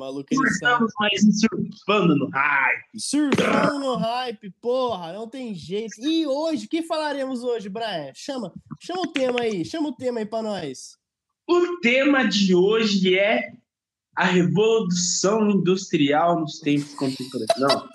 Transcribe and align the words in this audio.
Maluco, 0.00 0.28
ele 0.30 0.50
sabe. 0.52 0.84
Um 0.84 1.68
surfando 1.68 2.16
no 2.16 2.30
hype. 2.30 2.84
Surfando 2.96 3.78
no 3.78 3.96
hype, 3.96 4.50
porra, 4.60 5.12
não 5.12 5.28
tem 5.28 5.54
jeito. 5.54 6.00
E 6.00 6.26
hoje, 6.26 6.64
o 6.64 6.68
que 6.68 6.82
falaremos 6.82 7.44
hoje, 7.44 7.68
Brian? 7.68 8.10
Chama, 8.14 8.50
chama 8.80 9.02
o 9.02 9.06
tema 9.06 9.42
aí, 9.42 9.62
chama 9.62 9.90
o 9.90 9.92
tema 9.92 10.20
aí 10.20 10.26
pra 10.26 10.40
nós. 10.40 10.98
O 11.46 11.78
tema 11.80 12.26
de 12.26 12.54
hoje 12.54 13.18
é 13.18 13.52
a 14.16 14.24
revolução 14.26 15.50
industrial 15.50 16.40
nos 16.40 16.58
tempos 16.60 16.92
contemporâneos. 16.94 17.58
Não, 17.58 17.88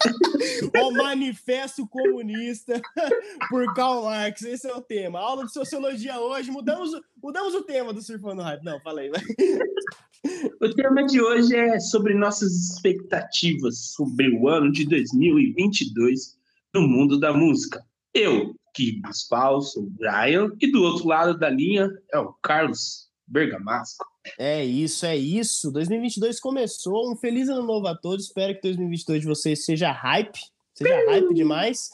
O 0.88 0.91
Manifesto 0.91 1.88
Comunista 1.88 2.82
por 3.50 3.73
Karl 3.73 4.04
Marx, 4.05 4.41
esse 4.44 4.68
é 4.68 4.73
o 4.73 4.82
tema. 4.82 5.20
Aula 5.20 5.46
de 5.46 5.52
Sociologia 5.54 6.20
hoje, 6.20 6.50
mudamos, 6.52 6.94
o- 6.94 7.02
mudamos 7.22 7.54
o 7.54 7.64
tema 7.64 7.94
do 7.94 8.02
Surfando 8.02 8.41
Hype. 8.41 8.64
Não, 8.64 8.80
falei, 8.82 9.12
o 10.62 10.70
tema 10.73 11.05
de 11.05 11.22
hoje 11.22 11.55
é 11.55 11.80
sobre 11.80 12.14
nossas 12.14 12.52
expectativas 12.54 13.91
sobre 13.94 14.30
o 14.30 14.48
ano 14.48 14.72
de 14.72 14.86
2022 14.86 16.38
no 16.73 16.88
mundo 16.88 17.20
da 17.20 17.34
música. 17.34 17.84
Eu, 18.13 18.55
que 18.73 19.00
vos 19.05 19.23
falo, 19.27 19.62
sou 19.62 19.84
o 19.84 19.90
Brian, 19.91 20.50
e 20.62 20.72
do 20.72 20.82
outro 20.84 21.08
lado 21.08 21.38
da 21.38 21.50
linha 21.50 21.90
é 22.12 22.18
o 22.20 22.34
Carlos 22.41 23.05
Bergamasco. 23.28 24.06
É 24.38 24.64
isso, 24.64 25.06
é 25.06 25.16
isso. 25.16 25.72
2022 25.72 26.40
começou. 26.40 27.12
Um 27.12 27.16
feliz 27.16 27.50
ano 27.50 27.64
novo 27.64 27.88
a 27.88 27.96
todos. 27.96 28.26
Espero 28.26 28.56
que 28.56 28.62
2022 28.62 29.22
de 29.22 29.28
vocês 29.28 29.66
seja 29.66 29.92
hype, 29.92 30.40
seja 30.74 30.96
hype 31.12 31.34
demais. 31.34 31.92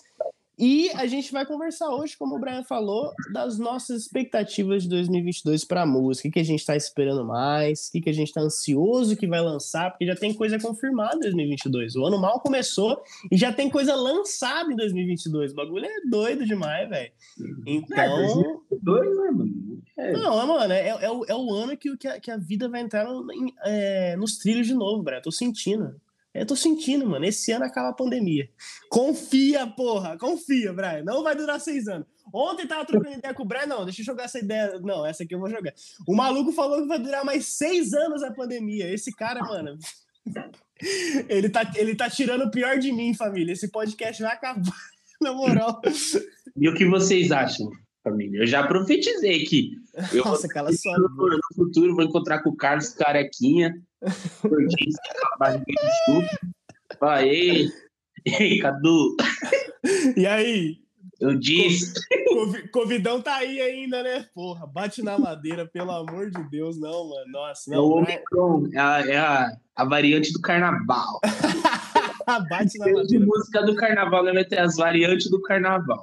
E 0.61 0.91
a 0.93 1.07
gente 1.07 1.31
vai 1.31 1.43
conversar 1.43 1.89
hoje, 1.89 2.15
como 2.15 2.35
o 2.35 2.39
Brian 2.39 2.63
falou, 2.63 3.11
das 3.33 3.57
nossas 3.57 4.03
expectativas 4.03 4.84
de 4.84 4.89
2022 4.89 5.65
para 5.65 5.81
a 5.81 5.85
música. 5.87 6.29
O 6.29 6.31
que 6.31 6.39
a 6.39 6.43
gente 6.45 6.59
está 6.59 6.75
esperando 6.75 7.25
mais? 7.25 7.87
O 7.87 7.91
que 7.99 8.07
a 8.09 8.13
gente 8.13 8.27
está 8.27 8.41
ansioso 8.41 9.17
que 9.17 9.25
vai 9.25 9.41
lançar? 9.41 9.89
Porque 9.89 10.05
já 10.05 10.15
tem 10.15 10.31
coisa 10.34 10.59
confirmada 10.59 11.15
em 11.15 11.20
2022. 11.21 11.95
O 11.95 12.05
ano 12.05 12.20
mal 12.21 12.39
começou 12.39 13.01
e 13.31 13.35
já 13.37 13.51
tem 13.51 13.71
coisa 13.71 13.95
lançada 13.95 14.71
em 14.71 14.76
2022. 14.76 15.51
O 15.51 15.55
bagulho 15.55 15.85
é 15.85 16.01
doido 16.09 16.45
demais, 16.45 16.87
velho. 16.87 17.12
Então, 17.65 18.62
Dois, 18.84 19.17
né, 19.17 19.32
mano? 19.32 19.82
É, 19.98 20.12
não, 20.13 20.48
mano, 20.48 20.73
é, 20.73 20.87
é, 20.89 21.12
o, 21.12 21.26
é 21.26 21.35
o 21.35 21.54
ano 21.54 21.76
que, 21.76 21.98
que, 21.98 22.07
a, 22.07 22.20
que 22.20 22.29
a 22.32 22.37
vida 22.37 22.70
vai 22.70 22.82
entrar 22.82 23.04
no- 23.05 23.32
em- 23.34 23.54
é, 23.63 24.15
nos 24.15 24.37
trilhos 24.37 24.67
de 24.67 24.73
novo, 24.76 25.01
Bré. 25.04 25.20
Tô 25.21 25.32
sentindo. 25.32 25.95
Eu 26.34 26.46
tô 26.46 26.55
sentindo, 26.55 27.05
mano. 27.05 27.26
Esse 27.26 27.51
ano 27.51 27.65
acaba 27.65 27.90
a 27.90 27.93
pandemia. 27.93 28.49
Confia, 28.90 29.68
porra. 29.68 30.18
Confia, 30.18 30.71
Brian. 30.71 31.04
Não 31.04 31.23
vai 31.23 31.35
durar 31.35 31.60
seis 31.60 31.88
anos. 31.88 32.07
Ontem 32.34 32.65
tava 32.65 32.85
trocando 32.85 33.18
ideia 33.18 33.34
com 33.34 33.43
o 33.43 33.46
Brian. 33.46 33.65
Não, 33.65 33.84
deixa 33.84 34.01
eu 34.01 34.05
jogar 34.05 34.26
essa 34.26 34.40
ideia. 34.40 34.79
Não, 34.79 35.05
essa 35.05 35.23
aqui 35.23 35.35
eu 35.35 35.40
vou 35.40 35.49
jogar. 35.49 35.73
O 36.07 36.15
maluco 36.15 36.51
falou 36.54 36.82
que 36.82 36.88
vai 36.88 36.99
durar 36.99 37.26
mais 37.26 37.46
seis 37.46 37.93
anos 37.93 38.23
a 38.23 38.32
pandemia. 38.32 38.91
Esse 38.91 39.13
cara, 39.13 39.41
mano. 39.41 39.77
Ele 41.29 41.48
tá, 41.48 41.71
ele 41.76 41.96
tá 41.96 42.10
tirando 42.10 42.45
o 42.45 42.49
pior 42.49 42.79
de 42.79 42.91
mim, 42.91 43.13
família. 43.13 43.54
Esse 43.54 43.70
podcast 43.70 44.21
vai 44.21 44.34
acabar. 44.34 44.76
Na 45.21 45.32
moral. 45.32 45.79
E 46.57 46.68
o 46.68 46.73
que 46.73 46.85
vocês 46.85 47.32
acham, 47.32 47.70
família? 48.04 48.40
Eu 48.40 48.48
já 48.48 48.66
profetizei 48.66 49.43
que 49.43 49.76
eu 50.12 50.26
Nossa, 50.26 50.48
cala 50.48 50.71
sua 50.73 50.98
no, 50.98 51.40
futuro 51.54 51.93
vou 51.93 52.04
encontrar 52.04 52.41
com 52.41 52.49
o 52.49 52.55
Carlos 52.55 52.90
Carequinha, 52.90 53.79
a 54.04 55.38
barriga 55.38 55.66
de 55.66 55.76
chupa. 56.05 56.40
Fala, 56.99 57.26
ei, 57.26 57.68
ei, 58.26 58.60
Cadu, 58.60 59.16
E 60.18 60.26
aí? 60.26 60.77
eu 61.20 61.35
disse. 61.38 61.94
Covi- 62.29 62.68
Covidão 62.70 63.22
tá 63.22 63.35
aí 63.35 63.62
ainda, 63.62 64.02
né? 64.02 64.25
Porra, 64.34 64.66
bate 64.66 65.03
na 65.03 65.19
madeira, 65.19 65.68
pelo 65.68 65.91
amor 65.91 66.31
de 66.31 66.44
Deus, 66.50 66.79
não, 66.79 67.09
mano. 67.09 67.31
Nossa, 67.31 67.74
É 67.74 67.78
o 67.78 67.81
não. 67.81 67.91
Omicron, 67.97 68.68
é 68.74 68.79
a, 68.79 69.00
é 69.07 69.18
a, 69.18 69.57
a 69.75 69.85
variante 69.85 70.34
do 70.34 70.41
carnaval. 70.41 71.19
bate 72.50 72.78
na 72.79 72.85
De 72.85 72.94
madeira. 72.94 73.25
música 73.25 73.62
do 73.63 73.75
carnaval, 73.75 74.24
né? 74.24 74.34
vai 74.34 74.46
ter 74.46 74.59
as 74.59 74.75
variantes 74.78 75.29
do 75.29 75.40
carnaval. 75.41 76.02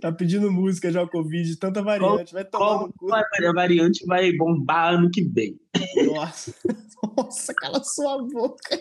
Tá 0.00 0.10
pedindo 0.10 0.50
música 0.50 0.90
já 0.90 1.02
o 1.02 1.08
Covid, 1.08 1.56
tanta 1.56 1.82
variante. 1.82 2.32
Vai 2.32 2.44
tomar 2.44 2.64
Qual 2.64 2.86
no 2.86 2.92
cu. 2.94 3.12
a 3.14 3.52
variante 3.52 4.06
vai 4.06 4.32
bombar 4.32 4.94
ano 4.94 5.10
que 5.10 5.22
vem? 5.22 5.60
Nossa, 6.06 6.54
nossa, 7.16 7.54
cala 7.54 7.82
sua 7.84 8.22
boca. 8.22 8.80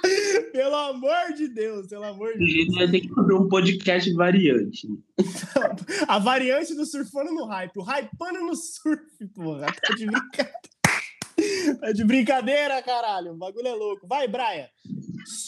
Pelo 0.52 0.74
amor 0.74 1.34
de 1.36 1.48
Deus, 1.48 1.86
pelo 1.86 2.04
amor 2.04 2.30
A 2.30 2.32
de 2.32 2.38
Deus. 2.38 2.50
gente 2.50 2.74
vai 2.76 2.90
ter 2.90 3.00
que 3.00 3.14
fazer 3.14 3.34
um 3.34 3.48
podcast 3.48 4.12
variante. 4.14 4.88
A 6.08 6.18
variante 6.18 6.74
do 6.74 6.84
surfando 6.86 7.32
no 7.32 7.44
hype, 7.44 7.76
o 7.78 7.82
hypando 7.82 8.40
no 8.40 8.56
surf, 8.56 9.02
porra. 9.34 9.66
Tá 9.66 9.94
de 9.94 10.06
brincadeira. 10.06 10.52
Tá 11.80 11.92
de 11.92 12.04
brincadeira, 12.04 12.82
caralho. 12.82 13.32
O 13.32 13.36
bagulho 13.36 13.66
é 13.68 13.74
louco. 13.74 14.06
Vai, 14.06 14.26
Brian. 14.28 14.66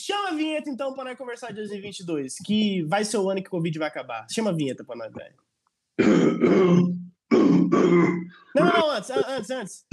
Chama 0.07 0.29
a 0.31 0.35
vinheta 0.35 0.69
então 0.71 0.93
pra 0.95 1.05
nós 1.05 1.17
conversar 1.19 1.49
de 1.49 1.55
2022, 1.57 2.35
que 2.45 2.83
vai 2.85 3.05
ser 3.05 3.17
o 3.19 3.29
ano 3.31 3.41
que 3.43 3.49
o 3.49 3.51
Covid 3.51 3.79
vai 3.79 3.89
acabar. 3.89 4.27
Chama 4.31 4.51
a 4.51 4.55
vinheta 4.55 4.85
pra 4.85 4.97
nós, 4.97 5.11
Brian. 5.13 5.33
Não, 8.55 8.67
não, 8.67 8.73
não, 8.73 8.91
antes, 8.91 9.09
an- 9.11 9.25
antes, 9.29 9.51
antes. 9.51 9.85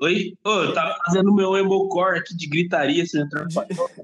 Oi? 0.00 0.32
Ô, 0.42 0.50
eu 0.62 0.72
tava 0.72 0.96
fazendo 1.04 1.34
meu 1.34 1.54
emocore 1.58 2.18
aqui 2.18 2.34
de 2.34 2.48
gritaria, 2.48 3.04
você 3.04 3.20
entrou 3.20 3.44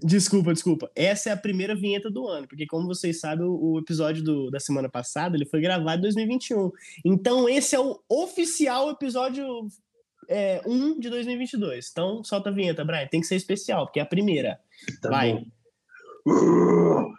Desculpa, 0.03 0.53
desculpa. 0.53 0.91
Essa 0.95 1.31
é 1.31 1.33
a 1.33 1.37
primeira 1.37 1.75
vinheta 1.75 2.11
do 2.11 2.27
ano, 2.29 2.47
porque 2.47 2.67
como 2.67 2.87
vocês 2.87 3.19
sabem, 3.19 3.47
o, 3.47 3.73
o 3.73 3.79
episódio 3.79 4.23
do- 4.23 4.51
da 4.51 4.61
semana 4.61 4.91
passada 4.91 5.37
ele 5.37 5.47
foi 5.47 5.61
gravado 5.63 5.99
em 6.01 6.03
2021. 6.03 6.71
Então 7.05 7.49
esse 7.49 7.75
é 7.75 7.81
o 7.81 7.99
oficial 8.09 8.91
episódio 8.91 9.47
é, 10.29 10.63
1 10.67 11.01
de 11.01 11.11
2022. 11.11 11.89
Então 11.91 12.23
solta 12.25 12.51
a 12.51 12.53
vinheta, 12.53 12.85
Brian. 12.85 13.07
Tem 13.07 13.21
que 13.21 13.27
ser 13.27 13.37
especial, 13.37 13.87
porque 13.87 14.01
é 14.01 14.03
a 14.03 14.07
primeira. 14.07 14.61
Tá 15.01 15.11
Vai. 15.11 15.33
bom. 15.33 17.13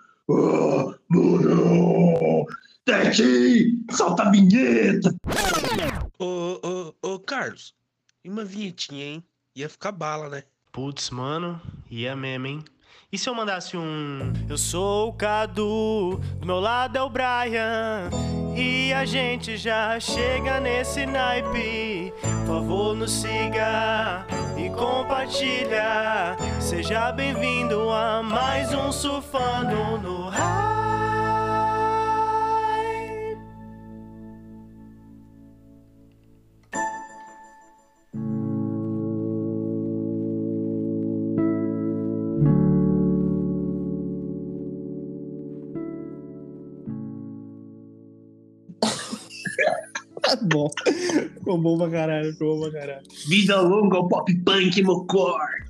Bruno! 1.10 2.46
Tete! 2.84 3.84
Solta 3.92 4.24
a 4.24 4.32
vinheta! 4.32 5.16
Ô, 6.20 6.60
ô, 6.64 6.94
ô, 7.02 7.20
Carlos, 7.20 7.76
e 8.24 8.30
uma 8.30 8.44
vinhetinha, 8.44 9.06
hein? 9.06 9.24
Ia 9.56 9.70
ficar 9.70 9.92
bala, 9.92 10.30
né? 10.30 10.44
Putz, 10.72 11.10
mano, 11.10 11.62
ia 11.90 12.16
mesmo, 12.16 12.48
hein? 12.48 12.66
E 13.12 13.18
se 13.18 13.30
eu 13.30 13.36
mandasse 13.36 13.78
um. 13.78 14.34
Eu 14.50 14.58
sou 14.58 15.10
o 15.10 15.14
Cadu, 15.14 16.20
do 16.40 16.46
meu 16.46 16.60
lado 16.60 16.98
é 16.98 17.02
o 17.02 17.10
Brian. 17.10 18.10
E 18.56 18.94
a 18.94 19.04
gente 19.04 19.58
já 19.58 20.00
chega 20.00 20.62
nesse 20.62 21.06
naipe. 21.06 22.14
Por 22.46 22.56
favor, 22.56 22.96
nos 22.96 23.12
siga 23.12 24.26
e 24.56 24.70
compartilha. 24.70 26.38
Seja 26.62 27.12
bem-vindo 27.12 27.90
a 27.90 28.24
mais 28.24 28.74
um 28.74 28.94
Surfando 28.94 29.98
no 29.98 30.30
Hype. 30.30 30.55
Bom. 50.56 50.70
Ficou 51.36 51.58
bom 51.58 51.78
pra 51.78 51.90
caralho, 51.90 52.32
ficou 52.34 52.56
bom 52.56 52.70
pra 52.70 52.80
caralho. 52.80 53.04
Vida 53.28 53.60
longa 53.62 53.98
ao 53.98 54.08
pop 54.08 54.34
punk 54.44 54.82
mocore! 54.84 55.66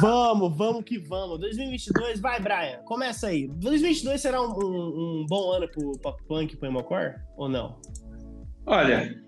Vamos, 0.00 0.54
vamos 0.56 0.84
que 0.84 0.98
vamos. 0.98 1.40
2022, 1.40 2.20
vai, 2.20 2.38
Brian, 2.40 2.78
começa 2.84 3.28
aí. 3.28 3.48
2022 3.48 4.20
será 4.20 4.40
um, 4.42 4.50
um- 4.52 5.22
um 5.22 5.26
bom 5.26 5.50
ano 5.52 5.66
pro 5.68 5.92
pop 5.98 6.22
punk 6.28 6.52
e 6.52 6.56
pro 6.56 6.68
emocore? 6.68 7.14
Ou 7.38 7.48
não? 7.48 7.80
Olha, 8.66 9.18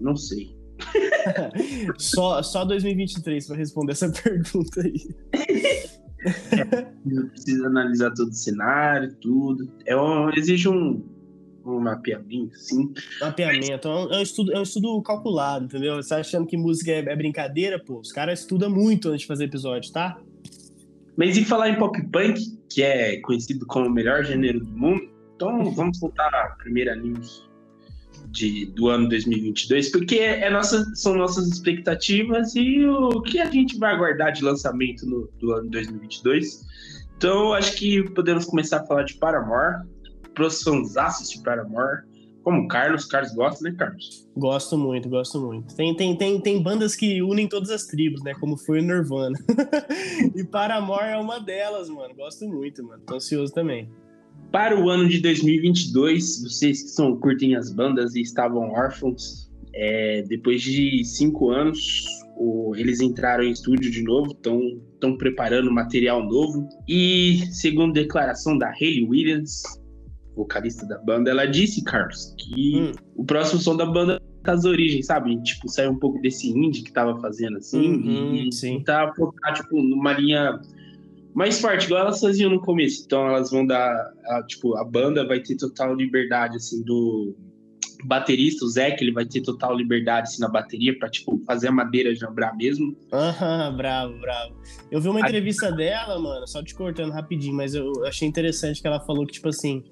não 0.00 0.16
sei. 0.16 0.54
Só, 1.98 2.42
só 2.42 2.64
2023 2.64 3.46
pra 3.46 3.56
responder 3.56 3.92
essa 3.92 4.10
pergunta 4.22 4.80
aí. 4.82 4.98
Precisa 7.30 7.66
analisar 7.66 8.10
todo 8.12 8.28
o 8.28 8.34
cenário, 8.34 9.14
tudo. 9.20 9.70
É 9.86 9.96
um, 9.96 10.30
exige 10.30 10.68
um, 10.68 11.04
um 11.64 11.80
mapeamento, 11.80 12.58
sim. 12.58 12.92
Mapeamento. 13.20 13.88
É 13.88 14.18
um 14.18 14.22
estudo, 14.22 14.52
é 14.52 14.58
um 14.58 14.62
estudo 14.62 15.02
calculado, 15.02 15.64
entendeu? 15.64 15.96
Você 15.96 16.10
tá 16.10 16.18
achando 16.18 16.46
que 16.46 16.56
música 16.56 16.90
é, 16.90 16.98
é 16.98 17.16
brincadeira? 17.16 17.78
Pô, 17.78 18.00
os 18.00 18.12
caras 18.12 18.40
estudam 18.40 18.70
muito 18.70 19.08
antes 19.08 19.22
de 19.22 19.26
fazer 19.26 19.44
episódio, 19.44 19.92
tá? 19.92 20.18
Mas 21.16 21.36
e 21.36 21.44
falar 21.44 21.70
em 21.70 21.78
pop 21.78 22.00
punk, 22.08 22.58
que 22.68 22.82
é 22.82 23.20
conhecido 23.20 23.64
como 23.66 23.86
o 23.86 23.90
melhor 23.90 24.24
gênero 24.24 24.60
do 24.60 24.72
mundo, 24.72 25.08
então 25.34 25.70
vamos 25.72 25.98
voltar 25.98 26.34
à 26.34 26.56
primeira 26.58 26.94
news 26.94 27.48
de, 28.28 28.66
do 28.66 28.88
ano 28.88 29.08
2022, 29.08 29.90
porque 29.90 30.16
é 30.16 30.50
nossa, 30.50 30.84
são 30.94 31.14
nossas 31.14 31.46
expectativas 31.48 32.54
e 32.56 32.84
o 32.84 33.22
que 33.22 33.38
a 33.38 33.50
gente 33.50 33.78
vai 33.78 33.94
aguardar 33.94 34.32
de 34.32 34.42
lançamento 34.42 35.06
no, 35.06 35.28
do 35.38 35.52
ano 35.52 35.70
2022. 35.70 36.64
Então, 37.16 37.52
acho 37.54 37.76
que 37.76 38.02
podemos 38.10 38.44
começar 38.44 38.78
a 38.80 38.86
falar 38.86 39.04
de 39.04 39.14
Paramore, 39.14 39.86
pros 40.34 40.62
fãs 40.62 41.30
de 41.30 41.42
Paramore. 41.42 42.02
Como 42.42 42.68
Carlos, 42.68 43.06
Carlos 43.06 43.32
gosta, 43.32 43.64
né, 43.64 43.74
Carlos? 43.78 44.28
Gosto 44.36 44.76
muito, 44.76 45.08
gosto 45.08 45.40
muito. 45.40 45.74
Tem, 45.74 45.96
tem, 45.96 46.14
tem, 46.14 46.38
tem 46.38 46.62
bandas 46.62 46.94
que 46.94 47.22
unem 47.22 47.48
todas 47.48 47.70
as 47.70 47.86
tribos, 47.86 48.22
né? 48.22 48.34
Como 48.34 48.58
foi 48.58 48.80
o 48.80 48.82
Nirvana. 48.82 49.38
e 50.36 50.44
Paramore 50.44 51.08
é 51.08 51.16
uma 51.16 51.40
delas, 51.40 51.88
mano. 51.88 52.14
Gosto 52.14 52.46
muito, 52.46 52.84
mano. 52.84 53.02
Tô 53.06 53.14
ansioso 53.14 53.50
também. 53.50 53.88
Para 54.52 54.78
o 54.78 54.90
ano 54.90 55.08
de 55.08 55.20
2022, 55.20 56.42
vocês 56.42 56.82
que 56.82 56.88
são, 56.90 57.16
curtem 57.16 57.56
as 57.56 57.72
bandas 57.72 58.14
e 58.14 58.20
estavam 58.20 58.70
órfãos, 58.72 59.50
é, 59.74 60.22
depois 60.28 60.62
de 60.62 61.02
cinco 61.02 61.50
anos, 61.50 62.04
o, 62.36 62.74
eles 62.76 63.00
entraram 63.00 63.42
em 63.42 63.50
estúdio 63.50 63.90
de 63.90 64.02
novo, 64.02 64.32
estão 64.32 65.16
preparando 65.16 65.72
material 65.72 66.22
novo. 66.22 66.68
E, 66.86 67.40
segundo 67.52 67.94
declaração 67.94 68.58
da 68.58 68.68
Hayley 68.68 69.06
Williams, 69.08 69.62
vocalista 70.34 70.86
da 70.86 70.98
banda, 70.98 71.30
ela 71.30 71.46
disse, 71.46 71.82
Carlos, 71.84 72.34
que 72.38 72.76
hum. 72.76 72.92
o 73.16 73.24
próximo 73.24 73.60
som 73.60 73.76
da 73.76 73.86
banda 73.86 74.20
tá 74.42 74.52
as 74.52 74.64
origens, 74.64 75.06
sabe? 75.06 75.40
Tipo, 75.42 75.68
saiu 75.68 75.90
um 75.90 75.98
pouco 75.98 76.20
desse 76.20 76.48
indie 76.50 76.82
que 76.82 76.92
tava 76.92 77.18
fazendo 77.20 77.58
assim 77.58 77.94
uhum, 77.94 78.34
e 78.34 78.52
sim. 78.52 78.80
tá 78.80 79.12
focar, 79.14 79.54
tipo, 79.54 79.80
numa 79.82 80.12
linha 80.12 80.60
mais 81.34 81.60
forte, 81.60 81.86
igual 81.86 82.02
elas 82.02 82.20
faziam 82.20 82.50
no 82.50 82.60
começo. 82.60 83.02
Então 83.04 83.26
elas 83.26 83.50
vão 83.50 83.66
dar, 83.66 84.12
a, 84.26 84.42
tipo, 84.42 84.76
a 84.76 84.84
banda 84.84 85.26
vai 85.26 85.40
ter 85.40 85.56
total 85.56 85.94
liberdade, 85.94 86.56
assim, 86.56 86.82
do 86.84 87.34
baterista, 88.04 88.64
o 88.64 88.68
Zé, 88.68 88.94
ele 89.00 89.12
vai 89.12 89.24
ter 89.24 89.40
total 89.40 89.74
liberdade 89.74 90.28
assim, 90.28 90.40
na 90.40 90.48
bateria 90.48 90.96
para 90.98 91.08
tipo, 91.08 91.38
fazer 91.46 91.68
a 91.68 91.72
madeira 91.72 92.14
jambrar 92.14 92.54
mesmo. 92.56 92.94
Aham, 93.12 93.74
bravo, 93.76 94.18
bravo. 94.20 94.54
Eu 94.90 95.00
vi 95.00 95.08
uma 95.08 95.20
entrevista 95.20 95.72
dela, 95.72 96.18
mano, 96.18 96.46
só 96.46 96.62
te 96.62 96.74
cortando 96.74 97.12
rapidinho, 97.12 97.54
mas 97.54 97.74
eu 97.74 97.90
achei 98.04 98.28
interessante 98.28 98.80
que 98.80 98.86
ela 98.86 99.00
falou 99.00 99.26
que, 99.26 99.32
tipo 99.32 99.48
assim, 99.48 99.82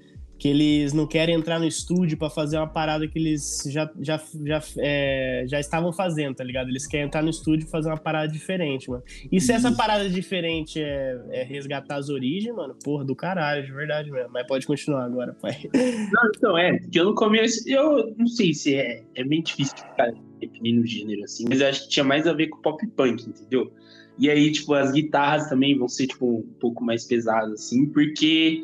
que 0.43 0.49
eles 0.49 0.93
não 0.93 1.07
querem 1.07 1.37
entrar 1.37 1.61
no 1.61 1.69
estúdio 1.69 2.19
para 2.19 2.29
fazer 2.29 2.57
uma 2.57 2.67
parada 2.67 3.07
que 3.07 3.17
eles 3.17 3.63
já, 3.69 3.89
já, 4.01 4.21
já, 4.45 4.61
é, 4.79 5.45
já 5.47 5.61
estavam 5.61 5.93
fazendo, 5.93 6.35
tá 6.35 6.43
ligado? 6.43 6.69
Eles 6.69 6.85
querem 6.85 7.07
entrar 7.07 7.23
no 7.23 7.31
estúdio 7.31 7.65
e 7.65 7.71
fazer 7.71 7.89
uma 7.89 7.97
parada 7.97 8.27
diferente, 8.27 8.91
mano. 8.91 9.05
E 9.31 9.41
se 9.41 9.53
essa 9.53 9.71
parada 9.71 10.11
diferente 10.11 10.83
é, 10.83 11.17
é, 11.31 11.45
resgatar 11.45 11.95
as 11.95 12.09
origens, 12.09 12.53
mano, 12.57 12.75
porra, 12.83 13.05
do 13.05 13.15
caralho, 13.15 13.65
de 13.65 13.71
verdade 13.71 14.11
mesmo. 14.11 14.31
Mas 14.33 14.45
pode 14.45 14.67
continuar 14.67 15.05
agora, 15.05 15.33
pai. 15.33 15.57
Não, 16.13 16.31
então, 16.37 16.59
é, 16.59 16.77
que 16.91 16.99
eu 16.99 17.05
no 17.05 17.15
começo, 17.15 17.63
eu 17.69 18.13
não 18.19 18.27
sei 18.27 18.53
se 18.53 18.75
é, 18.75 19.05
é 19.15 19.23
bem 19.23 19.43
difícil 19.45 19.77
ficar 19.77 20.13
definindo 20.41 20.83
o 20.83 20.87
gênero 20.87 21.23
assim, 21.23 21.45
mas 21.49 21.61
eu 21.61 21.69
acho 21.69 21.85
que 21.85 21.89
tinha 21.89 22.05
mais 22.05 22.27
a 22.27 22.33
ver 22.33 22.49
com 22.49 22.61
pop 22.61 22.85
punk, 22.97 23.29
entendeu? 23.29 23.73
E 24.19 24.29
aí, 24.29 24.53
tipo, 24.53 24.75
as 24.75 24.93
guitarras 24.93 25.49
também 25.49 25.77
vão 25.79 25.89
ser, 25.89 26.07
tipo, 26.07 26.41
um 26.41 26.55
pouco 26.61 26.85
mais 26.85 27.05
pesadas, 27.05 27.53
assim, 27.53 27.87
porque 27.87 28.63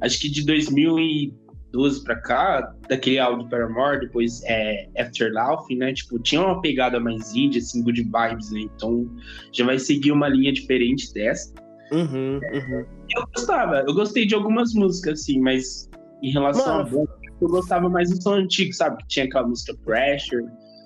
acho 0.00 0.20
que 0.20 0.28
de 0.28 0.44
2012 0.44 2.04
para 2.04 2.16
cá, 2.20 2.74
daquele 2.88 3.18
álbum 3.18 3.48
Paramore, 3.48 4.00
depois 4.00 4.42
é 4.44 4.88
Afterlife, 4.98 5.74
né? 5.76 5.92
Tipo, 5.92 6.18
tinha 6.18 6.40
uma 6.40 6.60
pegada 6.60 6.98
mais 6.98 7.34
indie, 7.34 7.58
assim, 7.58 7.82
good 7.82 8.02
vibes, 8.02 8.50
né? 8.50 8.60
Então 8.60 9.08
já 9.52 9.64
vai 9.64 9.78
seguir 9.78 10.12
uma 10.12 10.28
linha 10.28 10.52
diferente 10.52 11.12
dessa. 11.12 11.52
Uhum, 11.92 12.40
uhum. 12.52 12.86
Eu 13.10 13.26
gostava, 13.34 13.84
eu 13.86 13.94
gostei 13.94 14.24
de 14.24 14.34
algumas 14.34 14.72
músicas, 14.74 15.20
assim, 15.20 15.40
mas 15.40 15.90
em 16.22 16.30
relação 16.30 16.66
Mano, 16.66 16.80
a 16.80 16.90
banda, 16.90 17.20
eu 17.40 17.48
gostava 17.48 17.88
mais 17.88 18.10
do 18.10 18.22
som 18.22 18.34
antigo, 18.34 18.72
sabe? 18.72 18.98
Que 18.98 19.08
tinha 19.08 19.24
aquela 19.24 19.48
música 19.48 19.74
Pressure. 19.84 20.44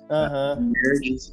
Uhum. 0.09 0.73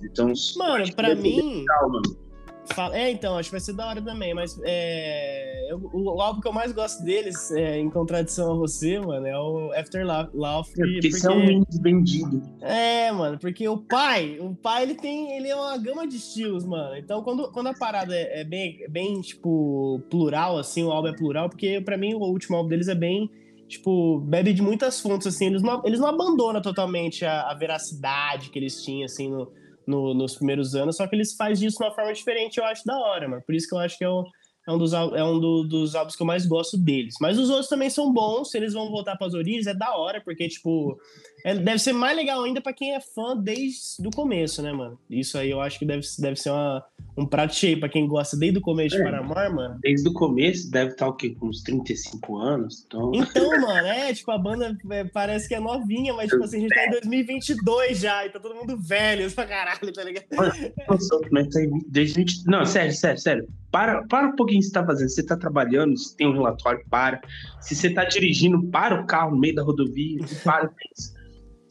Então, 0.03 0.33
mano, 0.57 0.95
pra 0.95 1.15
mim. 1.15 1.61
Legal, 1.61 1.91
mano. 1.91 2.32
Fala... 2.67 2.97
É, 2.97 3.11
então, 3.11 3.37
acho 3.37 3.49
que 3.49 3.55
vai 3.55 3.61
ser 3.61 3.73
da 3.73 3.87
hora 3.87 4.01
também, 4.01 4.35
mas 4.35 4.59
é... 4.65 5.71
eu, 5.71 5.81
o, 5.93 6.21
álbum 6.21 6.41
que 6.41 6.49
eu 6.49 6.53
mais 6.53 6.73
gosto 6.73 7.03
deles, 7.03 7.51
é, 7.51 7.79
em 7.79 7.91
contradição 7.91 8.53
a 8.53 8.57
você, 8.57 8.99
mano, 8.99 9.27
é 9.27 9.39
o 9.39 9.73
After 9.73 10.07
Love. 10.33 10.71
É, 10.71 10.75
porque, 10.75 10.93
porque 10.95 11.13
são 11.13 11.39
muito 11.39 11.83
vendido. 11.83 12.43
É, 12.61 13.11
mano, 13.13 13.39
porque 13.39 13.69
o 13.69 13.79
pai, 13.79 14.39
o 14.41 14.55
pai, 14.55 14.85
ele 14.85 14.95
tem, 14.95 15.37
ele 15.37 15.49
é 15.49 15.57
uma 15.57 15.77
gama 15.77 16.07
de 16.07 16.17
estilos, 16.17 16.65
mano. 16.65 16.97
Então, 16.97 17.23
quando, 17.23 17.51
quando 17.51 17.69
a 17.69 17.75
parada 17.75 18.15
é, 18.15 18.41
é 18.41 18.45
bem, 18.45 18.87
bem, 18.89 19.21
tipo, 19.21 20.01
plural, 20.09 20.59
assim, 20.59 20.85
o 20.85 20.91
álbum 20.91 21.09
é 21.09 21.17
plural, 21.17 21.49
porque 21.49 21.81
pra 21.81 21.97
mim 21.97 22.15
o 22.15 22.21
último 22.21 22.57
álbum 22.57 22.69
deles 22.69 22.89
é 22.89 22.95
bem 22.95 23.31
tipo, 23.73 24.21
bebe 24.21 24.53
de 24.53 24.61
muitas 24.61 25.01
fontes, 25.01 25.27
assim, 25.27 25.47
eles 25.47 25.63
não, 25.63 25.81
eles 25.87 25.99
não 25.99 26.09
abandonam 26.09 26.61
totalmente 26.61 27.25
a, 27.25 27.51
a 27.51 27.55
veracidade 27.55 28.51
que 28.51 28.59
eles 28.59 28.83
tinham, 28.83 29.07
assim, 29.07 29.31
no, 29.31 29.51
no, 29.87 30.15
nos 30.15 30.35
primeiros 30.37 30.75
anos, 30.75 30.97
só 30.97 31.07
que 31.07 31.15
eles 31.15 31.35
fazem 31.35 31.69
isso 31.69 31.79
de 31.79 31.85
uma 31.85 31.95
forma 31.95 32.13
diferente, 32.13 32.59
eu 32.59 32.65
acho 32.65 32.85
da 32.85 32.99
hora, 32.99 33.29
mano. 33.29 33.43
Por 33.45 33.55
isso 33.55 33.69
que 33.69 33.75
eu 33.75 33.79
acho 33.79 33.99
que 33.99 34.05
é, 34.05 34.09
o, 34.09 34.25
é 34.67 34.73
um, 34.73 34.79
dos, 34.79 34.93
é 34.93 35.25
um 35.25 35.41
do, 35.41 35.65
dos 35.65 35.95
álbuns 35.95 36.15
que 36.15 36.23
eu 36.23 36.27
mais 36.27 36.47
gosto 36.47 36.77
deles. 36.77 37.15
Mas 37.21 37.39
os 37.39 37.51
outros 37.51 37.69
também 37.69 37.91
são 37.91 38.13
bons, 38.13 38.51
se 38.51 38.57
eles 38.57 38.73
vão 38.73 38.91
voltar 38.91 39.17
para 39.17 39.27
as 39.27 39.35
origens, 39.35 39.67
é 39.67 39.75
da 39.75 39.97
hora, 39.97 40.21
porque, 40.21 40.49
tipo, 40.49 40.99
é, 41.45 41.55
deve 41.55 41.79
ser 41.79 41.93
mais 41.93 42.17
legal 42.17 42.43
ainda 42.43 42.61
para 42.61 42.73
quem 42.73 42.95
é 42.95 43.01
fã 43.01 43.37
desde 43.37 44.07
o 44.07 44.11
começo, 44.11 44.63
né, 44.63 44.73
mano? 44.73 44.99
Isso 45.11 45.37
aí 45.37 45.51
eu 45.51 45.61
acho 45.61 45.79
que 45.79 45.85
deve, 45.85 46.07
deve 46.19 46.37
ser 46.37 46.51
uma, 46.51 46.85
um 47.17 47.27
prato 47.27 47.55
cheio 47.55 47.79
para 47.79 47.89
quem 47.89 48.07
gosta 48.07 48.37
desde 48.37 48.59
o 48.59 48.63
começo 48.63 48.97
é, 48.97 48.99
de 48.99 49.05
Paramore, 49.05 49.55
mano. 49.55 49.79
Desde 49.83 50.09
o 50.09 50.13
começo, 50.13 50.71
deve 50.71 50.93
estar 50.93 51.09
o 51.09 51.15
quê? 51.15 51.35
Com 51.39 51.49
uns 51.49 51.63
35 51.63 52.37
anos, 52.37 52.85
então... 52.87 53.13
Então, 53.15 53.51
mano, 53.61 53.87
é, 53.87 54.13
tipo, 54.15 54.31
a 54.31 54.39
banda 54.39 54.77
é, 54.91 55.05
parece 55.05 55.49
que 55.49 55.55
é 55.55 55.61
novinha, 55.61 56.15
mas, 56.15 56.31
tipo 56.31 56.43
assim, 56.43 56.59
a 56.59 56.61
gente 56.61 56.75
tá 56.75 56.87
em 56.87 56.91
2022 56.91 57.99
já, 57.99 58.27
e 58.27 58.31
tá 58.31 58.41
todo 58.41 58.55
mundo 58.55 58.77
velho 58.79 59.31
pra 59.31 59.47
caralho, 59.47 59.93
tá 59.93 60.05
ligado? 60.05 60.25
Mas 60.89 61.09
tá 61.49 61.61
em 61.61 61.71
2020... 61.89 62.47
Não, 62.47 62.65
sério, 62.65 62.93
sério, 62.93 63.19
sério. 63.19 63.49
Para, 63.71 64.03
para 64.07 64.29
um 64.29 64.37
pouquinho 64.37 64.59
o 64.59 64.63
que 64.63 64.67
você 64.67 64.73
tá 64.73 64.85
fazendo. 64.85 65.09
Você 65.09 65.23
tá 65.23 65.37
trabalhando, 65.37 65.97
você 65.97 66.15
tem 66.15 66.27
um 66.27 66.33
relatório, 66.35 66.85
para. 66.91 67.23
Se 67.61 67.75
você 67.75 67.89
tá 67.89 68.05
dirigindo, 68.05 68.63
para 68.69 69.01
o 69.01 69.07
carro 69.07 69.31
no 69.31 69.39
meio 69.39 69.55
da 69.55 69.63
rodovia, 69.63 70.21
para, 70.45 70.71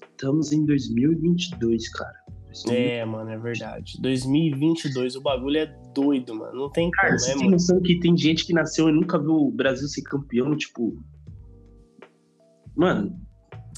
estamos 0.09 0.51
em 0.51 0.65
2022, 0.65 1.89
cara. 1.89 2.20
É, 2.69 3.03
mano, 3.05 3.29
é 3.29 3.37
verdade. 3.37 3.99
2022, 4.01 5.15
o 5.15 5.21
bagulho 5.21 5.57
é 5.57 5.65
doido, 5.93 6.35
mano. 6.35 6.53
Não 6.53 6.69
tem 6.69 6.91
cara, 6.91 7.09
como, 7.09 7.19
você 7.19 7.33
né, 7.33 7.39
tem 7.39 7.49
noção 7.49 7.81
que 7.81 7.99
tem 7.99 8.17
gente 8.17 8.45
que 8.45 8.53
nasceu 8.53 8.89
e 8.89 8.91
nunca 8.91 9.17
viu 9.19 9.35
o 9.35 9.51
Brasil 9.51 9.87
ser 9.87 10.01
campeão, 10.03 10.55
tipo... 10.55 11.01
Mano, 12.75 13.19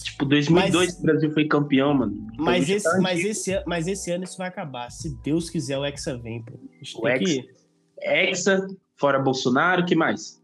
tipo, 0.01 0.25
2002 0.25 0.73
mas, 0.73 0.99
o 0.99 1.01
Brasil 1.01 1.31
foi 1.31 1.47
campeão, 1.47 1.93
mano. 1.93 2.27
Então, 2.33 2.45
mas 2.45 2.69
esse, 2.69 2.83
tá 2.83 3.01
mas, 3.01 3.23
esse, 3.23 3.63
mas 3.65 3.87
esse 3.87 4.11
ano 4.11 4.23
isso 4.23 4.37
vai 4.37 4.47
acabar. 4.47 4.91
Se 4.91 5.15
Deus 5.21 5.49
quiser, 5.49 5.77
o 5.77 5.85
Hexa 5.85 6.17
vem, 6.17 6.43
pô. 6.43 6.53
O 7.01 7.07
Hexa, 7.07 7.23
que... 7.23 7.49
Hexa, 8.01 8.67
fora 8.97 9.19
Bolsonaro, 9.19 9.85
que 9.85 9.95
mais? 9.95 10.42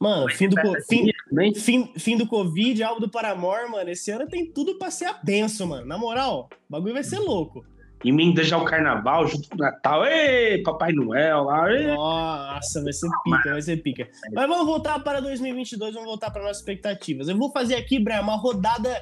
Mano, 0.00 0.30
fim 0.30 0.48
do, 0.48 0.56
fim, 0.88 1.10
fim, 1.54 1.92
fim 1.98 2.16
do 2.16 2.26
Covid, 2.26 2.82
álbum 2.82 3.02
do 3.02 3.10
Paramore, 3.10 3.70
mano. 3.70 3.90
Esse 3.90 4.10
ano 4.10 4.26
tem 4.26 4.50
tudo 4.50 4.78
pra 4.78 4.90
ser 4.90 5.04
a 5.04 5.12
benção, 5.12 5.66
mano. 5.66 5.84
Na 5.84 5.98
moral, 5.98 6.48
o 6.50 6.72
bagulho 6.72 6.94
vai 6.94 7.04
ser 7.04 7.18
louco. 7.18 7.62
Emenda 8.02 8.42
já 8.42 8.56
o 8.56 8.64
carnaval 8.64 9.26
junto 9.26 9.50
com 9.50 9.56
o 9.56 9.58
Natal. 9.58 10.06
Ei, 10.06 10.62
Papai 10.62 10.90
Noel 10.92 11.44
lá. 11.44 11.70
Ei. 11.70 11.88
Nossa, 11.88 12.82
vai 12.82 12.94
ser 12.94 13.10
pica, 13.22 13.50
vai 13.50 13.60
ser 13.60 13.76
pica. 13.82 14.08
Mas 14.32 14.48
vamos 14.48 14.64
voltar 14.64 14.98
para 15.00 15.20
2022, 15.20 15.92
vamos 15.92 16.08
voltar 16.08 16.30
para 16.30 16.42
nossas 16.42 16.58
expectativas. 16.58 17.28
Eu 17.28 17.36
vou 17.36 17.52
fazer 17.52 17.74
aqui, 17.74 17.98
Brian, 17.98 18.22
uma 18.22 18.36
rodada 18.36 18.96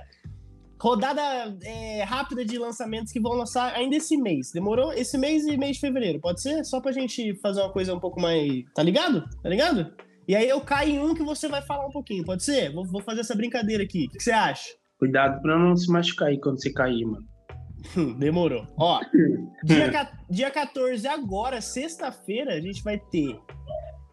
rodada 0.81 1.21
é, 1.63 2.05
rápida 2.05 2.45
de 2.45 2.57
lançamentos 2.57 3.13
que 3.13 3.21
vão 3.21 3.33
lançar 3.33 3.73
ainda 3.75 3.97
esse 3.97 4.17
mês. 4.17 4.51
Demorou? 4.53 4.93
Esse 4.93 5.17
mês 5.17 5.45
e 5.47 5.57
mês 5.57 5.77
de 5.77 5.81
fevereiro, 5.81 6.21
pode 6.21 6.43
ser? 6.43 6.65
Só 6.65 6.81
pra 6.81 6.91
gente 6.91 7.37
fazer 7.37 7.61
uma 7.61 7.73
coisa 7.73 7.95
um 7.95 8.01
pouco 8.01 8.21
mais. 8.21 8.65
Tá 8.75 8.83
ligado? 8.83 9.29
Tá 9.41 9.49
ligado? 9.49 9.93
E 10.29 10.37
aí 10.37 10.47
eu 10.47 10.61
caio 10.61 10.91
em 10.91 10.99
um 11.01 11.15
que 11.15 11.23
você 11.23 11.49
vai 11.49 11.63
falar 11.63 11.87
um 11.87 11.91
pouquinho, 11.91 12.23
pode 12.23 12.45
ser? 12.45 12.71
Vou, 12.71 12.85
vou 12.85 13.01
fazer 13.01 13.23
essa 13.23 13.35
brincadeira 13.35 13.83
aqui. 13.83 14.05
O 14.05 14.11
que, 14.11 14.19
que 14.19 14.23
você 14.23 14.31
acha? 14.31 14.69
Cuidado 14.99 15.41
pra 15.41 15.59
não 15.59 15.75
se 15.75 15.91
machucar 15.91 16.29
aí 16.29 16.39
quando 16.39 16.61
você 16.61 16.71
cair, 16.71 17.07
mano. 17.07 17.27
Demorou. 18.19 18.69
Ó, 18.77 19.01
dia, 19.65 20.11
dia 20.29 20.51
14, 20.51 21.09
agora, 21.09 21.63
sexta-feira, 21.63 22.53
a 22.53 22.61
gente 22.61 22.83
vai 22.83 22.99
ter 22.99 23.41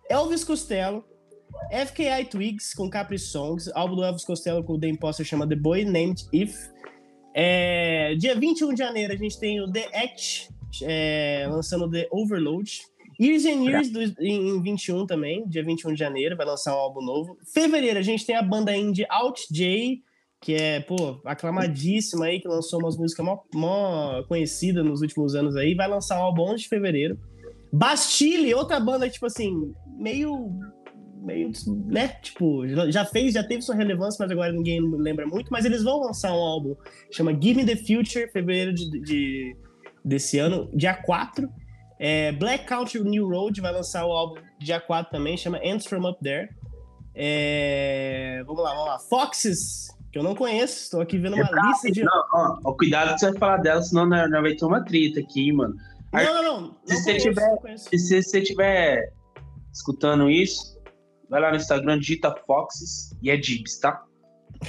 Elvis 0.09 0.45
Costello, 0.45 1.03
FKI 1.69 2.25
Twigs 2.29 2.73
com 2.73 2.89
Capri 2.89 3.19
Songs, 3.19 3.69
álbum 3.75 3.97
do 3.97 4.03
Elvis 4.03 4.23
Costello 4.23 4.63
com 4.63 4.73
o 4.73 4.79
The 4.79 4.87
Imposter 4.87 5.25
chama 5.25 5.45
The 5.45 5.55
Boy 5.55 5.83
Named 5.83 6.23
If. 6.31 6.55
É, 7.33 8.15
dia 8.15 8.35
21 8.35 8.73
de 8.73 8.79
janeiro, 8.79 9.11
a 9.11 9.17
gente 9.17 9.37
tem 9.37 9.59
o 9.59 9.69
The 9.69 9.89
Act 9.93 10.49
é, 10.81 11.45
lançando 11.49 11.89
The 11.89 12.07
Overload. 12.09 12.94
Years 13.19 13.45
and 13.45 13.63
Years 13.63 13.89
do, 13.89 14.01
em 14.19 14.61
21 14.61 15.05
também, 15.05 15.47
dia 15.47 15.63
21 15.63 15.93
de 15.93 15.99
janeiro, 15.99 16.35
vai 16.35 16.45
lançar 16.45 16.75
um 16.75 16.79
álbum 16.79 17.01
novo. 17.01 17.37
Fevereiro 17.53 17.99
a 17.99 18.01
gente 18.01 18.25
tem 18.25 18.35
a 18.35 18.41
banda 18.41 18.75
indie 18.75 19.05
Out 19.09 19.47
J, 19.51 20.01
que 20.41 20.53
é, 20.53 20.79
pô, 20.79 21.19
aclamadíssima 21.25 22.25
aí, 22.25 22.39
que 22.39 22.47
lançou 22.47 22.79
umas 22.79 22.97
músicas 22.97 23.25
mó, 23.25 23.39
mó 23.53 24.23
conhecidas 24.23 24.85
nos 24.85 25.01
últimos 25.01 25.35
anos 25.35 25.55
aí, 25.55 25.73
vai 25.73 25.87
lançar 25.87 26.19
um 26.19 26.23
álbum 26.23 26.43
11 26.43 26.63
de 26.63 26.69
fevereiro. 26.69 27.19
Bastille, 27.71 28.53
outra 28.53 28.79
banda, 28.79 29.09
tipo 29.09 29.25
assim, 29.25 29.73
meio 29.97 30.51
meio, 31.25 31.51
né, 31.87 32.09
tipo, 32.21 32.67
já 32.91 33.03
fez, 33.03 33.33
já 33.33 33.43
teve 33.43 33.63
sua 33.63 33.73
relevância, 33.73 34.23
mas 34.23 34.31
agora 34.31 34.53
ninguém 34.53 34.79
lembra 34.79 35.25
muito, 35.25 35.49
mas 35.51 35.65
eles 35.65 35.81
vão 35.81 36.01
lançar 36.01 36.31
um 36.31 36.39
álbum, 36.39 36.75
chama 37.11 37.33
Give 37.33 37.55
Me 37.55 37.65
The 37.65 37.75
Future, 37.75 38.31
fevereiro 38.31 38.71
de, 38.71 39.01
de 39.01 39.57
desse 40.03 40.37
ano, 40.37 40.69
dia 40.71 40.93
4, 40.93 41.49
é, 41.99 42.31
Black 42.33 42.65
Country 42.65 43.01
New 43.03 43.27
Road 43.29 43.59
vai 43.61 43.71
lançar 43.71 44.05
o 44.05 44.11
álbum 44.11 44.41
dia 44.59 44.79
4 44.79 45.11
também, 45.11 45.37
chama 45.37 45.59
Ends 45.63 45.85
From 45.85 46.07
Up 46.09 46.19
There. 46.23 46.49
É, 47.13 48.43
vamos 48.45 48.61
lá, 48.63 48.71
vamos 48.71 48.87
lá. 48.87 48.99
Foxes, 48.99 49.87
que 50.11 50.19
eu 50.19 50.23
não 50.23 50.35
conheço. 50.35 50.83
Estou 50.83 51.01
aqui 51.01 51.17
vendo 51.17 51.35
uma 51.35 51.45
É 51.45 51.67
lista 51.69 51.91
de. 51.91 52.03
Não, 52.03 52.11
ó, 52.33 52.59
ó, 52.63 52.73
cuidado 52.73 53.13
que 53.13 53.19
você 53.19 53.29
vai 53.31 53.39
falar 53.39 53.57
dela, 53.57 53.81
senão 53.81 54.05
nós, 54.05 54.29
nós 54.29 54.41
vai 54.41 54.53
ter 54.53 54.65
uma 54.65 54.83
treta 54.83 55.19
aqui, 55.21 55.41
hein, 55.47 55.53
mano. 55.53 55.75
Não, 56.13 56.23
não, 56.23 56.43
não. 56.43 56.61
não 56.61 56.75
Se 56.85 56.95
você 56.97 57.03
conheço, 57.11 57.29
tiver- 57.29 57.59
não 57.63 57.77
se 57.77 58.21
você 58.23 58.39
estiver 58.39 59.13
escutando 59.73 60.29
isso, 60.29 60.77
vai 61.29 61.41
lá 61.41 61.49
no 61.51 61.57
Instagram, 61.57 61.99
digita 61.99 62.33
Foxes 62.45 63.11
e 63.21 63.29
é 63.29 63.37
Dibs, 63.37 63.79
tá? 63.79 64.03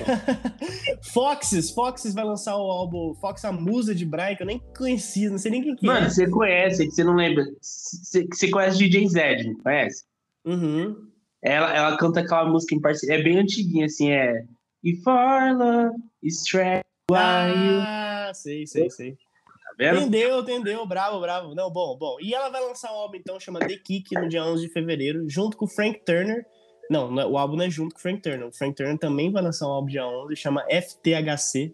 Foxes, 1.13 1.71
Foxes 1.71 2.15
vai 2.15 2.25
lançar 2.25 2.57
o 2.57 2.71
álbum 2.71 3.15
Fox, 3.15 3.45
a 3.45 3.53
musa 3.53 3.95
de 3.95 4.05
Brian, 4.05 4.35
que 4.35 4.43
eu 4.43 4.47
nem 4.47 4.61
conhecia, 4.77 5.31
não 5.31 5.39
sei 5.39 5.51
nem 5.51 5.63
quem 5.63 5.77
que 5.77 5.87
Mano, 5.87 6.07
é. 6.07 6.11
você 6.11 6.29
conhece, 6.29 6.87
que 6.87 6.93
você 6.93 7.05
não 7.05 7.15
lembra. 7.15 7.45
Você, 7.61 8.27
você 8.27 8.51
conhece 8.51 8.79
DJ 8.79 9.09
Zed, 9.09 9.49
não 9.49 9.57
conhece? 9.57 10.05
Uhum. 10.45 11.09
Ela, 11.43 11.77
ela 11.77 11.97
canta 11.97 12.21
aquela 12.21 12.49
música 12.49 12.75
em 12.75 12.81
parceria. 12.81 13.17
É 13.17 13.23
bem 13.23 13.39
antiguinha, 13.39 13.87
assim, 13.87 14.11
é. 14.11 14.45
If 14.83 15.07
our 15.07 15.57
love 15.57 15.97
is 16.23 16.43
trapped. 16.43 16.87
Ah, 17.13 18.33
sei, 18.35 18.67
sei, 18.67 18.91
sei. 18.91 19.13
Tá 19.13 19.73
vendo? 19.79 20.01
Entendeu, 20.01 20.41
entendeu, 20.41 20.87
bravo, 20.87 21.21
bravo. 21.21 21.55
Não, 21.55 21.71
bom, 21.71 21.97
bom. 21.97 22.17
E 22.21 22.35
ela 22.35 22.49
vai 22.49 22.61
lançar 22.63 22.93
um 22.93 22.97
álbum, 22.97 23.17
então, 23.17 23.39
chama 23.39 23.61
The 23.61 23.77
Kick, 23.77 24.15
no 24.15 24.29
dia 24.29 24.45
11 24.45 24.67
de 24.67 24.73
fevereiro, 24.73 25.29
junto 25.29 25.57
com 25.57 25.67
o 25.67 25.69
Frank 25.69 26.05
Turner. 26.05 26.45
Não, 26.91 27.21
é- 27.21 27.27
o 27.27 27.37
álbum 27.37 27.57
não 27.57 27.65
é 27.65 27.71
junto 27.71 27.95
com 27.95 27.99
o 27.99 28.03
Frank 28.03 28.21
Turner. 28.23 28.47
O 28.47 28.53
Frank 28.53 28.75
Turner 28.75 28.99
também 28.99 29.31
vai 29.31 29.43
lançar 29.43 29.67
um 29.67 29.73
álbum 29.73 29.89
dia 29.89 30.07
11, 30.07 30.37
chama 30.37 30.65
FTHC. 30.71 31.73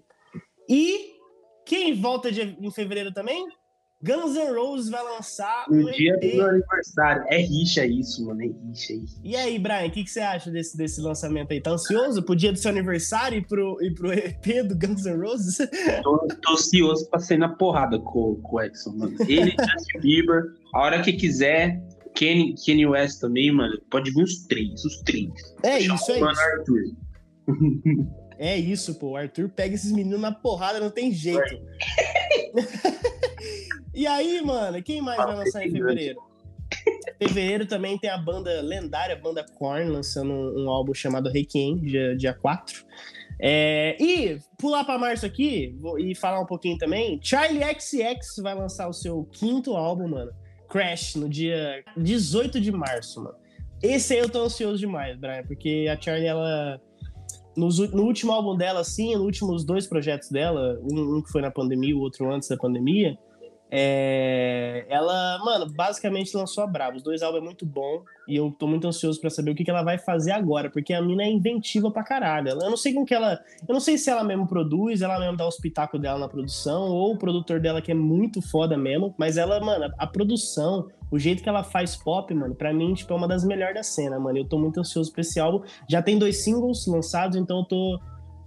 E 0.68 1.12
quem 1.66 1.94
volta 2.00 2.30
de- 2.30 2.56
em 2.60 2.70
fevereiro 2.70 3.12
também? 3.12 3.46
Guns 4.04 4.34
N' 4.34 4.52
Roses 4.52 4.90
vai 4.90 5.00
lançar 5.00 5.64
um 5.70 5.76
No 5.76 5.92
dia 5.92 6.16
do 6.18 6.24
EP. 6.24 6.34
meu 6.36 6.48
aniversário. 6.48 7.24
É 7.28 7.36
rixa 7.38 7.86
isso, 7.86 8.26
mano. 8.26 8.42
É 8.42 8.46
rixa 8.46 8.94
isso. 8.94 9.20
E 9.22 9.36
aí, 9.36 9.56
Brian, 9.60 9.86
o 9.86 9.90
que, 9.92 10.02
que 10.02 10.10
você 10.10 10.18
acha 10.18 10.50
desse, 10.50 10.76
desse 10.76 11.00
lançamento 11.00 11.52
aí? 11.52 11.60
Tá 11.60 11.70
ansioso 11.70 12.20
pro 12.20 12.34
dia 12.34 12.50
do 12.52 12.58
seu 12.58 12.72
aniversário 12.72 13.38
e 13.38 13.46
pro, 13.46 13.78
e 13.80 13.94
pro 13.94 14.12
EP 14.12 14.64
do 14.64 14.76
Guns 14.76 15.04
N' 15.06 15.20
Roses? 15.24 15.58
Tô, 16.02 16.18
tô 16.42 16.52
ansioso 16.52 17.08
pra 17.08 17.20
sair 17.20 17.38
na 17.38 17.48
porrada 17.50 17.96
com, 18.00 18.34
com 18.42 18.56
o 18.56 18.60
Exxon, 18.60 18.90
mano. 18.96 19.14
Ele, 19.28 19.52
Justin 19.70 20.00
Bieber, 20.00 20.52
a 20.74 20.80
hora 20.80 21.00
que 21.00 21.12
quiser. 21.12 21.80
Kanye, 22.18 22.54
Kanye 22.64 22.86
West 22.86 23.20
também, 23.20 23.50
mano. 23.52 23.80
Pode 23.90 24.10
vir 24.10 24.22
os 24.22 24.46
três, 24.46 24.84
os 24.84 25.00
três. 25.02 25.30
É 25.62 25.78
isso, 25.78 26.12
é 26.12 26.16
isso. 26.16 26.24
Arthur. 26.24 26.82
É 28.38 28.56
isso, 28.58 28.96
pô. 28.98 29.10
O 29.10 29.16
Arthur 29.16 29.48
pega 29.50 29.74
esses 29.76 29.92
meninos 29.92 30.20
na 30.20 30.32
porrada, 30.32 30.80
não 30.80 30.90
tem 30.90 31.12
jeito. 31.12 31.60
e 33.94 34.04
aí, 34.06 34.40
mano, 34.42 34.82
quem 34.82 35.00
mais 35.00 35.18
vai 35.18 35.36
lançar 35.36 35.64
em 35.64 35.70
fevereiro? 35.70 36.18
Fevereiro 37.18 37.66
também 37.66 37.96
tem 37.98 38.10
a 38.10 38.16
banda 38.18 38.60
lendária, 38.62 39.14
a 39.14 39.18
banda 39.18 39.44
Korn, 39.54 39.90
lançando 39.90 40.32
um, 40.32 40.64
um 40.64 40.70
álbum 40.70 40.92
chamado 40.94 41.28
Requiem, 41.30 41.76
dia, 41.78 42.16
dia 42.16 42.34
4. 42.34 42.84
É, 43.40 43.96
e 44.02 44.38
pular 44.58 44.84
pra 44.84 44.98
março 44.98 45.24
aqui 45.26 45.76
vou- 45.78 45.98
e 45.98 46.14
falar 46.14 46.40
um 46.40 46.46
pouquinho 46.46 46.78
também. 46.78 47.20
Charlie 47.22 47.62
XX 47.78 48.42
vai 48.42 48.54
lançar 48.54 48.88
o 48.88 48.92
seu 48.92 49.24
quinto 49.32 49.74
álbum, 49.76 50.08
mano. 50.08 50.32
Crash, 50.72 51.16
no 51.16 51.28
dia 51.28 51.84
18 51.98 52.58
de 52.58 52.72
março, 52.72 53.22
mano. 53.22 53.36
Esse 53.82 54.14
aí 54.14 54.20
eu 54.20 54.28
tô 54.30 54.42
ansioso 54.42 54.78
demais, 54.78 55.18
Brian, 55.18 55.44
porque 55.44 55.86
a 55.92 56.00
Charlie, 56.00 56.26
ela 56.26 56.80
nos 57.54 57.78
no 57.90 58.04
último 58.04 58.32
álbum 58.32 58.56
dela, 58.56 58.80
assim, 58.80 59.14
nos 59.14 59.24
últimos 59.24 59.64
dois 59.64 59.86
projetos 59.86 60.30
dela, 60.30 60.80
um, 60.82 61.16
um 61.16 61.22
que 61.22 61.30
foi 61.30 61.42
na 61.42 61.50
pandemia, 61.50 61.94
o 61.94 62.00
outro 62.00 62.32
antes 62.32 62.48
da 62.48 62.56
pandemia, 62.56 63.18
é, 63.74 64.84
ela, 64.88 65.38
mano, 65.44 65.66
basicamente 65.72 66.36
lançou 66.36 66.62
a 66.62 66.66
Bravo. 66.66 66.96
Os 66.98 67.02
dois 67.02 67.22
álbuns 67.22 67.40
é 67.42 67.44
muito 67.44 67.64
bom 67.64 68.02
e 68.28 68.36
eu 68.36 68.50
tô 68.58 68.66
muito 68.66 68.86
ansioso 68.86 69.20
pra 69.20 69.30
saber 69.30 69.50
o 69.52 69.54
que, 69.54 69.64
que 69.64 69.70
ela 69.70 69.82
vai 69.82 69.96
fazer 69.98 70.30
agora, 70.32 70.70
porque 70.70 70.92
a 70.92 71.00
mina 71.00 71.22
é 71.22 71.30
inventiva 71.30 71.90
pra 71.90 72.04
caralho. 72.04 72.48
Ela- 72.50 72.64
Eu 72.64 72.70
não 72.70 72.76
sei 72.76 72.92
com 72.92 73.04
que 73.04 73.14
ela. 73.14 73.40
Eu 73.66 73.72
não 73.72 73.80
sei 73.80 73.96
se 73.96 74.10
ela 74.10 74.22
mesmo 74.22 74.46
produz, 74.46 75.00
ela 75.02 75.18
mesmo 75.18 75.36
dá 75.36 75.46
o 75.46 75.48
espetáculo 75.48 76.00
dela 76.02 76.18
na 76.18 76.28
produção, 76.28 76.82
ou 76.90 77.14
o 77.14 77.18
produtor 77.18 77.58
dela 77.60 77.80
que 77.80 77.90
é 77.90 77.94
muito 77.94 78.42
foda 78.42 78.76
mesmo, 78.76 79.14
mas 79.18 79.36
ela, 79.36 79.58
mano, 79.60 79.86
a, 79.98 80.04
a 80.04 80.06
produção. 80.06 80.88
O 81.10 81.18
jeito 81.18 81.42
que 81.42 81.48
ela 81.48 81.62
faz 81.62 81.94
pop, 81.94 82.32
mano, 82.32 82.54
pra 82.54 82.72
mim, 82.72 82.94
tipo, 82.94 83.12
é 83.12 83.16
uma 83.16 83.28
das 83.28 83.44
melhores 83.44 83.74
da 83.74 83.82
cena, 83.82 84.18
mano. 84.18 84.38
Eu 84.38 84.46
tô 84.48 84.58
muito 84.58 84.80
ansioso 84.80 85.12
pra 85.12 85.20
esse 85.20 85.38
álbum. 85.38 85.62
Já 85.88 86.00
tem 86.00 86.18
dois 86.18 86.42
singles 86.42 86.86
lançados, 86.86 87.36
então 87.36 87.58
eu 87.58 87.64
tô, 87.64 88.00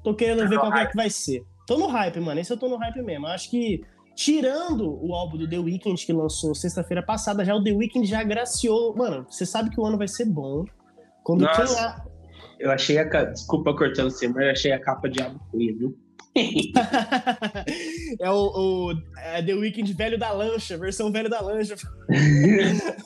tô 0.03 0.15
querendo 0.15 0.47
ver 0.49 0.57
qual 0.57 0.73
é 0.73 0.85
que 0.87 0.95
vai 0.95 1.09
ser. 1.09 1.43
Tô 1.67 1.77
no 1.77 1.85
hype, 1.87 2.19
mano. 2.19 2.39
Esse 2.39 2.51
eu 2.53 2.57
tô 2.57 2.67
no 2.67 2.75
hype 2.77 3.01
mesmo. 3.03 3.27
Eu 3.27 3.31
acho 3.31 3.49
que, 3.51 3.83
tirando 4.15 4.97
o 5.05 5.13
álbum 5.13 5.37
do 5.37 5.47
The 5.49 5.59
Weeknd 5.59 6.05
que 6.05 6.13
lançou 6.13 6.55
sexta-feira 6.55 7.03
passada, 7.03 7.43
já 7.43 7.53
o 7.53 7.63
The 7.63 7.71
Weeknd 7.73 8.07
já 8.07 8.21
agraciou. 8.21 8.95
Mano, 8.95 9.25
você 9.29 9.45
sabe 9.45 9.69
que 9.69 9.79
o 9.79 9.85
ano 9.85 9.97
vai 9.97 10.07
ser 10.07 10.25
bom. 10.25 10.65
Quando 11.23 11.41
Nossa. 11.41 11.65
quem 11.65 11.75
a- 11.83 12.05
Eu 12.59 12.71
achei 12.71 12.97
a 12.97 13.07
capa. 13.09 13.31
Desculpa 13.31 13.75
cortando 13.75 14.09
você, 14.09 14.27
mas 14.27 14.45
eu 14.45 14.51
achei 14.51 14.71
a 14.71 14.79
capa 14.79 15.09
de 15.09 15.19
feia, 15.19 15.75
viu? 15.77 15.97
é 18.19 18.29
o, 18.29 18.35
o 18.35 18.93
é 19.17 19.41
The 19.41 19.53
Weeknd 19.53 19.93
velho 19.93 20.17
da 20.19 20.31
lancha, 20.31 20.77
versão 20.77 21.11
velho 21.11 21.29
da 21.29 21.39
lancha. 21.41 21.75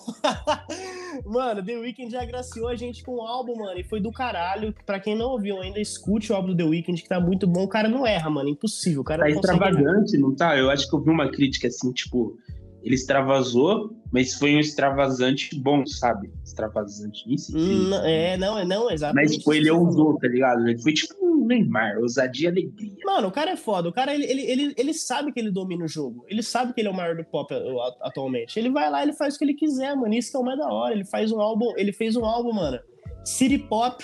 mano, 1.30 1.64
The 1.64 1.78
Weeknd 1.78 2.12
já 2.12 2.22
agraciou 2.22 2.68
a 2.68 2.76
gente 2.76 3.04
com 3.04 3.18
um 3.18 3.22
álbum, 3.22 3.56
mano, 3.58 3.80
e 3.80 3.84
foi 3.84 4.00
do 4.02 4.12
caralho. 4.12 4.74
Pra 4.86 5.00
quem 5.00 5.16
não 5.16 5.28
ouviu 5.32 5.62
ainda, 5.62 5.80
escute 5.80 6.32
o 6.32 6.36
álbum 6.36 6.50
do 6.50 6.58
The 6.58 6.64
Weeknd, 6.64 7.02
que 7.02 7.08
tá 7.10 7.20
muito 7.20 7.46
bom. 7.48 7.64
O 7.64 7.68
cara 7.68 7.88
não 7.88 8.06
erra, 8.06 8.30
mano, 8.30 8.50
impossível. 8.50 9.02
O 9.02 9.04
cara 9.04 9.24
Tá 9.24 9.30
não 9.30 9.36
extravagante, 9.36 10.18
não 10.18 10.36
tá? 10.36 10.58
Eu 10.58 10.70
acho 10.70 10.90
que 10.90 10.96
eu 10.96 11.02
vi 11.02 11.10
uma 11.10 11.30
crítica 11.30 11.68
assim, 11.68 11.92
tipo, 11.94 12.36
ele 12.82 12.96
extravasou, 12.96 13.92
mas 14.12 14.34
foi 14.36 14.56
um 14.56 14.60
extravasante 14.60 15.56
bom, 15.60 15.86
sabe? 15.86 16.32
Extravasante 16.44 17.28
nisso. 17.28 17.58
Hum, 17.58 17.90
não- 17.90 18.06
é, 18.06 18.38
não, 18.38 18.58
é 18.58 18.66
não, 18.66 18.90
exatamente. 18.90 19.26
Mas, 19.28 19.38
tipo, 19.38 19.54
isso 19.54 19.62
ele 19.62 19.70
ousou, 19.72 20.18
tá 20.18 20.28
ligado? 20.28 20.68
Ele 20.68 20.82
foi 20.82 20.94
tipo 20.94 21.14
um 21.22 21.29
Neymar, 21.50 21.98
ousadia 21.98 22.48
e 22.48 22.52
alegria. 22.52 22.96
Mano, 23.06 23.28
o 23.28 23.32
cara 23.32 23.52
é 23.52 23.58
foda. 23.58 23.90
O 23.90 23.94
cara, 23.94 24.14
ele, 24.14 24.26
ele, 24.26 24.42
ele, 24.44 24.74
ele 24.78 24.94
sabe 24.94 25.32
que 25.32 25.40
ele 25.40 25.52
domina 25.52 25.86
o 25.86 25.88
jogo. 25.88 26.24
Ele 26.28 26.42
sabe 26.42 26.74
que 26.74 26.80
ele 26.82 26.88
é 26.88 26.92
o 26.92 26.96
maior 26.96 27.16
do 27.16 27.24
pop 27.26 27.54
atualmente. 28.02 28.58
Ele 28.58 28.70
vai 28.70 28.90
lá, 28.90 29.04
ele 29.04 29.14
faz 29.14 29.36
o 29.36 29.38
que 29.40 29.46
ele 29.46 29.54
quiser, 29.54 29.96
mano. 29.96 30.14
Isso 30.14 30.32
que 30.32 30.38
é 30.38 30.40
o 30.40 30.44
mais 30.44 30.58
da 30.58 30.68
hora. 30.68 30.94
Ele 30.94 31.06
faz 31.06 31.32
um 31.32 31.42
álbum, 31.42 31.74
ele 31.78 31.92
fez 31.92 32.16
um 32.16 32.24
álbum, 32.24 32.54
mano. 32.54 32.80
City 33.26 33.58
Pop, 33.58 34.04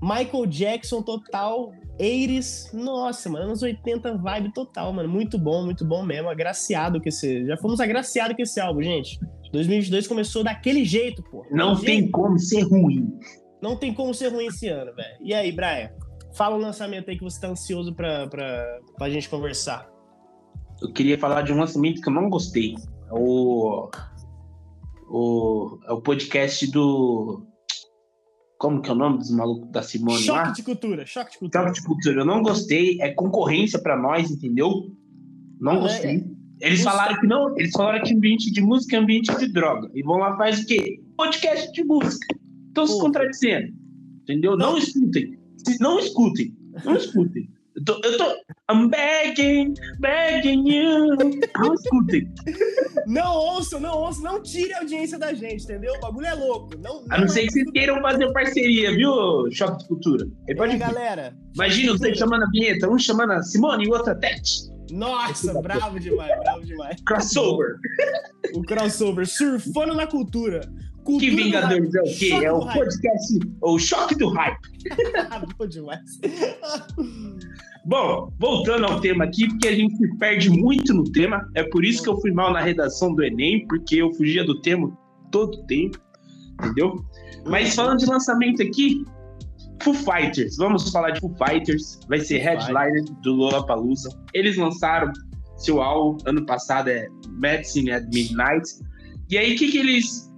Michael 0.00 0.46
Jackson 0.46 1.02
total, 1.02 1.72
80s. 1.98 2.72
Nossa, 2.72 3.28
mano, 3.28 3.46
anos 3.46 3.62
80 3.62 4.16
vibe 4.18 4.52
total, 4.52 4.92
mano. 4.92 5.08
Muito 5.08 5.38
bom, 5.38 5.64
muito 5.64 5.84
bom 5.84 6.02
mesmo. 6.04 6.28
Agraciado 6.28 7.00
com 7.00 7.08
esse. 7.08 7.46
Já 7.46 7.56
fomos 7.56 7.80
agraciados 7.80 8.36
com 8.36 8.42
esse 8.42 8.60
álbum, 8.60 8.82
gente. 8.82 9.18
2022 9.52 10.06
começou 10.08 10.42
daquele 10.42 10.84
jeito, 10.84 11.22
pô. 11.22 11.46
Não 11.50 11.74
Daquele 11.74 11.86
tem 11.86 11.98
jeito. 12.00 12.12
como 12.12 12.38
ser 12.38 12.62
ruim. 12.62 13.18
Não 13.62 13.76
tem 13.76 13.94
como 13.94 14.12
ser 14.12 14.28
ruim 14.28 14.46
esse 14.46 14.68
ano, 14.68 14.94
velho. 14.94 15.16
E 15.22 15.32
aí, 15.32 15.52
Brian? 15.52 15.90
Fala 16.36 16.56
o 16.56 16.58
lançamento 16.58 17.10
aí 17.10 17.16
que 17.16 17.22
você 17.24 17.40
tá 17.40 17.48
ansioso 17.48 17.94
pra, 17.94 18.26
pra, 18.26 18.80
pra 18.96 19.10
gente 19.10 19.28
conversar. 19.28 19.88
Eu 20.82 20.92
queria 20.92 21.18
falar 21.18 21.42
de 21.42 21.52
um 21.52 21.58
lançamento 21.58 22.00
que 22.00 22.08
eu 22.08 22.12
não 22.12 22.28
gostei. 22.28 22.74
É 23.08 23.12
O, 23.12 23.88
o, 25.08 25.78
é 25.86 25.92
o 25.92 26.00
podcast 26.00 26.70
do. 26.70 27.46
Como 28.58 28.80
que 28.80 28.88
é 28.88 28.92
o 28.92 28.96
nome 28.96 29.18
dos 29.18 29.30
malucos 29.30 29.70
da 29.70 29.82
Simone 29.82 30.26
lá? 30.26 30.44
choque 30.46 30.56
de 30.56 30.62
cultura, 30.62 31.06
choque 31.06 31.32
de 31.32 31.38
cultura. 31.38 31.66
Choque 31.66 31.80
de 31.80 31.86
cultura. 31.86 32.20
Eu 32.20 32.24
não 32.26 32.42
gostei. 32.42 33.00
É 33.00 33.12
concorrência 33.12 33.78
pra 33.80 33.96
nós, 33.96 34.30
entendeu? 34.30 34.70
Não 35.60 35.72
Ah, 35.72 35.80
gostei. 35.80 36.24
Eles 36.60 36.84
Não 36.84 36.90
falaram 36.90 37.20
que 37.20 37.26
não. 37.26 37.58
Eles 37.58 37.72
falaram 37.72 38.02
que 38.02 38.14
ambiente 38.14 38.50
de 38.52 38.60
música 38.60 38.96
é 38.96 38.98
ambiente 39.00 39.36
de 39.38 39.52
droga. 39.52 39.90
E 39.94 40.02
vão 40.02 40.16
lá 40.16 40.36
faz 40.36 40.60
o 40.60 40.66
quê? 40.66 41.00
Podcast 41.16 41.70
de 41.72 41.84
música. 41.84 42.26
Estão 42.68 42.86
se 42.86 43.00
contradizendo. 43.00 43.72
Entendeu? 44.22 44.56
Não, 44.56 44.78
escutem. 44.78 45.38
Não 45.80 45.98
escutem. 45.98 46.54
Não 46.84 46.96
escutem. 46.96 47.48
Eu 47.76 47.84
tô, 47.84 48.00
eu 48.04 48.16
tô. 48.16 48.24
I'm 48.70 48.88
begging, 48.88 49.74
begging 49.98 50.62
you. 50.68 51.16
Não 51.58 51.74
escutem. 51.74 52.32
Não 53.06 53.34
ouçam, 53.34 53.80
não 53.80 53.98
ouçam, 53.98 54.22
não 54.22 54.42
tire 54.42 54.72
a 54.74 54.78
audiência 54.78 55.18
da 55.18 55.34
gente, 55.34 55.64
entendeu? 55.64 55.92
O 55.94 56.00
bagulho 56.00 56.26
é 56.26 56.34
louco. 56.34 56.70
Não, 56.78 57.04
A 57.10 57.18
não 57.20 57.28
ser 57.28 57.40
é 57.40 57.46
que 57.46 57.52
vocês 57.52 57.70
queiram 57.72 58.00
fazer 58.00 58.32
parceria, 58.32 58.92
viu, 58.94 59.50
Choque 59.50 59.78
de 59.78 59.88
Cultura? 59.88 60.26
É, 60.48 60.54
pode 60.54 60.72
vir. 60.74 60.78
galera. 60.78 61.36
Imagina 61.54 61.96
dois 61.98 62.16
chamando 62.16 62.44
a 62.44 62.50
vinheta, 62.50 62.88
um 62.88 62.96
chamando 62.98 63.32
a 63.32 63.42
Simone 63.42 63.84
e 63.84 63.88
o 63.88 63.92
outro 63.92 64.12
a 64.12 64.14
Tete. 64.14 64.72
Nossa, 64.92 65.60
bravo 65.60 65.98
demais, 65.98 66.38
bravo 66.40 66.64
demais. 66.64 66.96
Crossover. 67.04 67.76
O 68.54 68.62
crossover, 68.62 69.26
surfando 69.26 69.94
na 69.94 70.06
cultura. 70.06 70.60
Cultura 71.04 71.30
Que 71.30 71.30
do 71.30 71.36
Vingadores 71.36 71.94
é 71.94 72.00
o 72.00 72.04
quê? 72.04 72.28
Choque 72.30 72.44
É 72.44 72.52
o 72.52 72.60
podcast, 72.60 73.38
o 73.60 73.78
choque 73.78 74.14
do 74.16 74.28
hype. 74.30 74.58
Bom 75.58 75.66
demais. 75.66 76.20
Bom, 77.86 78.32
voltando 78.38 78.86
ao 78.86 79.00
tema 79.00 79.24
aqui, 79.24 79.46
porque 79.46 79.68
a 79.68 79.74
gente 79.74 79.94
se 79.96 80.16
perde 80.16 80.48
muito 80.48 80.94
no 80.94 81.04
tema. 81.04 81.46
É 81.54 81.62
por 81.64 81.84
isso 81.84 82.02
que 82.02 82.08
eu 82.08 82.18
fui 82.18 82.32
mal 82.32 82.50
na 82.50 82.60
redação 82.60 83.14
do 83.14 83.22
Enem, 83.22 83.66
porque 83.68 83.96
eu 83.96 84.10
fugia 84.14 84.42
do 84.42 84.58
tema 84.62 84.90
todo 85.30 85.58
o 85.58 85.66
tempo, 85.66 85.98
entendeu? 86.62 87.04
Mas 87.46 87.74
falando 87.74 87.98
de 87.98 88.06
lançamento 88.06 88.62
aqui, 88.62 89.04
Foo 89.82 89.92
Fighters. 89.92 90.56
Vamos 90.56 90.90
falar 90.90 91.10
de 91.10 91.20
Foo 91.20 91.34
Fighters. 91.36 92.00
Vai 92.08 92.20
ser 92.20 92.38
headliner 92.38 93.04
do 93.22 93.34
Lollapalooza. 93.34 94.08
Eles 94.32 94.56
lançaram 94.56 95.12
seu 95.58 95.80
álbum 95.82 96.18
ano 96.26 96.44
passado 96.46 96.88
é 96.88 97.06
Medicine 97.30 97.92
at 97.92 98.04
Midnight. 98.12 98.66
E 99.30 99.38
aí, 99.38 99.54
o 99.54 99.58
que 99.58 99.70
que 99.70 99.78
eles... 99.78 100.32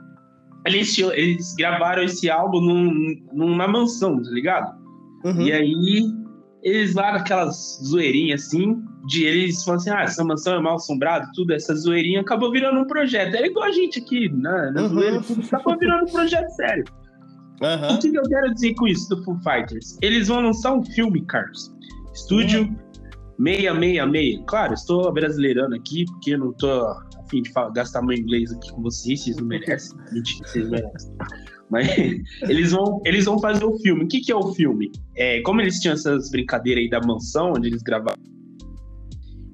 eles... 0.66 0.98
Eles 0.98 1.54
gravaram 1.56 2.02
esse 2.02 2.28
álbum 2.30 2.60
num, 2.60 3.22
numa 3.32 3.66
mansão, 3.68 4.20
tá 4.22 4.30
ligado? 4.30 4.74
Uhum. 5.24 5.42
E 5.42 5.52
aí, 5.52 6.02
eles 6.62 6.94
lá 6.94 7.12
naquelas 7.12 7.80
zoeirinhas 7.84 8.46
assim, 8.46 8.82
de 9.06 9.24
eles 9.24 9.62
falam 9.62 9.80
assim, 9.80 9.90
ah, 9.90 10.02
essa 10.02 10.24
mansão 10.24 10.54
é 10.56 10.60
mal 10.60 10.74
assombrada, 10.76 11.30
tudo, 11.34 11.52
essa 11.52 11.74
zoeirinha 11.74 12.20
acabou 12.20 12.50
virando 12.50 12.80
um 12.80 12.86
projeto. 12.86 13.34
É 13.34 13.46
igual 13.46 13.66
a 13.66 13.70
gente 13.70 14.00
aqui, 14.00 14.28
né? 14.28 14.72
Na 14.74 14.82
Uhum. 14.82 14.88
zoeira, 14.88 15.20
tudo 15.22 15.46
acabou 15.46 15.78
virando 15.78 16.04
um 16.08 16.12
projeto 16.12 16.48
sério. 16.50 16.84
Aham. 17.62 17.94
O 17.94 17.98
que 17.98 18.14
eu 18.14 18.22
quero 18.22 18.52
dizer 18.54 18.74
com 18.74 18.86
isso 18.86 19.08
do 19.08 19.24
Foo 19.24 19.38
Fighters? 19.38 19.96
Eles 20.02 20.28
vão 20.28 20.40
lançar 20.40 20.74
um 20.74 20.84
filme, 20.84 21.24
Carlos. 21.26 21.72
Estúdio 22.12 22.74
666. 23.38 24.44
Claro, 24.46 24.74
estou 24.74 25.12
brasileirando 25.12 25.74
aqui, 25.74 26.04
porque 26.06 26.34
eu 26.34 26.38
não 26.38 26.52
tô 26.52 26.68
afim 27.24 27.42
de 27.42 27.50
falar- 27.52 27.70
gastar 27.70 28.02
meu 28.02 28.16
inglês 28.16 28.52
aqui 28.52 28.70
com 28.72 28.82
vocês, 28.82 29.22
vocês 29.24 29.36
não 29.36 29.46
merecem. 29.46 29.96
Mentira, 30.12 30.48
vocês 30.48 30.70
merecem. 30.70 31.12
Mas 31.70 31.88
eles 32.48 32.72
vão, 32.72 33.00
eles 33.04 33.24
vão 33.24 33.38
fazer 33.40 33.64
o 33.64 33.76
filme. 33.78 34.04
O 34.04 34.08
que, 34.08 34.20
que 34.20 34.32
é 34.32 34.36
o 34.36 34.52
filme? 34.54 34.90
É, 35.16 35.40
como 35.42 35.60
eles 35.60 35.78
tinham 35.80 35.94
essas 35.94 36.30
brincadeiras 36.30 36.84
aí 36.84 36.88
da 36.90 37.00
mansão, 37.00 37.52
onde 37.56 37.68
eles 37.68 37.82
gravavam. 37.82 38.22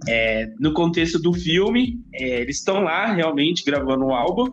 é, 0.09 0.53
no 0.59 0.73
contexto 0.75 1.19
do 1.21 1.33
filme, 1.33 2.01
é, 2.15 2.41
eles 2.43 2.57
estão 2.59 2.83
lá 2.83 3.13
realmente 3.13 3.65
gravando 3.65 4.05
um 4.05 4.15
álbum. 4.15 4.51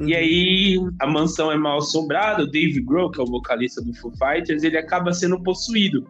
Uhum. 0.00 0.08
E 0.08 0.14
aí 0.14 0.78
a 1.00 1.06
mansão 1.06 1.50
é 1.50 1.56
mal 1.56 1.78
assombrada, 1.78 2.42
o 2.42 2.50
Dave 2.50 2.80
Grohl, 2.82 3.10
que 3.10 3.20
é 3.20 3.22
o 3.22 3.26
vocalista 3.26 3.82
do 3.82 3.94
Foo 3.94 4.12
Fighters, 4.18 4.62
ele 4.62 4.76
acaba 4.76 5.12
sendo 5.12 5.42
possuído. 5.42 6.06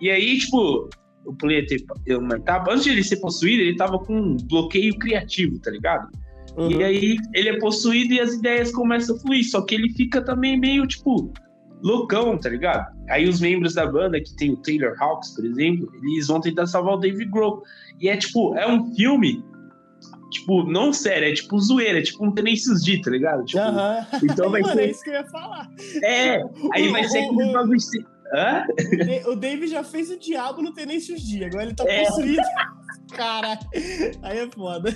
E 0.00 0.10
aí, 0.10 0.38
tipo, 0.38 0.88
o 1.24 1.34
Play 1.34 1.66
ter 1.66 1.84
uma 2.16 2.36
etapa, 2.36 2.72
antes 2.72 2.84
de 2.84 2.90
ele 2.90 3.04
ser 3.04 3.16
possuído, 3.16 3.62
ele 3.62 3.76
tava 3.76 3.98
com 3.98 4.14
um 4.14 4.36
bloqueio 4.36 4.98
criativo, 4.98 5.58
tá 5.58 5.70
ligado? 5.70 6.08
Uhum. 6.56 6.70
E 6.70 6.84
aí 6.84 7.16
ele 7.32 7.48
é 7.48 7.58
possuído 7.58 8.14
e 8.14 8.20
as 8.20 8.34
ideias 8.34 8.70
começam 8.70 9.16
a 9.16 9.18
fluir, 9.18 9.48
só 9.48 9.62
que 9.62 9.74
ele 9.74 9.90
fica 9.90 10.22
também 10.22 10.58
meio, 10.58 10.86
tipo, 10.86 11.32
loucão, 11.82 12.38
tá 12.38 12.48
ligado? 12.48 12.94
Aí 13.08 13.28
os 13.28 13.40
membros 13.40 13.74
da 13.74 13.86
banda, 13.86 14.20
que 14.20 14.34
tem 14.36 14.50
o 14.50 14.56
Taylor 14.56 14.94
Hawks, 15.00 15.34
por 15.34 15.44
exemplo, 15.44 15.90
eles 16.02 16.26
vão 16.26 16.40
tentar 16.40 16.66
salvar 16.66 16.94
o 16.94 16.98
Dave 16.98 17.24
Grohl. 17.26 17.62
E 18.00 18.08
é 18.08 18.16
tipo, 18.16 18.56
é 18.56 18.70
um 18.70 18.94
filme, 18.94 19.44
tipo, 20.30 20.62
não 20.64 20.92
sério, 20.92 21.28
é 21.28 21.32
tipo 21.32 21.58
zoeira, 21.58 21.98
é 21.98 22.02
tipo 22.02 22.24
um 22.24 22.32
Tenacious 22.32 22.82
D, 22.82 23.00
tá 23.00 23.10
ligado? 23.10 23.44
Tipo, 23.44 23.60
então 24.22 24.50
vai 24.50 24.62
Mano, 24.62 24.80
é 24.80 24.84
ser. 24.84 24.90
isso 24.90 25.02
que 25.02 25.10
eu 25.10 25.14
ia 25.14 25.24
falar. 25.24 25.68
É, 26.02 26.42
aí 26.72 26.88
vai 26.88 27.04
ser 27.04 27.18
aquele 27.18 27.52
bagulho. 27.52 27.80
Hã? 28.34 28.66
O 28.68 28.96
Da- 29.06 29.30
O 29.30 29.36
David 29.36 29.70
já 29.70 29.84
fez 29.84 30.10
o 30.10 30.18
diabo 30.18 30.60
no 30.62 30.72
Tenacious 30.72 31.22
D, 31.22 31.44
agora 31.44 31.64
ele 31.64 31.74
tá 31.74 31.84
É. 31.86 32.04
possuído. 32.04 32.42
Cara, 33.14 33.58
aí 34.22 34.38
é 34.38 34.50
foda. 34.50 34.94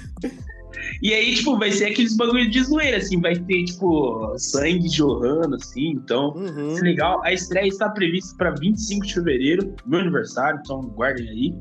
E 1.03 1.13
aí, 1.15 1.35
tipo, 1.35 1.59
vai 1.59 1.71
ser 1.73 1.87
aqueles 1.87 2.17
bagulho 2.17 2.49
de 2.51 2.63
zoeira, 2.63 2.99
assim, 2.99 3.21
vai 3.21 3.35
ter, 3.37 3.65
tipo, 3.65 4.35
sangue 4.39 4.89
jorrando, 4.89 5.57
assim, 5.57 5.89
então. 5.91 6.33
Uhum. 6.35 6.77
É 6.77 6.81
legal. 6.81 7.21
A 7.25 7.33
estreia 7.33 7.67
está 7.69 7.89
prevista 7.91 8.37
para 8.37 8.51
25 8.53 9.07
de 9.07 9.15
fevereiro, 9.15 9.75
meu 9.87 10.01
aniversário, 10.01 10.61
então 10.63 10.83
guardem 10.83 11.29
aí. 11.29 11.55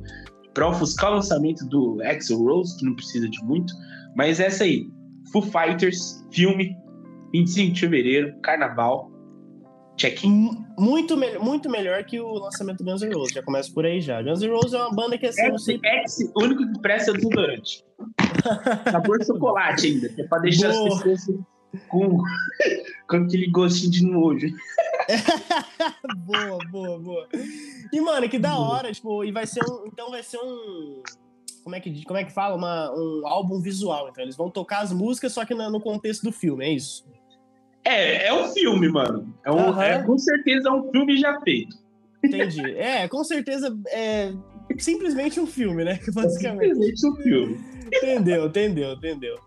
Para 0.53 0.69
ofuscar 0.69 1.12
o 1.12 1.15
lançamento 1.15 1.65
do 1.67 2.00
Axel 2.03 2.39
Rose, 2.39 2.77
que 2.77 2.86
não 2.86 2.96
precisa 2.96 3.29
de 3.29 3.43
muito. 3.46 3.74
Mas 4.15 4.39
essa 4.39 4.63
aí, 4.63 4.88
Foo 5.31 5.41
Fighters, 5.41 6.25
filme, 6.31 6.75
25 7.34 7.74
de 7.74 7.79
fevereiro, 7.79 8.36
carnaval. 8.41 9.12
Check-in. 9.97 10.63
Muito, 10.77 11.17
me 11.17 11.37
muito 11.39 11.69
melhor 11.69 12.03
que 12.03 12.19
o 12.19 12.33
lançamento 12.35 12.83
do 12.83 12.91
Guns 12.91 13.01
N' 13.01 13.13
Roses. 13.13 13.33
Já 13.33 13.41
começa 13.43 13.71
por 13.73 13.85
aí 13.85 13.99
já. 13.99 14.21
Guns 14.21 14.41
N' 14.41 14.49
Roses 14.51 14.73
é 14.73 14.77
uma 14.77 14.91
banda 14.93 15.17
que 15.17 15.25
assim, 15.25 15.41
eu 15.47 15.53
X, 15.53 15.63
sei. 15.63 15.79
X, 15.83 16.31
o 16.35 16.43
único 16.43 16.71
que 16.71 16.79
presta 16.79 17.11
é 17.11 17.13
o 17.13 17.17
desodorante. 17.17 17.83
Sabor 18.91 19.17
de 19.19 19.25
chocolate 19.25 19.87
ainda, 19.87 20.09
que 20.09 20.21
é 20.21 20.27
pra 20.27 20.37
deixar 20.39 20.71
Boa. 20.71 20.87
as 20.95 21.03
pessoas 21.03 21.39
com, 21.89 22.17
com 23.09 23.17
aquele 23.17 23.47
gostinho 23.49 23.91
de 23.91 24.03
nojo. 24.05 24.47
boa, 26.25 26.59
boa, 26.71 26.99
boa. 26.99 27.27
E, 27.91 27.99
mano, 28.01 28.29
que 28.29 28.37
da 28.39 28.57
hora, 28.57 28.91
tipo, 28.91 29.23
e 29.23 29.31
vai 29.31 29.45
ser 29.47 29.63
um. 29.69 29.87
Então 29.87 30.11
vai 30.11 30.21
ser 30.23 30.37
um. 30.37 31.01
Como 31.63 31.75
é 31.75 31.79
que, 31.81 32.03
como 32.05 32.17
é 32.17 32.23
que 32.23 32.31
fala? 32.31 32.55
Uma, 32.55 32.91
um 32.95 33.27
álbum 33.27 33.59
visual. 33.59 34.07
Então, 34.09 34.23
eles 34.23 34.35
vão 34.37 34.49
tocar 34.49 34.79
as 34.81 34.93
músicas, 34.93 35.33
só 35.33 35.43
que 35.43 35.53
na- 35.53 35.69
no 35.69 35.81
contexto 35.81 36.23
do 36.23 36.31
filme, 36.31 36.63
é 36.65 36.69
isso? 36.71 37.05
É, 37.88 38.27
é 38.27 38.34
um 38.34 38.50
filme, 38.50 38.89
mano. 38.89 39.34
É 39.46 39.51
um, 39.51 39.70
Aham. 39.70 39.84
é, 39.84 40.03
com 40.03 40.17
certeza 40.17 40.67
é 40.67 40.72
um 40.72 40.91
filme 40.91 41.17
já 41.17 41.39
feito. 41.41 41.76
Entendi. 42.23 42.62
É, 42.71 43.08
com 43.08 43.23
certeza 43.23 43.78
é 43.88 44.34
simplesmente 44.78 45.39
um 45.39 45.47
filme, 45.47 45.86
né? 45.86 46.00
Basicamente. 46.13 46.73
Simplesmente 46.73 47.08
um 47.08 47.15
filme. 47.15 47.60
Entendeu, 47.93 48.47
entendeu, 48.47 48.93
entendeu. 48.93 49.39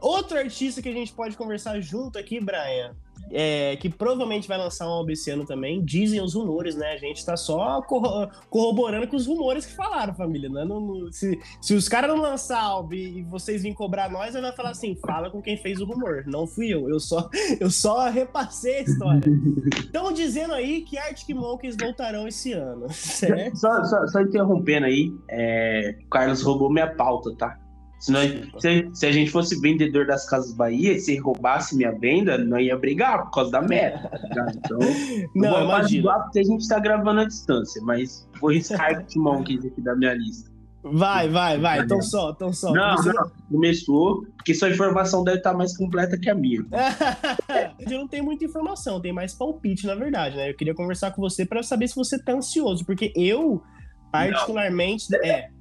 Outro 0.00 0.38
artista 0.38 0.80
que 0.80 0.88
a 0.88 0.92
gente 0.92 1.12
pode 1.12 1.36
conversar 1.36 1.78
junto 1.80 2.18
aqui, 2.18 2.40
Brian, 2.40 2.96
é, 3.32 3.76
que 3.76 3.88
provavelmente 3.88 4.46
vai 4.46 4.58
lançar 4.58 4.86
um 4.86 4.90
álbum 4.92 5.10
esse 5.12 5.30
ano 5.30 5.44
também, 5.46 5.82
dizem 5.84 6.20
os 6.22 6.34
rumores, 6.34 6.76
né? 6.76 6.92
A 6.92 6.96
gente 6.96 7.24
tá 7.24 7.36
só 7.36 7.80
corro- 7.82 8.28
corroborando 8.50 9.06
com 9.08 9.16
os 9.16 9.26
rumores 9.26 9.64
que 9.66 9.72
falaram, 9.74 10.14
família. 10.14 10.48
Né? 10.48 10.64
Não- 10.64 10.80
não- 10.80 11.12
se, 11.12 11.38
se 11.60 11.74
os 11.74 11.88
caras 11.88 12.10
não 12.10 12.20
lançar 12.20 12.60
álbum 12.62 12.94
e 12.94 13.22
vocês 13.22 13.62
virem 13.62 13.74
cobrar 13.74 14.10
nós, 14.10 14.36
aí 14.36 14.42
vai 14.42 14.52
falar 14.52 14.70
assim: 14.70 14.94
fala 14.96 15.30
com 15.30 15.40
quem 15.40 15.56
fez 15.56 15.80
o 15.80 15.84
rumor. 15.84 16.24
Não 16.26 16.46
fui 16.46 16.68
eu, 16.68 16.88
eu 16.88 17.00
só, 17.00 17.28
eu 17.60 17.70
só 17.70 18.08
repassei 18.10 18.78
a 18.78 18.82
história. 18.82 19.22
Estão 19.80 20.12
dizendo 20.12 20.52
aí 20.54 20.82
que 20.82 20.98
Arctic 20.98 21.34
Monkeys 21.34 21.76
voltarão 21.80 22.26
esse 22.28 22.52
ano, 22.52 22.86
certo? 22.92 23.56
Só, 23.56 23.84
só, 23.84 24.06
só 24.06 24.20
interrompendo 24.20 24.86
aí, 24.86 25.12
é, 25.28 25.96
o 26.04 26.08
Carlos 26.08 26.42
roubou 26.42 26.70
minha 26.70 26.92
pauta, 26.94 27.34
tá? 27.36 27.58
Se, 28.02 28.10
nós, 28.10 28.32
se, 28.58 28.90
se 28.92 29.06
a 29.06 29.12
gente 29.12 29.30
fosse 29.30 29.60
vendedor 29.60 30.04
das 30.08 30.28
Casas 30.28 30.52
Bahia, 30.52 30.98
se 30.98 31.16
roubasse 31.18 31.76
minha 31.76 31.92
venda, 31.92 32.36
não 32.36 32.58
ia 32.58 32.76
brigar 32.76 33.22
por 33.22 33.30
causa 33.30 33.52
da 33.52 33.62
meta, 33.62 34.08
tá? 34.34 34.52
Então, 34.56 34.78
Não, 35.36 35.44
eu 35.44 35.66
vou 35.66 35.76
imagina. 35.76 36.18
porque 36.18 36.40
a 36.40 36.42
gente 36.42 36.66
tá 36.66 36.80
gravando 36.80 37.20
à 37.20 37.24
distância, 37.24 37.80
mas 37.84 38.28
vou 38.40 38.50
riscar 38.50 38.80
Arctic 38.80 39.16
Monkeys 39.16 39.64
aqui 39.64 39.80
da 39.80 39.94
minha 39.94 40.14
lista. 40.14 40.50
Vai, 40.82 41.28
vai, 41.28 41.60
vai. 41.60 41.78
Então 41.78 42.02
só, 42.02 42.30
então 42.30 42.52
só. 42.52 42.72
Não, 42.72 42.96
Você 42.96 43.12
não, 43.12 43.30
começou, 43.48 44.26
porque 44.36 44.52
sua 44.52 44.70
informação 44.70 45.22
deve 45.22 45.38
estar 45.38 45.54
mais 45.54 45.76
completa 45.76 46.18
que 46.18 46.28
a 46.28 46.34
minha. 46.34 46.58
eu 47.88 48.00
não 48.00 48.08
tenho 48.08 48.24
muita 48.24 48.44
informação, 48.44 49.00
tem 49.00 49.12
mais 49.12 49.32
palpite, 49.32 49.86
na 49.86 49.94
verdade, 49.94 50.34
né? 50.34 50.50
Eu 50.50 50.56
queria 50.56 50.74
conversar 50.74 51.12
com 51.12 51.22
você 51.22 51.46
para 51.46 51.62
saber 51.62 51.86
se 51.86 51.94
você 51.94 52.20
tá 52.20 52.32
ansioso, 52.32 52.84
porque 52.84 53.12
eu, 53.14 53.62
particularmente, 54.10 55.06
é. 55.24 55.51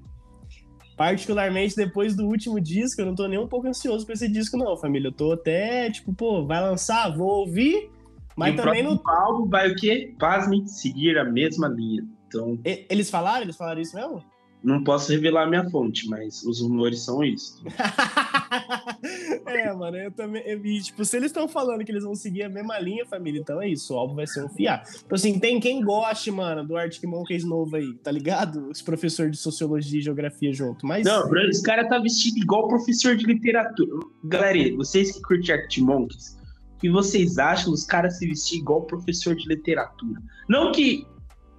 Particularmente 1.02 1.76
depois 1.76 2.16
do 2.16 2.28
último 2.28 2.62
disco, 2.62 3.02
eu 3.02 3.08
não 3.08 3.16
tô 3.16 3.26
nem 3.28 3.40
um 3.40 3.48
pouco 3.48 3.68
ansioso 3.68 4.06
pra 4.06 4.14
esse 4.14 4.28
disco, 4.28 4.56
não, 4.56 4.78
família. 4.78 5.08
Eu 5.08 5.12
tô 5.12 5.32
até, 5.32 5.90
tipo, 5.90 6.14
pô, 6.14 6.46
vai 6.46 6.62
lançar, 6.62 7.10
vou 7.10 7.40
ouvir, 7.40 7.90
mas 8.36 8.52
e 8.52 8.54
o 8.54 8.58
também 8.58 8.84
não. 8.84 8.96
próximo 9.00 9.26
álbum 9.26 9.50
vai 9.50 9.72
o 9.72 9.76
quê? 9.76 10.14
Pasmem, 10.20 10.64
seguir 10.68 11.18
a 11.18 11.24
mesma 11.24 11.68
linha. 11.70 12.06
Então, 12.28 12.60
Eles 12.64 13.10
falaram? 13.10 13.42
Eles 13.42 13.58
falaram 13.58 13.82
isso 13.82 13.96
mesmo? 13.96 14.24
Não 14.63 14.84
posso 14.84 15.12
revelar 15.12 15.47
minha 15.47 15.67
fonte, 15.69 16.08
mas 16.08 16.43
os 16.43 16.62
rumores 16.62 17.04
são 17.04 17.24
isso. 17.24 17.63
é, 19.45 19.74
mano, 19.74 19.97
eu 19.97 20.12
também. 20.12 20.43
eu- 20.45 20.63
e, 20.65 20.82
tipo, 20.82 21.04
se 21.04 21.17
eles 21.17 21.28
estão 21.28 21.47
falando 21.47 21.84
que 21.84 21.91
eles 21.91 22.04
vão 22.04 22.15
seguir 22.15 22.43
a 22.43 22.50
mesma 22.50 22.80
linha, 22.80 23.06
família, 23.06 23.39
então 23.39 23.62
é 23.62 23.67
isso. 23.67 23.93
O 23.93 23.97
álbum 23.97 24.15
vai 24.15 24.28
ser 24.28 24.43
um 24.43 24.50
fiar. 24.50 24.84
Então, 25.06 25.15
assim, 25.15 25.39
tem 25.39 25.60
quem 25.60 25.84
goste, 25.84 26.30
mano, 26.32 26.65
do 26.65 26.78
Arctic 26.78 27.04
Monkeys 27.06 27.43
novo 27.43 27.76
aí, 27.76 27.93
tá 27.95 28.12
ligado? 28.12 28.69
Os 28.69 28.82
professores 28.82 29.32
de 29.32 29.38
sociologia 29.38 30.00
e 30.00 30.04
geografia 30.04 30.54
junto. 30.54 30.86
Mas. 30.86 31.06
Não, 31.06 31.28
bro, 31.28 31.41
esse 31.50 31.63
cara 31.63 31.88
tá 31.88 31.97
vestido 32.00 32.38
igual 32.38 32.67
professor 32.67 33.15
de 33.15 33.26
literatura. 33.26 33.89
Galera, 34.26 34.76
vocês 34.76 35.12
que 35.12 35.21
curtem 35.21 35.56
Arctic 35.56 35.84
Monkeys, 35.84 36.38
o 36.78 36.80
que 36.80 36.89
vocês 36.89 37.38
acham 37.38 37.71
dos 37.71 37.86
caras 37.86 38.17
se 38.17 38.28
vestir 38.28 38.60
igual 38.60 38.84
professor 38.84 39.36
de 39.36 39.47
literatura? 39.47 40.21
Não 40.47 40.71
que 40.71 41.06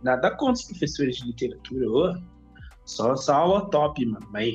nada 0.03 0.31
contra 0.31 0.55
os 0.55 0.65
professores 0.65 1.17
de 1.17 1.27
literatura, 1.27 1.88
ô, 1.91 2.32
só, 2.93 3.17
só 3.17 3.35
aula 3.35 3.69
top, 3.71 4.05
mano. 4.07 4.27
Mas 4.31 4.55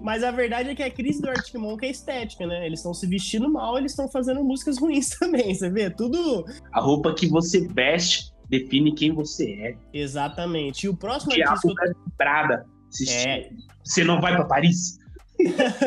Mas 0.00 0.22
a 0.24 0.30
verdade 0.30 0.70
é 0.70 0.74
que 0.74 0.82
a 0.82 0.90
crise 0.90 1.20
do 1.20 1.28
Arctic 1.28 1.54
Monkeys 1.56 1.88
é 1.88 1.90
estética, 1.92 2.46
né? 2.46 2.64
Eles 2.66 2.78
estão 2.78 2.94
se 2.94 3.06
vestindo 3.06 3.48
mal, 3.50 3.76
eles 3.78 3.92
estão 3.92 4.08
fazendo 4.08 4.42
músicas 4.42 4.78
ruins 4.78 5.10
também, 5.18 5.54
você 5.54 5.68
vê? 5.70 5.90
Tudo. 5.90 6.44
a 6.72 6.80
roupa 6.80 7.12
que 7.14 7.26
você 7.28 7.66
veste 7.68 8.32
define 8.48 8.92
quem 8.94 9.12
você 9.12 9.52
é. 9.52 9.76
Exatamente. 9.92 10.84
E 10.86 10.88
o 10.88 10.96
próximo 10.96 11.32
Que 11.32 11.42
é 11.42 11.46
artista. 11.46 11.68
que 11.68 11.80
eu- 11.82 11.92
roupa 11.94 12.10
Prada. 12.16 12.66
É. 13.08 13.50
Você 13.84 14.02
não 14.02 14.20
vai 14.20 14.34
pra 14.34 14.44
Paris? 14.44 14.98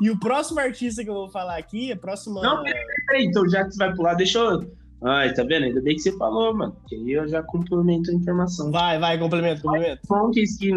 E 0.00 0.10
o 0.10 0.18
próximo 0.18 0.58
artista 0.58 1.04
que 1.04 1.10
eu 1.10 1.14
vou 1.14 1.30
falar 1.30 1.56
aqui, 1.56 1.92
a 1.92 1.96
próxima. 1.96 2.42
Não, 2.42 2.64
Peraí, 2.64 3.24
então 3.26 3.48
já 3.48 3.64
que 3.64 3.70
você 3.72 3.78
vai 3.78 3.94
pular, 3.94 4.14
deixa 4.14 4.38
eu. 4.38 4.74
Ai, 5.04 5.34
tá 5.34 5.42
vendo? 5.42 5.64
Ainda 5.64 5.80
bem 5.80 5.96
que 5.96 6.02
você 6.02 6.16
falou, 6.16 6.54
mano. 6.56 6.76
Que 6.86 6.94
aí 6.94 7.12
eu 7.12 7.26
já 7.26 7.42
complemento 7.42 8.10
a 8.10 8.14
informação. 8.14 8.70
Vai, 8.70 8.98
vai, 8.98 9.18
complemento, 9.18 9.62
complemento. 9.62 10.00
Monkeys, 10.08 10.56
que 10.56 10.70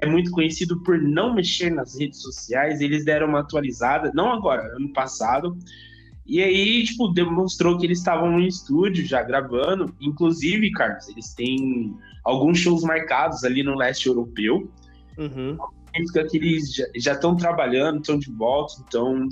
é 0.00 0.06
muito 0.06 0.30
conhecido 0.32 0.82
por 0.82 1.00
não 1.00 1.34
mexer 1.34 1.70
nas 1.70 1.98
redes 1.98 2.20
sociais, 2.20 2.80
eles 2.80 3.04
deram 3.04 3.28
uma 3.28 3.40
atualizada, 3.40 4.10
não 4.12 4.32
agora, 4.32 4.62
ano 4.76 4.92
passado. 4.92 5.56
E 6.26 6.42
aí, 6.42 6.82
tipo, 6.84 7.08
demonstrou 7.08 7.78
que 7.78 7.86
eles 7.86 7.98
estavam 7.98 8.32
no 8.32 8.40
estúdio 8.40 9.06
já 9.06 9.22
gravando. 9.22 9.94
Inclusive, 10.00 10.70
Carlos, 10.72 11.08
eles 11.08 11.32
têm 11.34 11.96
alguns 12.24 12.58
shows 12.58 12.82
marcados 12.82 13.44
ali 13.44 13.62
no 13.62 13.76
leste 13.76 14.08
europeu. 14.08 14.68
Uhum. 15.16 15.56
Significa 15.86 16.26
que 16.26 16.36
eles 16.36 16.74
já 16.96 17.12
estão 17.12 17.36
trabalhando, 17.36 18.00
estão 18.00 18.18
de 18.18 18.30
volta, 18.30 18.74
então 18.86 19.28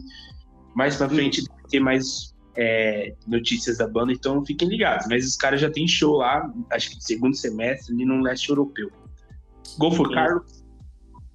mais 0.75 0.97
pra 0.97 1.09
frente 1.09 1.43
vai 1.43 1.63
ter 1.69 1.81
mais 1.81 2.36
é, 2.57 3.15
notícias 3.27 3.79
da 3.79 3.87
banda, 3.87 4.13
então 4.13 4.45
fiquem 4.45 4.69
ligados. 4.69 5.07
Mas 5.09 5.27
os 5.27 5.37
caras 5.37 5.61
já 5.61 5.71
tem 5.71 5.87
show 5.87 6.17
lá, 6.17 6.51
acho 6.71 6.91
que 6.91 7.03
segundo 7.03 7.37
semestre, 7.37 7.95
ali 7.95 8.05
no 8.05 8.21
leste 8.21 8.49
europeu. 8.49 8.91
Go 9.79 9.91
for 9.91 10.11
Carlos. 10.13 10.65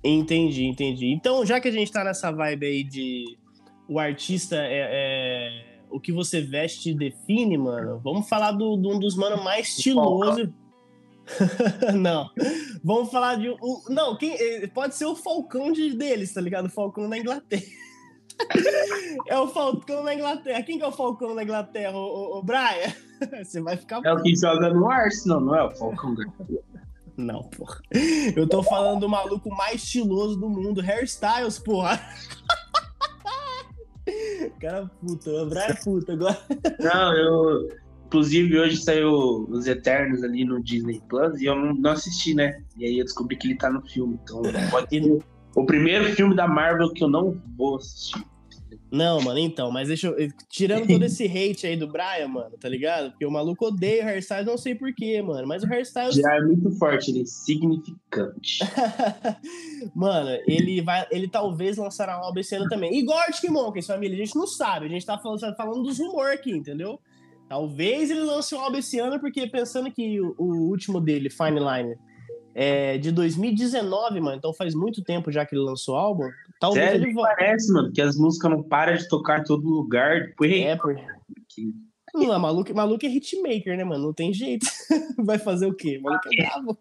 Entendi, 0.04 0.66
entendi. 0.66 1.08
Então, 1.08 1.46
já 1.46 1.60
que 1.60 1.68
a 1.68 1.72
gente 1.72 1.92
tá 1.92 2.04
nessa 2.04 2.32
vibe 2.32 2.66
aí 2.66 2.84
de 2.84 3.38
o 3.88 4.00
artista 4.00 4.56
é, 4.56 4.88
é 4.90 5.72
o 5.92 6.00
que 6.00 6.12
você 6.12 6.42
veste 6.42 6.94
define, 6.94 7.58
mano, 7.58 8.00
vamos 8.00 8.28
falar 8.28 8.54
do, 8.54 8.78
de 8.78 8.88
um 8.88 8.98
dos 8.98 9.16
manos 9.16 9.44
mais 9.44 9.68
estilosos. 9.68 10.50
não. 11.94 12.30
Vamos 12.84 13.12
falar 13.12 13.36
de. 13.36 13.50
O, 13.50 13.84
não, 13.90 14.18
quem, 14.18 14.34
eh, 14.34 14.68
pode 14.68 14.96
ser 14.96 15.06
o 15.06 15.16
Falcão 15.16 15.72
de, 15.72 15.94
deles, 15.94 16.34
tá 16.34 16.42
ligado? 16.42 16.66
O 16.66 16.70
Falcão 16.70 17.10
da 17.10 17.18
Inglaterra. 17.18 17.64
É 19.28 19.40
o 19.40 19.48
Falcão 19.48 20.04
da 20.04 20.14
Inglaterra. 20.14 20.64
Quem 20.64 20.78
que 20.78 20.84
é 20.84 20.88
o 20.88 20.92
Falcão 20.92 21.36
da 21.36 21.44
Inglaterra, 21.44 21.98
o, 21.98 22.36
o, 22.36 22.40
o 22.40 22.44
Brian? 22.44 22.94
Você 23.44 23.62
vai 23.62 23.78
ficar. 23.78 24.02
É 24.04 24.14
o 24.14 24.22
que 24.22 24.36
joga 24.36 24.70
no 24.70 24.90
Arsenal, 24.90 25.42
não 25.42 25.56
é 25.56 25.64
o 25.64 25.72
Falcão 25.72 26.16
da 26.16 26.24
Não, 27.18 27.44
porra. 27.44 27.82
Eu 28.36 28.48
tô 28.48 28.64
falando 28.64 29.02
do 29.02 29.10
maluco 29.10 29.50
mais 29.50 29.84
estiloso 29.84 30.40
do 30.40 30.50
mundo, 30.50 30.82
Hairstyles, 30.82 31.60
porra. 31.60 32.00
Cara 34.60 34.90
puta, 35.00 35.30
o 35.30 35.46
Brian 35.48 35.62
é 35.62 35.74
puta 35.74 36.14
agora. 36.14 36.38
Não, 36.80 37.16
eu. 37.16 37.82
Inclusive, 38.08 38.60
hoje 38.60 38.76
saiu 38.76 39.48
Os 39.50 39.68
Eternos 39.68 40.22
ali 40.22 40.44
no 40.44 40.62
Disney 40.62 41.02
Plus 41.08 41.40
e 41.40 41.46
eu 41.46 41.56
não, 41.56 41.74
não 41.74 41.92
assisti, 41.92 42.34
né? 42.34 42.62
E 42.78 42.86
aí 42.86 43.00
eu 43.00 43.06
descobri 43.06 43.38
que 43.38 43.48
ele 43.48 43.56
tá 43.56 43.70
no 43.70 43.82
filme. 43.88 44.20
Então, 44.22 44.42
pode 44.70 44.90
ser 44.90 45.24
o 45.56 45.66
primeiro 45.66 46.06
filme 46.16 46.36
da 46.36 46.48
Marvel 46.48 46.92
que 46.94 47.04
eu 47.04 47.10
não 47.10 47.42
vou 47.58 47.78
assistir. 47.78 48.24
Não, 48.92 49.22
mano, 49.22 49.40
então, 49.40 49.72
mas 49.72 49.88
deixa 49.88 50.08
eu. 50.08 50.30
Tirando 50.50 50.86
todo 50.86 51.04
esse 51.06 51.26
hate 51.26 51.66
aí 51.66 51.78
do 51.78 51.88
Brian, 51.88 52.28
mano, 52.28 52.58
tá 52.60 52.68
ligado? 52.68 53.12
Porque 53.12 53.26
o 53.26 53.32
maluco 53.32 53.68
odeia 53.68 54.04
o 54.04 54.08
hairstyle, 54.08 54.46
não 54.46 54.58
sei 54.58 54.76
porquê, 54.76 55.22
mano. 55.22 55.48
Mas 55.48 55.64
o 55.64 55.68
hairstyle. 55.68 56.12
Já 56.12 56.36
é 56.36 56.42
muito 56.42 56.70
forte, 56.72 57.10
ele 57.10 57.22
é 57.22 57.26
significante. 57.26 58.60
mano, 59.96 60.38
ele 60.46 60.82
vai. 60.82 61.08
Ele 61.10 61.30
talvez 61.30 61.78
lançará 61.78 62.20
um 62.20 62.24
álbum 62.26 62.42
esse 62.42 62.54
ano 62.54 62.68
também. 62.68 63.00
Igual 63.00 63.18
Arctic 63.20 63.50
Monkeys, 63.50 63.88
família. 63.88 64.22
A 64.22 64.26
gente 64.26 64.36
não 64.36 64.46
sabe. 64.46 64.88
A 64.88 64.90
gente 64.90 65.06
tá 65.06 65.18
falando, 65.18 65.40
tá 65.40 65.56
falando 65.56 65.84
dos 65.84 65.98
rumores 65.98 66.34
aqui, 66.34 66.52
entendeu? 66.52 67.00
Talvez 67.48 68.12
ele 68.12 68.24
lance 68.24 68.54
um 68.54 68.60
álbum 68.60 68.78
esse 68.78 69.00
ano, 69.00 69.22
porque 69.22 69.48
pensando 69.48 69.90
que 69.90 70.20
o, 70.20 70.36
o 70.38 70.70
último 70.70 71.00
dele, 71.00 71.30
Fine 71.30 71.60
Line, 71.60 71.96
é 72.54 72.98
de 72.98 73.12
2019, 73.12 74.20
mano. 74.20 74.38
Então 74.38 74.54
faz 74.54 74.74
muito 74.74 75.04
tempo 75.04 75.32
já 75.32 75.46
que 75.46 75.56
ele 75.56 75.64
lançou 75.64 75.96
o 75.96 75.98
álbum. 75.98 76.30
Talvez 76.60 76.86
Sério, 76.86 77.06
ele 77.06 77.14
volte. 77.14 77.36
Parece, 77.36 77.74
mano, 77.74 77.92
que 77.92 78.02
as 78.02 78.18
músicas 78.18 78.52
não 78.52 78.64
param 78.64 78.96
de 78.96 79.08
tocar 79.08 79.40
em 79.40 79.44
todo 79.44 79.68
lugar. 79.68 80.28
Depois... 80.28 80.52
É, 80.52 80.76
por... 80.76 80.96
Não, 82.14 82.40
maluco, 82.40 82.74
maluco 82.76 83.06
é 83.06 83.10
hitmaker, 83.10 83.78
né, 83.78 83.84
mano? 83.84 84.08
Não 84.08 84.14
tem 84.14 84.34
jeito. 84.34 84.66
Vai 85.26 85.40
fazer 85.40 85.68
o 85.68 85.74
quê? 85.74 86.00
Maluco 86.00 86.28
é 86.32 86.44
bravo. 86.44 86.78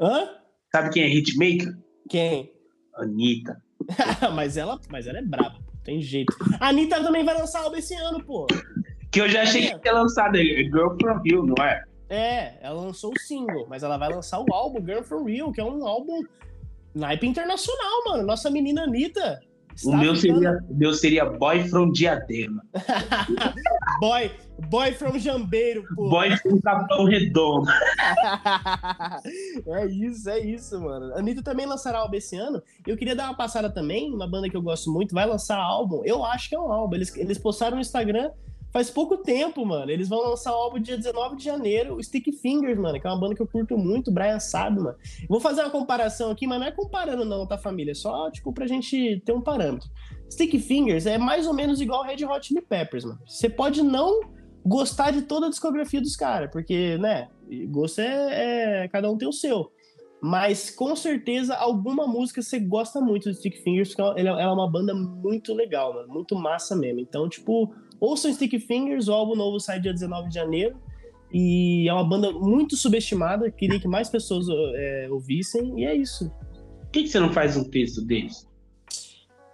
Hã? 0.00 0.28
Sabe 0.74 0.90
quem 0.90 1.02
é 1.02 1.08
hitmaker? 1.08 1.76
Quem? 2.08 2.52
Anitta. 2.96 3.62
mas, 4.34 4.56
ela, 4.56 4.80
mas 4.90 5.06
ela 5.06 5.18
é 5.18 5.22
braba, 5.22 5.58
não 5.72 5.82
tem 5.82 6.00
jeito. 6.00 6.34
A 6.60 6.68
Anitta 6.68 7.02
também 7.02 7.24
vai 7.24 7.36
lançar 7.36 7.62
álbum 7.62 7.76
esse 7.76 7.94
ano, 7.94 8.22
pô. 8.24 8.46
Que 9.10 9.20
eu 9.20 9.28
já 9.28 9.42
achei 9.42 9.74
que 9.78 9.88
ia 9.88 9.92
lançar 9.92 10.34
é 10.34 10.42
Girl 10.42 10.96
From 11.00 11.20
Hill, 11.24 11.46
não 11.46 11.64
é? 11.64 11.84
É, 12.12 12.58
ela 12.60 12.78
lançou 12.78 13.10
o 13.10 13.18
single, 13.18 13.66
mas 13.70 13.82
ela 13.82 13.96
vai 13.96 14.10
lançar 14.10 14.38
o 14.38 14.52
álbum 14.52 14.84
Girl 14.84 15.02
For 15.02 15.24
Real, 15.24 15.50
que 15.50 15.62
é 15.62 15.64
um 15.64 15.86
álbum 15.86 16.22
naipe 16.94 17.26
internacional, 17.26 18.04
mano. 18.04 18.22
Nossa 18.26 18.50
menina 18.50 18.82
Anitta. 18.82 19.40
O 19.82 19.96
meu, 19.96 20.14
seria, 20.14 20.58
o 20.68 20.74
meu 20.74 20.92
seria 20.92 21.24
Boy 21.24 21.66
from 21.70 21.90
Diadema. 21.90 22.62
boy, 23.98 24.30
boy 24.68 24.92
from 24.92 25.18
Jambeiro, 25.18 25.84
pô. 25.94 26.10
Boy 26.10 26.36
from 26.36 26.60
Capão 26.60 27.06
Redondo. 27.06 27.70
é 29.68 29.86
isso, 29.86 30.28
é 30.28 30.38
isso, 30.38 30.78
mano. 30.78 31.14
A 31.14 31.18
Anitta 31.18 31.42
também 31.42 31.64
lançará 31.64 32.00
álbum 32.00 32.16
esse 32.16 32.36
ano. 32.36 32.62
Eu 32.86 32.98
queria 32.98 33.16
dar 33.16 33.30
uma 33.30 33.36
passada 33.38 33.70
também, 33.70 34.12
uma 34.12 34.28
banda 34.28 34.50
que 34.50 34.56
eu 34.56 34.60
gosto 34.60 34.92
muito, 34.92 35.14
vai 35.14 35.24
lançar 35.24 35.56
álbum. 35.56 36.02
Eu 36.04 36.22
acho 36.22 36.50
que 36.50 36.54
é 36.54 36.60
um 36.60 36.70
álbum. 36.70 36.94
Eles, 36.94 37.16
eles 37.16 37.38
postaram 37.38 37.76
no 37.76 37.80
Instagram 37.80 38.30
faz 38.72 38.90
pouco 38.90 39.18
tempo, 39.18 39.64
mano. 39.64 39.90
Eles 39.90 40.08
vão 40.08 40.20
lançar 40.20 40.50
o 40.52 40.56
álbum 40.56 40.80
dia 40.80 40.96
19 40.96 41.36
de 41.36 41.44
janeiro, 41.44 41.94
o 41.94 42.02
Stick 42.02 42.32
Fingers, 42.32 42.78
mano, 42.78 42.98
que 42.98 43.06
é 43.06 43.10
uma 43.10 43.20
banda 43.20 43.34
que 43.34 43.42
eu 43.42 43.46
curto 43.46 43.76
muito, 43.76 44.10
Brian 44.10 44.40
sabe, 44.40 44.80
mano. 44.80 44.96
Vou 45.28 45.38
fazer 45.38 45.60
uma 45.60 45.70
comparação 45.70 46.30
aqui, 46.30 46.46
mas 46.46 46.58
não 46.58 46.66
é 46.66 46.72
comparando 46.72 47.24
não, 47.24 47.46
tá, 47.46 47.58
família? 47.58 47.92
É 47.92 47.94
só, 47.94 48.30
tipo, 48.30 48.52
pra 48.52 48.66
gente 48.66 49.22
ter 49.24 49.32
um 49.32 49.42
parâmetro. 49.42 49.88
Stick 50.30 50.58
Fingers 50.58 51.04
é 51.04 51.18
mais 51.18 51.46
ou 51.46 51.52
menos 51.52 51.80
igual 51.80 52.02
Red 52.02 52.24
Hot 52.24 52.46
Chili 52.46 52.62
Peppers, 52.62 53.04
mano. 53.04 53.20
Você 53.26 53.50
pode 53.50 53.82
não 53.82 54.20
gostar 54.64 55.10
de 55.10 55.22
toda 55.22 55.46
a 55.46 55.50
discografia 55.50 56.00
dos 56.00 56.16
caras, 56.16 56.50
porque, 56.50 56.96
né, 56.98 57.28
gosto 57.68 58.00
é, 58.00 58.84
é, 58.84 58.88
cada 58.88 59.10
um 59.10 59.18
tem 59.18 59.28
o 59.28 59.32
seu. 59.32 59.70
Mas 60.24 60.70
com 60.70 60.94
certeza 60.94 61.56
alguma 61.56 62.06
música 62.06 62.40
você 62.40 62.60
gosta 62.60 63.00
muito 63.00 63.28
do 63.28 63.34
Stick 63.34 63.56
Fingers, 63.62 63.88
porque 63.92 64.20
ela 64.20 64.40
é 64.40 64.46
uma 64.46 64.70
banda 64.70 64.94
muito 64.94 65.52
legal, 65.52 65.92
mano, 65.92 66.08
muito 66.08 66.36
massa 66.36 66.76
mesmo. 66.76 67.00
Então, 67.00 67.28
tipo, 67.28 67.74
Ouçam 68.02 68.32
Stick 68.34 68.58
Fingers, 68.58 69.06
o 69.06 69.12
álbum 69.12 69.36
novo 69.36 69.60
sai 69.60 69.78
dia 69.78 69.92
19 69.92 70.28
de 70.28 70.34
janeiro. 70.34 70.76
E 71.32 71.88
é 71.88 71.92
uma 71.92 72.02
banda 72.02 72.32
muito 72.32 72.76
subestimada, 72.76 73.48
queria 73.48 73.78
que 73.78 73.86
mais 73.86 74.10
pessoas 74.10 74.46
é, 74.74 75.06
ouvissem, 75.08 75.78
e 75.80 75.84
é 75.84 75.94
isso. 75.94 76.28
Por 76.80 76.90
que, 76.90 77.04
que 77.04 77.08
você 77.08 77.20
não 77.20 77.32
faz 77.32 77.56
um 77.56 77.62
texto 77.62 78.04
deles? 78.04 78.44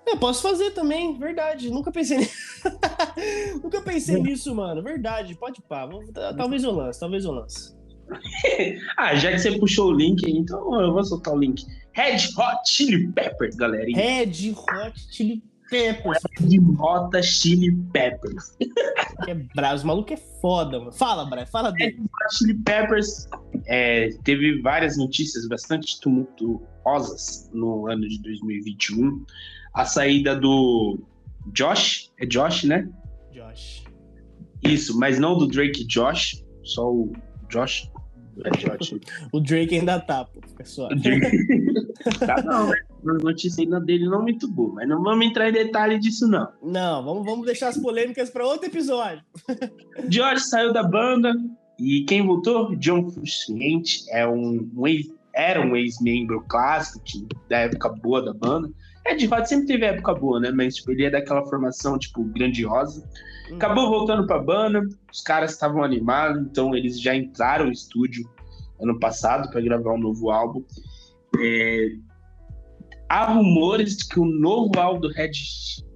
Eu 0.06 0.16
posso 0.16 0.40
fazer 0.40 0.70
também, 0.70 1.18
verdade. 1.18 1.70
Nunca 1.70 1.92
pensei 1.92 2.16
nisso. 2.16 2.32
Nunca 3.62 3.82
pensei 3.82 4.18
nisso, 4.18 4.54
mano. 4.54 4.82
Verdade, 4.82 5.34
pode 5.34 5.60
pá. 5.60 5.86
Talvez 6.34 6.64
eu 6.64 6.72
lance, 6.72 6.98
talvez 6.98 7.26
eu 7.26 7.32
lance. 7.32 7.76
ah, 8.96 9.14
já 9.14 9.30
que 9.30 9.40
você 9.40 9.58
puxou 9.58 9.90
o 9.90 9.92
link, 9.92 10.22
então 10.26 10.80
eu 10.80 10.90
vou 10.90 11.04
soltar 11.04 11.34
o 11.34 11.38
link. 11.38 11.66
Red 11.92 12.16
Hot 12.38 12.62
Chili 12.66 13.12
Peppers, 13.12 13.54
galera. 13.56 13.84
Red 13.94 14.52
Hot 14.52 14.98
Chili 15.12 15.42
Peppers. 15.70 16.18
De 16.40 16.60
Mota 16.60 17.22
Chili 17.22 17.72
Peppers. 17.92 18.56
É 19.26 19.34
bravo, 19.34 19.76
os 19.76 19.84
malucos 19.84 20.12
é 20.12 20.40
foda, 20.40 20.78
mano. 20.78 20.92
Fala, 20.92 21.24
Brian, 21.24 21.46
fala 21.46 21.72
dele. 21.72 22.02
Chili 22.32 22.54
Peppers 22.54 23.28
é, 23.66 24.10
teve 24.24 24.60
várias 24.62 24.96
notícias 24.96 25.46
bastante 25.48 26.00
tumultuosas 26.00 27.50
no 27.52 27.88
ano 27.90 28.08
de 28.08 28.20
2021. 28.22 29.24
A 29.74 29.84
saída 29.84 30.34
do 30.34 30.98
Josh, 31.52 32.10
é 32.18 32.26
Josh, 32.26 32.64
né? 32.64 32.88
Josh. 33.32 33.84
Isso, 34.62 34.98
mas 34.98 35.18
não 35.18 35.36
do 35.36 35.46
Drake 35.46 35.84
Josh, 35.86 36.44
só 36.64 36.90
o 36.90 37.12
Josh. 37.48 37.90
É 38.44 38.50
o 39.32 39.40
Drake 39.40 39.74
ainda 39.74 40.00
tá, 40.00 40.24
pô, 40.24 40.40
fica 40.46 40.64
só. 40.64 40.88
tá 42.26 42.42
não, 42.42 42.68
né? 42.68 42.76
notícia 43.22 43.62
ainda 43.62 43.80
dele 43.80 44.08
não 44.08 44.22
muito 44.22 44.48
boa, 44.48 44.74
mas 44.74 44.88
não 44.88 45.02
vamos 45.02 45.26
entrar 45.26 45.48
em 45.48 45.52
detalhe 45.52 45.98
disso, 45.98 46.26
não. 46.28 46.48
Não, 46.62 47.04
vamos, 47.04 47.24
vamos 47.24 47.46
deixar 47.46 47.68
as 47.68 47.78
polêmicas 47.78 48.30
para 48.30 48.46
outro 48.46 48.66
episódio. 48.66 49.22
George 50.08 50.42
saiu 50.44 50.72
da 50.72 50.82
banda 50.82 51.34
e 51.78 52.04
quem 52.04 52.26
voltou? 52.26 52.74
John 52.76 53.08
Frusciante, 53.08 54.04
é 54.10 54.26
um, 54.26 54.68
um 54.76 54.86
ex, 54.86 55.06
era 55.34 55.60
um 55.60 55.76
ex-membro 55.76 56.44
clássico 56.48 57.04
da 57.48 57.58
época 57.58 57.88
boa 57.88 58.22
da 58.22 58.34
banda. 58.34 58.70
É, 59.08 59.26
fato, 59.26 59.46
sempre 59.46 59.66
teve 59.66 59.86
época 59.86 60.14
boa, 60.14 60.38
né? 60.38 60.50
Mas 60.50 60.76
tipo, 60.76 60.92
ele 60.92 61.06
é 61.06 61.10
daquela 61.10 61.44
formação, 61.46 61.98
tipo, 61.98 62.22
grandiosa. 62.24 63.02
Uhum. 63.48 63.56
Acabou 63.56 63.88
voltando 63.88 64.26
pra 64.26 64.38
banda, 64.38 64.82
os 65.10 65.22
caras 65.22 65.52
estavam 65.52 65.82
animados, 65.82 66.42
então 66.42 66.74
eles 66.74 67.00
já 67.00 67.14
entraram 67.14 67.66
no 67.66 67.72
estúdio 67.72 68.28
ano 68.78 68.98
passado 68.98 69.50
para 69.50 69.62
gravar 69.62 69.94
um 69.94 69.98
novo 69.98 70.30
álbum. 70.30 70.62
É, 71.40 71.88
há 73.08 73.32
rumores 73.32 73.96
de 73.96 74.08
que 74.08 74.20
o 74.20 74.26
novo 74.26 74.78
álbum 74.78 75.00
do 75.00 75.08
Red, 75.08 75.32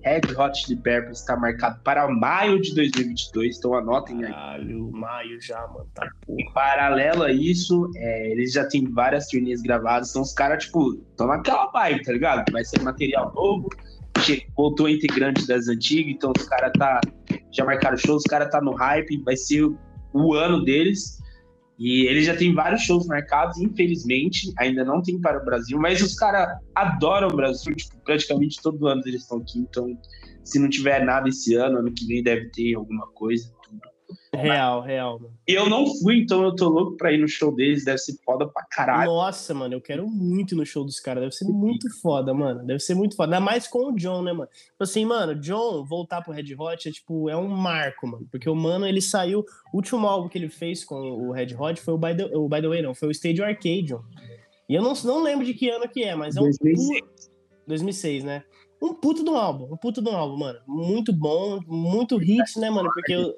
Red 0.04 0.20
Hot 0.36 0.58
Chili 0.58 0.80
Peppers 0.80 1.20
está 1.20 1.36
marcado 1.36 1.80
para 1.82 2.08
maio 2.08 2.60
de 2.60 2.74
2022, 2.74 3.58
então 3.58 3.74
anotem 3.74 4.24
aí. 4.24 4.32
Caralho, 4.32 4.90
maio 4.92 5.40
já, 5.40 5.66
mano, 5.68 5.88
tá 5.94 6.08
porra. 6.26 6.40
Em 6.40 6.52
paralelo 6.52 7.22
a 7.22 7.32
isso, 7.32 7.90
é, 7.96 8.30
eles 8.30 8.52
já 8.52 8.66
têm 8.66 8.90
várias 8.90 9.28
turnês 9.28 9.62
gravadas, 9.62 10.10
então 10.10 10.22
os 10.22 10.32
caras, 10.32 10.64
tipo, 10.64 10.94
estão 11.10 11.26
naquela 11.26 11.70
vibe, 11.70 12.02
tá 12.02 12.12
ligado? 12.12 12.52
Vai 12.52 12.64
ser 12.64 12.82
material 12.82 13.32
novo, 13.34 13.68
voltou 14.56 14.88
integrante 14.88 15.46
das 15.46 15.68
antigas, 15.68 16.14
então 16.14 16.32
os 16.36 16.44
caras 16.48 16.72
tá, 16.78 17.00
já 17.52 17.64
marcaram 17.64 17.96
shows, 17.96 18.22
os 18.24 18.30
caras 18.30 18.50
tá 18.50 18.60
no 18.60 18.74
hype, 18.74 19.22
vai 19.24 19.36
ser 19.36 19.70
o 20.12 20.34
ano 20.34 20.64
deles. 20.64 21.21
E 21.78 22.06
ele 22.06 22.22
já 22.22 22.36
tem 22.36 22.54
vários 22.54 22.82
shows 22.82 23.06
marcados, 23.06 23.58
infelizmente, 23.58 24.52
ainda 24.58 24.84
não 24.84 25.02
tem 25.02 25.20
para 25.20 25.40
o 25.40 25.44
Brasil, 25.44 25.78
mas 25.78 26.00
os 26.00 26.14
caras 26.14 26.56
adoram 26.74 27.28
o 27.28 27.36
Brasil, 27.36 27.74
tipo, 27.74 27.96
praticamente 28.04 28.60
todo 28.62 28.86
ano 28.86 29.02
eles 29.06 29.22
estão 29.22 29.38
aqui, 29.38 29.58
então 29.58 29.98
se 30.44 30.58
não 30.58 30.68
tiver 30.68 31.04
nada 31.04 31.28
esse 31.28 31.54
ano, 31.54 31.78
ano 31.78 31.92
que 31.92 32.06
vem 32.06 32.22
deve 32.22 32.50
ter 32.50 32.74
alguma 32.74 33.06
coisa. 33.08 33.50
Real, 34.34 34.82
real, 34.82 35.18
mano. 35.20 35.34
E 35.46 35.52
eu 35.52 35.68
não 35.68 35.84
fui, 36.00 36.20
então 36.20 36.42
eu 36.42 36.54
tô 36.54 36.68
louco 36.68 36.96
pra 36.96 37.12
ir 37.12 37.18
no 37.18 37.28
show 37.28 37.54
deles. 37.54 37.84
Deve 37.84 37.98
ser 37.98 38.16
foda 38.24 38.46
pra 38.46 38.64
caralho. 38.70 39.10
Nossa, 39.10 39.52
mano, 39.54 39.74
eu 39.74 39.80
quero 39.80 40.06
muito 40.08 40.54
ir 40.54 40.56
no 40.56 40.66
show 40.66 40.84
dos 40.84 41.00
caras. 41.00 41.22
Deve 41.22 41.34
ser 41.34 41.44
muito 41.46 41.88
foda, 42.00 42.32
mano. 42.32 42.64
Deve 42.64 42.80
ser 42.80 42.94
muito 42.94 43.16
foda. 43.16 43.36
Ainda 43.36 43.44
mais 43.44 43.66
com 43.66 43.90
o 43.90 43.96
John, 43.96 44.22
né, 44.22 44.32
mano? 44.32 44.48
Tipo 44.52 44.82
assim, 44.82 45.04
mano, 45.04 45.34
John 45.34 45.84
voltar 45.84 46.22
pro 46.22 46.32
Red 46.32 46.54
Hot 46.58 46.88
é 46.88 46.92
tipo, 46.92 47.28
é 47.28 47.36
um 47.36 47.48
marco, 47.48 48.06
mano. 48.06 48.26
Porque 48.30 48.48
o 48.48 48.54
mano, 48.54 48.86
ele 48.86 49.00
saiu. 49.00 49.44
O 49.72 49.76
último 49.76 50.06
álbum 50.06 50.28
que 50.28 50.38
ele 50.38 50.48
fez 50.48 50.84
com 50.84 50.96
o 50.96 51.32
Red 51.32 51.54
Hot 51.58 51.80
foi 51.80 51.94
o 51.94 51.98
By 51.98 52.16
the, 52.16 52.36
o 52.36 52.48
By 52.48 52.60
the 52.60 52.68
Way, 52.68 52.82
não. 52.82 52.94
Foi 52.94 53.08
o 53.08 53.12
Stage 53.12 53.42
Arcadium. 53.42 54.00
E 54.68 54.74
eu 54.74 54.82
não, 54.82 54.94
não 55.04 55.22
lembro 55.22 55.44
de 55.44 55.54
que 55.54 55.68
ano 55.68 55.88
que 55.88 56.02
é, 56.02 56.14
mas 56.14 56.36
é 56.36 56.40
um. 56.40 56.44
2006. 56.44 57.30
2006, 57.66 58.24
né? 58.24 58.44
Um 58.82 58.94
puto 58.94 59.22
do 59.22 59.36
álbum, 59.36 59.72
um 59.72 59.76
puto 59.76 60.02
do 60.02 60.10
álbum, 60.10 60.38
mano. 60.38 60.58
Muito 60.66 61.12
bom, 61.12 61.60
muito 61.66 62.16
hit, 62.16 62.58
né, 62.58 62.68
mano? 62.68 62.90
Porque 62.92 63.16
o, 63.16 63.36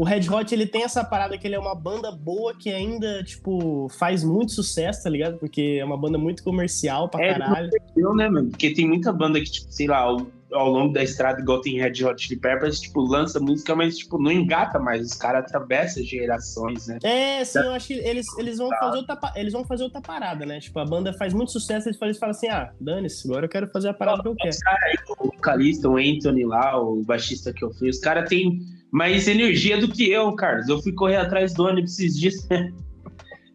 o 0.00 0.02
Red 0.02 0.30
Hot, 0.30 0.54
ele 0.54 0.64
tem 0.64 0.82
essa 0.82 1.04
parada 1.04 1.36
que 1.36 1.46
ele 1.46 1.54
é 1.54 1.58
uma 1.58 1.74
banda 1.74 2.10
boa 2.10 2.54
que 2.54 2.70
ainda, 2.70 3.22
tipo, 3.22 3.86
faz 3.90 4.24
muito 4.24 4.50
sucesso, 4.50 5.02
tá 5.02 5.10
ligado? 5.10 5.36
Porque 5.36 5.76
é 5.78 5.84
uma 5.84 5.98
banda 5.98 6.16
muito 6.16 6.42
comercial 6.42 7.06
pra 7.06 7.22
É, 7.22 7.38
caralho. 7.38 7.68
Eu, 7.94 8.14
né, 8.14 8.26
mano? 8.30 8.48
Porque 8.48 8.72
tem 8.72 8.88
muita 8.88 9.12
banda 9.12 9.38
que, 9.38 9.50
tipo, 9.50 9.70
sei 9.70 9.86
lá, 9.86 10.10
ao 10.52 10.68
longo 10.68 10.92
da 10.92 11.02
estrada, 11.02 11.40
igual 11.40 11.60
tem 11.60 11.80
Red 11.80 12.04
Hot 12.04 12.22
Chili 12.22 12.38
Peppers, 12.38 12.80
tipo, 12.80 13.00
lança 13.00 13.38
música, 13.40 13.74
mas, 13.74 13.98
tipo, 13.98 14.20
não 14.20 14.30
engata 14.30 14.78
mais. 14.78 15.06
Os 15.06 15.14
caras 15.14 15.44
atravessam 15.44 16.02
gerações, 16.02 16.86
né? 16.86 16.98
É, 17.02 17.44
sim, 17.44 17.58
eu 17.58 17.72
acho 17.72 17.88
que 17.88 17.94
eles, 17.94 18.26
eles, 18.38 18.58
vão 18.58 18.68
fazer 18.68 18.98
outra, 18.98 19.18
eles 19.36 19.52
vão 19.52 19.64
fazer 19.64 19.84
outra 19.84 20.00
parada, 20.00 20.44
né? 20.46 20.60
Tipo, 20.60 20.78
a 20.78 20.84
banda 20.84 21.12
faz 21.12 21.32
muito 21.32 21.52
sucesso, 21.52 21.88
eles 21.88 21.98
falam, 21.98 22.10
eles 22.10 22.18
falam 22.18 22.30
assim, 22.30 22.48
ah, 22.48 22.72
dane-se, 22.80 23.26
agora 23.26 23.46
eu 23.46 23.50
quero 23.50 23.68
fazer 23.68 23.88
a 23.88 23.94
parada 23.94 24.22
que 24.22 24.28
eu 24.28 24.36
quero. 24.36 24.50
Os 24.50 24.58
caras 24.58 24.80
o 25.18 25.26
vocalista, 25.26 25.88
o 25.88 25.96
Anthony 25.96 26.44
lá, 26.44 26.80
o 26.80 27.02
baixista 27.02 27.52
que 27.52 27.64
eu 27.64 27.72
fui, 27.72 27.88
os 27.88 27.98
caras 27.98 28.28
têm 28.28 28.60
mais 28.90 29.28
energia 29.28 29.78
do 29.80 29.88
que 29.88 30.10
eu, 30.10 30.32
Carlos. 30.34 30.68
Eu 30.68 30.82
fui 30.82 30.92
correr 30.92 31.16
atrás 31.16 31.54
do 31.54 31.64
ônibus 31.64 31.98
esses 31.98 32.18
dias. 32.18 32.48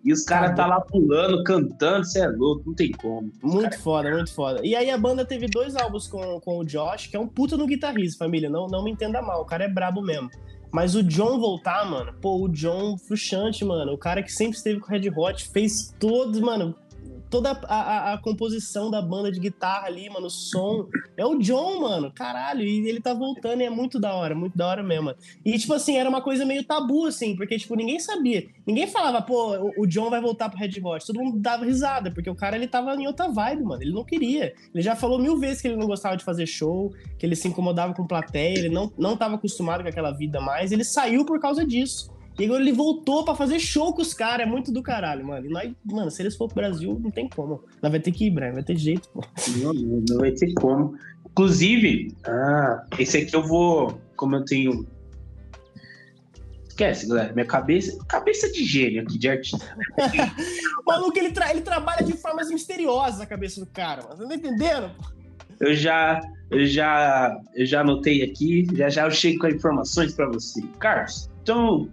E 0.05 0.13
os 0.13 0.23
caras 0.23 0.55
tá 0.55 0.67
lá 0.67 0.79
pulando, 0.79 1.43
cantando, 1.43 2.05
você 2.05 2.19
é 2.19 2.27
louco, 2.27 2.61
não 2.67 2.75
tem 2.75 2.91
como. 2.91 3.31
Muito 3.41 3.79
foda, 3.79 4.11
muito 4.11 4.31
foda. 4.31 4.61
E 4.63 4.75
aí 4.75 4.91
a 4.91 4.97
banda 4.99 5.25
teve 5.25 5.47
dois 5.47 5.75
álbuns 5.75 6.07
com, 6.07 6.39
com 6.41 6.59
o 6.59 6.63
Josh, 6.63 7.07
que 7.07 7.17
é 7.17 7.19
um 7.19 7.27
puta 7.27 7.57
no 7.57 7.65
guitarrista, 7.65 8.23
família. 8.23 8.47
Não, 8.47 8.67
não 8.67 8.83
me 8.83 8.91
entenda 8.91 9.19
mal, 9.19 9.41
o 9.41 9.45
cara 9.45 9.63
é 9.63 9.67
brabo 9.67 10.03
mesmo. 10.03 10.29
Mas 10.71 10.93
o 10.93 11.01
John 11.01 11.39
voltar, 11.39 11.89
mano, 11.89 12.13
pô, 12.21 12.39
o 12.39 12.47
John 12.47 12.97
frustrante, 12.99 13.65
mano. 13.65 13.93
O 13.93 13.97
cara 13.97 14.21
que 14.21 14.31
sempre 14.31 14.57
esteve 14.57 14.79
com 14.79 14.87
o 14.87 14.89
Red 14.91 15.09
Hot, 15.09 15.49
fez 15.49 15.95
todos, 15.97 16.39
mano, 16.39 16.75
toda 17.29 17.51
a, 17.51 17.75
a- 17.75 18.13
a 18.13 18.17
composição 18.17 18.89
da 18.91 19.01
banda 19.01 19.31
de 19.31 19.39
guitarra 19.39 19.88
ali, 19.88 20.09
mano, 20.09 20.27
o 20.27 20.29
som. 20.29 20.88
É 21.17 21.25
o 21.25 21.38
John, 21.39 21.81
mano, 21.81 22.11
caralho. 22.13 22.61
E 22.61 22.88
ele 22.88 23.01
tá 23.01 23.13
voltando 23.13 23.61
e 23.61 23.65
é 23.65 23.69
muito 23.69 23.99
da 23.99 24.13
hora, 24.13 24.35
muito 24.35 24.57
da 24.57 24.67
hora 24.67 24.83
mesmo. 24.83 25.13
E, 25.43 25.57
tipo 25.57 25.73
assim, 25.73 25.97
era 25.97 26.09
uma 26.09 26.21
coisa 26.21 26.45
meio 26.45 26.63
tabu, 26.63 27.05
assim, 27.05 27.35
porque, 27.35 27.57
tipo, 27.57 27.75
ninguém 27.75 27.99
sabia. 27.99 28.45
Ninguém 28.65 28.88
falava, 28.88 29.21
pô, 29.21 29.55
o- 29.57 29.83
o 29.83 29.88
John 29.88 30.09
vai 30.09 30.21
voltar 30.21 30.49
pro 30.49 30.59
Red 30.59 30.79
Hot. 30.83 31.05
Todo 31.05 31.19
mundo 31.19 31.39
dava 31.39 31.65
risada, 31.65 32.11
porque 32.11 32.29
o 32.29 32.35
cara, 32.35 32.55
ele 32.55 32.67
tava 32.67 32.93
em 32.95 33.07
outra 33.07 33.27
vibe, 33.27 33.63
mano. 33.63 33.81
Ele 33.81 33.91
não 33.93 34.03
queria. 34.03 34.53
Ele 34.73 34.83
já 34.83 34.95
falou 34.95 35.19
mil 35.19 35.38
vezes 35.38 35.61
que 35.61 35.67
ele 35.67 35.77
não 35.77 35.88
gostava 35.88 36.15
de 36.17 36.23
fazer 36.23 36.45
show, 36.45 36.93
que 37.17 37.25
ele 37.25 37.35
se 37.35 37.47
incomodava 37.47 37.93
com 37.93 38.05
plateia, 38.07 38.57
ele 38.57 38.69
não, 38.69 38.91
não 38.97 39.17
tava 39.17 39.35
acostumado 39.35 39.81
com 39.83 39.89
aquela 39.89 40.11
vida 40.11 40.39
mais. 40.39 40.71
Ele 40.71 40.83
saiu 40.83 41.25
por 41.25 41.39
causa 41.39 41.65
disso. 41.65 42.13
E 42.38 42.43
agora 42.45 42.62
ele 42.62 42.74
voltou 42.74 43.24
pra 43.24 43.34
fazer 43.34 43.60
show 43.60 43.93
com 43.93 44.02
os 44.02 44.13
caras. 44.13 44.45
É 44.45 44.50
muito 44.50 44.71
do 44.71 44.84
caralho, 44.84 45.26
mano. 45.26 45.45
E 45.45 45.50
nós, 45.50 45.71
mano, 45.86 46.12
se 46.12 46.21
eles 46.21 46.36
for 46.36 46.48
pro 46.48 46.56
Brasil, 46.56 47.00
não 47.02 47.10
tem 47.10 47.30
como. 47.30 47.63
Nós 47.82 47.91
vai 47.91 48.00
ter 48.00 48.12
que 48.12 48.26
ir, 48.26 48.32
Brian. 48.32 48.52
Vai 48.54 48.63
ter 48.63 48.76
jeito, 48.78 49.08
pô. 49.10 49.24
Não, 49.58 49.74
não, 49.74 50.04
não 50.10 50.17
vai 50.17 50.32
ter 50.32 50.54
como. 50.54 50.95
Inclusive, 51.32 52.13
ah, 52.26 52.86
esse 53.00 53.17
aqui 53.17 53.34
eu 53.34 53.43
vou, 53.43 54.00
como 54.17 54.36
eu 54.36 54.43
tenho. 54.45 54.86
Esquece, 56.67 57.08
galera. 57.08 57.32
Minha 57.34 57.45
cabeça. 57.45 57.98
Cabeça 58.06 58.52
de 58.52 58.65
gênio 58.65 59.02
aqui, 59.04 59.17
de 59.17 59.30
artista. 59.30 59.65
O 60.86 60.91
maluco, 60.91 61.17
ele, 61.17 61.32
tra- 61.32 61.50
ele 61.50 61.62
trabalha 61.62 62.04
de 62.04 62.13
formas 62.13 62.50
misteriosas 62.50 63.19
a 63.19 63.26
cabeça 63.26 63.60
do 63.60 63.65
cara, 63.65 64.04
mano. 64.04 64.17
Você 64.17 64.28
tá 64.28 64.36
entendendo? 64.36 64.91
Eu 65.60 65.74
já, 65.74 66.21
eu 66.52 66.65
já, 66.65 67.36
eu 67.56 67.65
já 67.65 67.82
anotei 67.82 68.21
aqui, 68.21 68.67
já 68.76 68.88
já 68.89 69.06
eu 69.06 69.12
chego 69.12 69.39
com 69.39 69.48
as 69.48 69.56
informações 69.56 70.13
para 70.13 70.28
você. 70.28 70.62
Carlos, 70.78 71.28
então, 71.41 71.89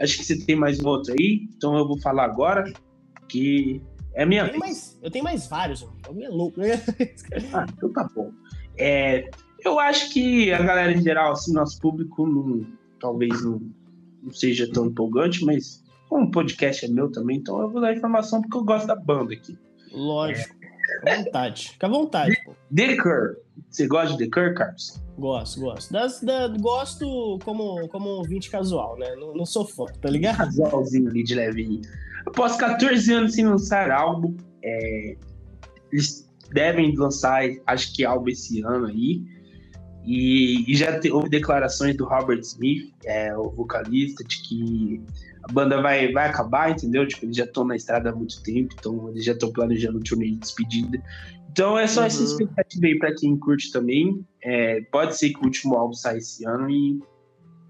acho 0.00 0.18
que 0.18 0.24
você 0.24 0.38
tem 0.38 0.56
mais 0.56 0.80
um 0.80 0.88
outro 0.88 1.14
aí, 1.18 1.48
então 1.56 1.76
eu 1.76 1.86
vou 1.86 1.98
falar 2.00 2.24
agora, 2.24 2.72
que 3.28 3.82
é 4.14 4.24
minha 4.24 4.42
Eu 4.42 4.48
tenho 4.48 4.60
mais, 4.60 4.98
eu 5.02 5.10
tenho 5.10 5.24
mais 5.24 5.46
vários, 5.46 5.82
bagulho 5.82 6.24
é 6.24 6.28
louco, 6.28 6.60
né? 6.60 6.80
Ah, 7.52 7.66
então 7.76 7.92
tá 7.92 8.08
bom. 8.14 8.32
É, 8.78 9.28
eu 9.64 9.78
acho 9.78 10.12
que 10.12 10.52
a 10.52 10.62
galera 10.62 10.92
em 10.92 11.02
geral, 11.02 11.32
assim, 11.32 11.52
nosso 11.52 11.80
público, 11.80 12.26
não, 12.26 12.66
talvez 13.00 13.44
não, 13.44 13.60
não 14.22 14.32
seja 14.32 14.70
tão 14.70 14.86
empolgante, 14.86 15.44
mas 15.44 15.82
como 16.08 16.26
o 16.26 16.30
podcast 16.30 16.84
é 16.84 16.88
meu 16.88 17.10
também, 17.10 17.38
então 17.38 17.60
eu 17.60 17.70
vou 17.70 17.80
dar 17.80 17.92
informação 17.92 18.40
porque 18.40 18.56
eu 18.56 18.64
gosto 18.64 18.86
da 18.86 18.96
banda 18.96 19.34
aqui. 19.34 19.58
Lógico. 19.92 20.54
Fica 20.54 21.12
à 21.12 21.16
vontade. 21.16 21.70
Fica 21.70 21.86
à 21.86 21.90
vontade, 21.90 22.36
pô. 22.44 22.54
The 22.74 22.96
Cure. 22.96 23.43
Você 23.70 23.86
gosta 23.86 24.16
de 24.16 24.28
The 24.28 24.30
Cure, 24.30 24.54
Carlos? 24.54 25.00
Gosto, 25.18 25.60
gosto. 25.60 25.92
Das, 25.92 26.20
da- 26.20 26.48
gosto 26.48 27.38
como, 27.44 27.88
como 27.88 28.08
ouvinte 28.08 28.50
casual, 28.50 28.96
né? 28.98 29.14
Não, 29.16 29.34
não 29.34 29.46
sou 29.46 29.64
fã, 29.66 29.84
tá 30.00 30.08
ligado? 30.10 30.36
casalzinho 30.38 31.08
ali 31.08 31.22
de 31.22 31.34
levinho. 31.34 31.80
Após 32.26 32.56
14 32.56 33.12
anos 33.12 33.34
sem 33.34 33.46
lançar 33.46 33.90
álbum, 33.90 34.36
é, 34.62 35.16
eles 35.92 36.28
devem 36.52 36.94
lançar, 36.96 37.42
acho 37.66 37.94
que 37.94 38.04
álbum 38.04 38.28
esse 38.30 38.62
ano 38.62 38.86
aí. 38.86 39.22
E, 40.04 40.70
e 40.70 40.76
já 40.76 40.98
te- 41.00 41.10
houve 41.10 41.28
declarações 41.30 41.96
do 41.96 42.04
Robert 42.04 42.40
Smith, 42.40 42.92
é, 43.04 43.34
o 43.36 43.50
vocalista, 43.50 44.22
de 44.24 44.42
que 44.42 45.02
a 45.48 45.52
banda 45.52 45.80
vai, 45.80 46.12
vai 46.12 46.28
acabar, 46.28 46.70
entendeu? 46.70 47.06
Tipo, 47.08 47.24
eles 47.26 47.36
já 47.36 47.44
estão 47.44 47.64
na 47.64 47.74
estrada 47.76 48.10
há 48.10 48.14
muito 48.14 48.42
tempo, 48.42 48.74
então 48.78 49.08
eles 49.10 49.24
já 49.24 49.32
estão 49.32 49.50
planejando 49.52 49.98
o 49.98 50.02
turnê 50.02 50.26
de 50.30 50.36
despedida. 50.36 51.02
Então 51.54 51.78
é 51.78 51.86
só 51.86 52.02
essa 52.04 52.18
Uhum. 52.18 52.24
expectativa 52.26 52.86
aí 52.86 52.98
pra 52.98 53.14
quem 53.14 53.38
curte 53.38 53.70
também. 53.70 54.26
É, 54.42 54.80
pode 54.90 55.16
ser 55.16 55.30
que 55.30 55.38
o 55.38 55.44
último 55.44 55.76
álbum 55.76 55.94
saia 55.94 56.18
esse 56.18 56.44
ano 56.44 56.68
e 56.68 56.98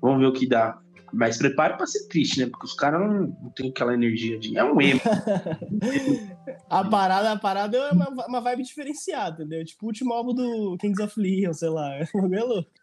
vamos 0.00 0.20
ver 0.20 0.26
o 0.26 0.32
que 0.32 0.48
dá. 0.48 0.78
Mas 1.12 1.36
prepare 1.36 1.76
pra 1.76 1.86
ser 1.86 2.08
triste, 2.08 2.40
né? 2.40 2.46
Porque 2.46 2.66
os 2.66 2.72
caras 2.74 2.98
não, 2.98 3.36
não 3.42 3.50
têm 3.54 3.68
aquela 3.68 3.92
energia 3.94 4.38
de. 4.38 4.56
É 4.56 4.64
um 4.64 4.80
emo. 4.80 5.00
A 6.68 6.82
parada, 6.82 7.30
a 7.32 7.38
parada 7.38 7.76
é 7.76 7.90
uma, 7.92 8.08
uma 8.26 8.40
vibe 8.40 8.64
diferenciada, 8.64 9.42
entendeu? 9.44 9.64
Tipo 9.64 9.84
o 9.84 9.88
último 9.88 10.12
álbum 10.12 10.34
do 10.34 10.76
Kings 10.80 11.00
of 11.00 11.20
Leon, 11.20 11.52
sei 11.52 11.68
lá. 11.68 11.90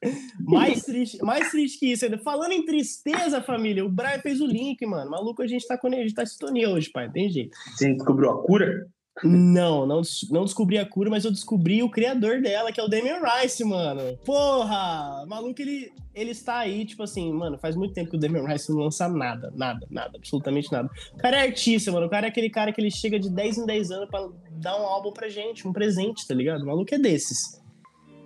É. 0.03 0.11
Mais 0.39 0.83
triste, 0.83 1.17
mais 1.23 1.49
triste 1.51 1.79
que 1.79 1.91
isso. 1.91 2.05
ainda. 2.05 2.17
Falando 2.19 2.51
em 2.53 2.63
tristeza, 2.63 3.41
família, 3.41 3.83
o 3.85 3.89
Brian 3.89 4.19
fez 4.19 4.39
o 4.39 4.45
link, 4.45 4.85
mano. 4.85 5.09
Maluco, 5.11 5.41
a 5.41 5.47
gente 5.47 5.67
tá 5.67 5.77
com 5.77 5.87
a 5.87 5.91
gente 5.91 6.13
tá 6.13 6.23
em 6.23 6.27
sintonia 6.27 6.69
hoje, 6.69 6.89
pai. 6.89 7.09
Tem 7.11 7.29
jeito. 7.29 7.57
Você 7.75 7.93
descobriu 7.93 8.29
a 8.29 8.41
cura? 8.43 8.87
Não, 9.23 9.86
não, 9.86 10.01
não 10.29 10.45
descobri 10.45 10.77
a 10.77 10.86
cura, 10.86 11.10
mas 11.10 11.25
eu 11.25 11.31
descobri 11.31 11.84
o 11.84 11.89
criador 11.89 12.41
dela, 12.41 12.71
que 12.71 12.79
é 12.79 12.84
o 12.84 12.88
Damian 12.88 13.19
Rice, 13.21 13.63
mano. 13.63 14.17
Porra! 14.25 15.25
Maluco, 15.27 15.62
ele, 15.62 15.91
ele 16.13 16.31
está 16.31 16.57
aí, 16.57 16.86
tipo 16.86 17.03
assim, 17.03 17.31
mano, 17.31 17.57
faz 17.57 17.75
muito 17.75 17.93
tempo 17.93 18.10
que 18.10 18.17
o 18.17 18.19
Damian 18.19 18.45
Rice 18.47 18.71
não 18.71 18.79
lança 18.79 19.07
nada, 19.07 19.53
nada, 19.55 19.86
nada, 19.89 20.17
absolutamente 20.17 20.71
nada. 20.71 20.89
O 21.13 21.17
cara 21.17 21.38
é 21.38 21.41
artista, 21.47 21.91
mano. 21.91 22.07
O 22.07 22.10
cara 22.10 22.27
é 22.27 22.29
aquele 22.29 22.49
cara 22.49 22.71
que 22.71 22.81
ele 22.81 22.91
chega 22.91 23.19
de 23.19 23.29
10 23.29 23.60
em 23.60 23.65
10 23.65 23.91
anos 23.91 24.10
pra 24.10 24.27
dar 24.53 24.79
um 24.79 24.86
álbum 24.86 25.12
pra 25.12 25.29
gente, 25.29 25.67
um 25.67 25.73
presente, 25.73 26.27
tá 26.27 26.34
ligado? 26.34 26.63
O 26.63 26.65
maluco 26.65 26.93
é 26.93 26.97
desses. 26.97 27.62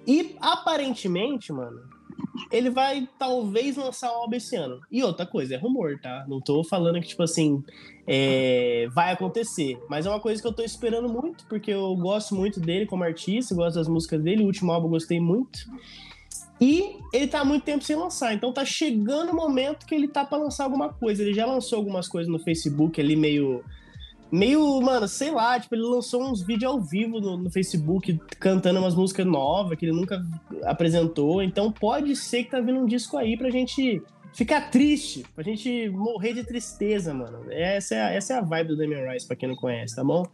E 0.08 0.36
aparentemente, 0.40 1.52
mano, 1.52 1.95
ele 2.52 2.70
vai 2.70 3.08
talvez 3.18 3.78
lançar 3.78 4.12
um 4.12 4.16
álbum 4.16 4.36
esse 4.36 4.56
ano. 4.56 4.82
E 4.92 5.04
outra 5.04 5.26
coisa, 5.26 5.56
é 5.56 5.58
rumor, 5.58 6.00
tá? 6.00 6.26
Não 6.28 6.40
tô 6.40 6.64
falando 6.64 7.00
que, 7.02 7.08
tipo 7.08 7.24
assim, 7.24 7.64
é, 8.08 8.88
vai 8.94 9.12
acontecer. 9.12 9.80
Mas 9.90 10.06
é 10.06 10.10
uma 10.10 10.20
coisa 10.20 10.42
que 10.42 10.48
eu 10.48 10.54
tô 10.54 10.64
esperando 10.64 11.10
muito, 11.10 11.46
porque 11.48 11.72
eu 11.72 11.96
gosto 11.96 12.36
muito 12.36 12.60
dele 12.60 12.86
como 12.86 13.04
artista, 13.04 13.56
gosto 13.56 13.76
das 13.76 13.88
músicas 13.88 14.22
dele. 14.22 14.44
O 14.44 14.48
último 14.48 14.72
álbum 14.72 14.88
eu 14.88 14.92
gostei 14.92 15.20
muito. 15.20 15.60
E 16.60 16.98
ele 17.12 17.28
tá 17.28 17.42
há 17.42 17.46
muito 17.46 17.64
tempo 17.64 17.84
sem 17.84 17.96
lançar, 17.96 18.34
então 18.34 18.54
tá 18.54 18.64
chegando 18.64 19.32
o 19.32 19.36
momento 19.36 19.86
que 19.86 19.94
ele 19.94 20.08
tá 20.08 20.24
pra 20.24 20.38
lançar 20.38 20.64
alguma 20.64 20.90
coisa. 20.90 21.22
Ele 21.22 21.34
já 21.34 21.46
lançou 21.46 21.78
algumas 21.78 22.08
coisas 22.08 22.32
no 22.32 22.40
Facebook 22.40 23.00
ali, 23.00 23.16
meio. 23.16 23.64
Meio, 24.32 24.82
mano, 24.82 25.08
sei 25.08 25.32
lá, 25.32 25.60
tipo, 25.60 25.76
ele 25.76 25.84
lançou 25.84 26.22
uns 26.24 26.42
vídeos 26.42 26.72
ao 26.72 26.82
vivo 26.82 27.20
no, 27.22 27.38
no 27.38 27.50
Facebook 27.50 28.20
cantando 28.40 28.80
umas 28.80 28.96
músicas 28.96 29.26
novas 29.26 29.78
que 29.78 29.86
ele 29.86 29.96
nunca 29.96 30.22
apresentou. 30.64 31.42
Então 31.42 31.72
pode 31.72 32.16
ser 32.16 32.44
que 32.44 32.52
tá 32.52 32.60
vindo 32.60 32.80
um 32.80 32.86
disco 32.86 33.18
aí 33.18 33.38
pra 33.38 33.50
gente 33.50 34.02
ficar 34.34 34.70
triste, 34.70 35.24
pra 35.34 35.44
gente 35.44 35.90
morrer 35.90 36.34
de 36.34 36.44
tristeza, 36.44 37.14
mano. 37.14 37.46
Essa 37.52 37.96
é 37.96 38.02
a, 38.02 38.12
essa 38.12 38.34
é 38.34 38.38
a 38.38 38.42
vibe 38.42 38.70
do 38.70 38.78
Damian 38.78 39.10
Rice, 39.12 39.26
pra 39.28 39.36
quem 39.36 39.48
não 39.48 39.56
conhece, 39.56 39.96
tá 39.96 40.04
bom? 40.04 40.26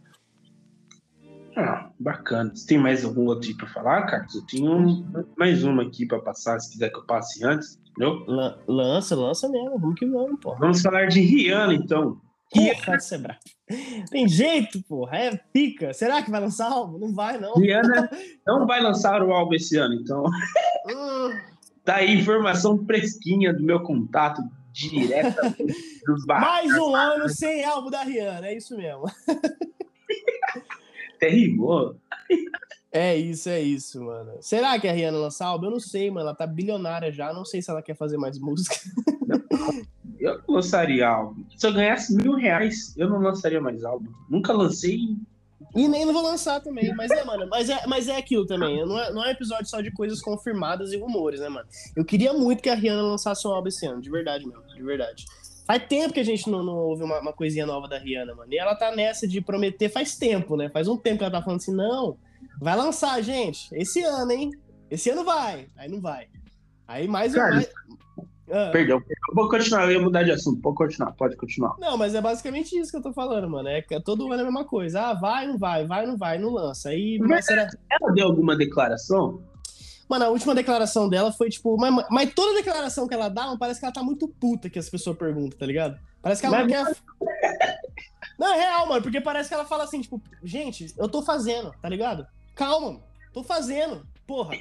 Ah, 1.56 1.90
bacana. 2.00 2.50
Você 2.54 2.66
tem 2.66 2.78
mais 2.78 3.04
algum 3.04 3.26
outro 3.26 3.48
aí 3.48 3.54
pra 3.54 3.68
falar, 3.68 4.06
Carlos? 4.06 4.34
Eu 4.34 4.46
tenho 4.46 4.72
um- 4.74 5.24
mais 5.36 5.62
uma 5.62 5.82
aqui 5.82 6.06
pra 6.06 6.18
passar, 6.18 6.58
se 6.58 6.72
quiser 6.72 6.88
que 6.90 6.98
eu 6.98 7.04
passe 7.04 7.44
antes, 7.44 7.78
entendeu? 7.90 8.24
Lan- 8.26 8.56
lança, 8.66 9.14
lança 9.14 9.48
mesmo, 9.50 9.78
vamos 9.78 9.98
que 9.98 10.06
vamos, 10.06 10.40
pô. 10.40 10.56
Vamos 10.56 10.80
falar 10.80 11.06
de 11.08 11.20
Rihanna, 11.20 11.74
então. 11.74 12.18
Porra, 12.52 13.18
bravo. 13.18 13.40
Tem 14.10 14.28
jeito, 14.28 14.82
porra, 14.82 15.16
é 15.16 15.40
pica. 15.52 15.94
Será 15.94 16.22
que 16.22 16.30
vai 16.30 16.40
lançar 16.40 16.70
álbum? 16.70 16.98
Não 16.98 17.14
vai, 17.14 17.38
não. 17.38 17.54
Rihanna 17.54 18.10
não 18.46 18.66
vai 18.66 18.82
lançar 18.82 19.22
o 19.22 19.32
álbum 19.32 19.54
esse 19.54 19.78
ano, 19.78 19.94
então 19.94 20.24
tá 21.84 21.96
aí 21.96 22.14
informação 22.14 22.84
fresquinha 22.84 23.54
do 23.54 23.62
meu 23.62 23.82
contato 23.82 24.42
direto 24.72 25.40
dos 26.06 26.24
Mais 26.26 26.72
um 26.78 26.94
ano 26.94 27.28
sem 27.28 27.64
álbum 27.64 27.90
da 27.90 28.02
Rihanna, 28.02 28.48
é 28.48 28.56
isso 28.56 28.76
mesmo. 28.76 29.04
Até 31.16 31.28
rimou. 31.28 31.96
É 32.90 33.16
isso, 33.16 33.48
é 33.48 33.60
isso, 33.60 34.02
mano. 34.02 34.32
Será 34.40 34.78
que 34.78 34.86
a 34.86 34.92
Rihanna 34.92 35.16
lança 35.16 35.46
álbum? 35.46 35.66
Eu 35.66 35.70
não 35.70 35.80
sei, 35.80 36.10
mano. 36.10 36.26
Ela 36.26 36.34
tá 36.34 36.46
bilionária 36.46 37.10
já. 37.10 37.32
Não 37.32 37.44
sei 37.44 37.62
se 37.62 37.70
ela 37.70 37.80
quer 37.80 37.94
fazer 37.94 38.18
mais 38.18 38.38
música. 38.38 38.76
Eu 40.22 40.40
não 40.46 40.54
lançaria 40.54 41.08
álbum. 41.08 41.44
Se 41.56 41.66
eu 41.66 41.72
ganhasse 41.72 42.14
mil 42.14 42.34
reais, 42.34 42.94
eu 42.96 43.10
não 43.10 43.18
lançaria 43.18 43.60
mais 43.60 43.82
álbum. 43.82 44.08
Nunca 44.30 44.52
lancei. 44.52 45.16
E 45.74 45.88
nem 45.88 46.04
não 46.04 46.12
vou 46.12 46.22
lançar 46.22 46.60
também. 46.60 46.94
Mas 46.94 47.10
é, 47.10 47.24
mano. 47.24 47.48
Mas 47.50 47.68
é, 47.68 47.86
mas 47.88 48.06
é 48.06 48.16
aquilo 48.16 48.46
também. 48.46 48.86
Não 48.86 48.98
é, 48.98 49.12
não 49.12 49.24
é 49.24 49.28
um 49.28 49.30
episódio 49.30 49.66
só 49.66 49.80
de 49.80 49.90
coisas 49.90 50.20
confirmadas 50.20 50.92
e 50.92 50.96
rumores, 50.96 51.40
né, 51.40 51.48
mano? 51.48 51.66
Eu 51.96 52.04
queria 52.04 52.32
muito 52.32 52.62
que 52.62 52.70
a 52.70 52.74
Rihanna 52.74 53.02
lançasse 53.02 53.46
um 53.48 53.50
álbum 53.50 53.68
esse 53.68 53.84
ano. 53.84 54.00
De 54.00 54.10
verdade 54.10 54.46
mesmo. 54.46 54.62
De 54.62 54.82
verdade. 54.82 55.24
Faz 55.66 55.84
tempo 55.86 56.14
que 56.14 56.20
a 56.20 56.24
gente 56.24 56.48
não, 56.48 56.62
não 56.62 56.76
ouve 56.76 57.02
uma, 57.02 57.20
uma 57.20 57.32
coisinha 57.32 57.66
nova 57.66 57.88
da 57.88 57.98
Rihanna, 57.98 58.34
mano. 58.34 58.52
E 58.52 58.58
ela 58.58 58.76
tá 58.76 58.94
nessa 58.94 59.26
de 59.26 59.40
prometer 59.40 59.88
faz 59.88 60.16
tempo, 60.16 60.56
né? 60.56 60.68
Faz 60.68 60.86
um 60.86 60.96
tempo 60.96 61.18
que 61.18 61.24
ela 61.24 61.32
tá 61.32 61.42
falando 61.42 61.60
assim, 61.60 61.74
não, 61.74 62.16
vai 62.60 62.76
lançar, 62.76 63.20
gente. 63.22 63.68
Esse 63.72 64.02
ano, 64.02 64.30
hein? 64.30 64.50
Esse 64.88 65.10
ano 65.10 65.24
vai. 65.24 65.66
Aí 65.76 65.88
não 65.88 66.00
vai. 66.00 66.28
Aí 66.86 67.08
mais... 67.08 67.34
Cara, 67.34 67.54
mais... 67.56 67.70
Ah. 68.52 68.68
Perdão, 68.70 68.98
eu 68.98 69.34
vou 69.34 69.48
continuar, 69.48 69.84
eu 69.84 69.92
ia 69.92 70.00
mudar 70.00 70.22
de 70.24 70.30
assunto. 70.30 70.60
Pode 70.60 70.76
continuar, 70.76 71.12
pode 71.12 71.36
continuar. 71.36 71.74
Não, 71.80 71.96
mas 71.96 72.14
é 72.14 72.20
basicamente 72.20 72.78
isso 72.78 72.90
que 72.90 72.98
eu 72.98 73.02
tô 73.02 73.12
falando, 73.12 73.48
mano. 73.48 73.68
É 73.68 73.80
que 73.80 73.98
todo 74.00 74.26
ano 74.30 74.34
é 74.34 74.40
a 74.42 74.44
mesma 74.44 74.64
coisa. 74.64 75.00
Ah, 75.00 75.14
vai, 75.14 75.46
não 75.46 75.58
vai, 75.58 75.86
vai, 75.86 76.06
não 76.06 76.18
vai, 76.18 76.38
não 76.38 76.50
lança. 76.50 76.90
Aí, 76.90 77.18
mas 77.18 77.46
será... 77.46 77.66
Ela 77.90 78.12
deu 78.12 78.26
alguma 78.26 78.54
declaração? 78.54 79.42
Mano, 80.08 80.26
a 80.26 80.28
última 80.28 80.54
declaração 80.54 81.08
dela 81.08 81.32
foi 81.32 81.48
tipo. 81.48 81.74
Mas, 81.78 82.04
mas 82.10 82.34
toda 82.34 82.52
declaração 82.58 83.08
que 83.08 83.14
ela 83.14 83.30
dá, 83.30 83.46
mano, 83.46 83.58
parece 83.58 83.80
que 83.80 83.86
ela 83.86 83.94
tá 83.94 84.02
muito 84.02 84.28
puta 84.28 84.68
que 84.68 84.78
as 84.78 84.90
pessoas 84.90 85.16
perguntam, 85.16 85.58
tá 85.58 85.64
ligado? 85.64 85.98
Parece 86.20 86.42
que 86.42 86.46
ela 86.46 86.58
não 86.58 86.68
Mas- 86.68 86.88
quer. 86.88 87.78
Não, 88.38 88.52
é 88.54 88.58
real, 88.58 88.88
mano, 88.88 89.02
porque 89.02 89.20
parece 89.20 89.48
que 89.48 89.54
ela 89.54 89.64
fala 89.64 89.84
assim, 89.84 90.00
tipo, 90.00 90.20
gente, 90.42 90.92
eu 90.98 91.08
tô 91.08 91.22
fazendo, 91.22 91.72
tá 91.80 91.88
ligado? 91.88 92.26
Calma, 92.56 92.86
mano, 92.88 93.02
tô 93.32 93.44
fazendo, 93.44 94.04
porra. 94.32 94.56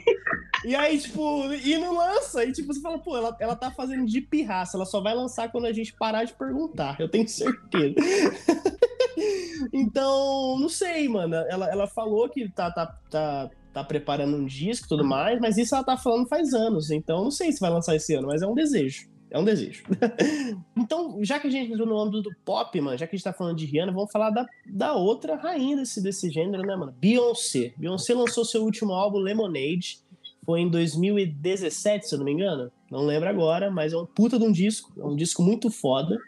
E 0.66 0.76
aí, 0.76 1.00
tipo, 1.00 1.46
e 1.54 1.78
não 1.78 1.96
lança. 1.96 2.44
E 2.44 2.52
tipo, 2.52 2.74
você 2.74 2.82
fala, 2.82 3.00
pô, 3.00 3.16
ela, 3.16 3.36
ela 3.40 3.56
tá 3.56 3.72
fazendo 3.72 4.06
de 4.06 4.20
pirraça, 4.20 4.76
ela 4.76 4.86
só 4.86 5.00
vai 5.00 5.16
lançar 5.16 5.50
quando 5.50 5.66
a 5.66 5.72
gente 5.72 5.94
parar 5.94 6.26
de 6.26 6.34
perguntar, 6.34 7.00
eu 7.00 7.08
tenho 7.08 7.26
certeza. 7.26 7.96
então, 9.72 10.60
não 10.60 10.68
sei, 10.68 11.08
mano. 11.08 11.36
Ela, 11.36 11.72
ela 11.72 11.88
falou 11.88 12.28
que 12.28 12.50
tá, 12.50 12.70
tá, 12.70 12.86
tá, 13.10 13.50
tá 13.72 13.84
preparando 13.84 14.36
um 14.36 14.46
disco 14.46 14.86
e 14.86 14.90
tudo 14.90 15.06
mais, 15.06 15.40
mas 15.40 15.58
isso 15.58 15.74
ela 15.74 15.86
tá 15.86 15.96
falando 15.96 16.28
faz 16.28 16.54
anos. 16.54 16.92
Então, 16.92 17.24
não 17.24 17.32
sei 17.32 17.54
se 17.54 17.62
vai 17.62 17.70
lançar 17.70 17.96
esse 17.96 18.14
ano, 18.14 18.28
mas 18.28 18.42
é 18.42 18.48
um 18.48 18.54
desejo. 18.54 19.10
É 19.32 19.40
um 19.40 19.46
desejo. 19.46 19.86
então, 20.76 21.18
já 21.24 21.40
que 21.40 21.48
a 21.48 21.50
gente 21.50 21.72
entrou 21.72 21.88
no 21.88 21.98
âmbito 21.98 22.22
do 22.22 22.36
pop, 22.44 22.82
mano, 22.82 22.98
já 22.98 23.08
que 23.08 23.16
a 23.16 23.18
gente 23.18 23.24
tá 23.24 23.32
falando 23.32 23.58
de 23.58 23.66
Rihanna, 23.66 23.94
vamos 23.94 24.12
falar 24.12 24.30
da, 24.30 24.46
da 24.66 24.94
outra 24.94 25.38
rainha 25.38 25.78
desse, 25.78 26.04
desse 26.04 26.30
gênero, 26.30 26.68
né, 26.68 26.76
mano? 26.76 26.94
Beyoncé. 27.00 27.74
Beyoncé 27.78 28.14
lançou 28.14 28.44
seu 28.44 28.62
último 28.62 28.92
álbum, 28.92 29.20
Lemonade. 29.20 30.00
Foi 30.46 30.60
em 30.60 30.70
2017, 30.70 32.10
se 32.10 32.14
eu 32.14 32.20
não 32.20 32.26
me 32.26 32.34
engano. 32.34 32.70
Não 32.92 33.06
lembro 33.06 33.30
agora, 33.30 33.72
mas 33.72 33.94
é 33.94 33.98
um 33.98 34.06
puta 34.06 34.38
de 34.38 34.44
um 34.44 34.52
disco. 34.52 34.92
É 35.00 35.04
um 35.06 35.16
disco 35.16 35.42
muito 35.42 35.72
foda. 35.72 36.20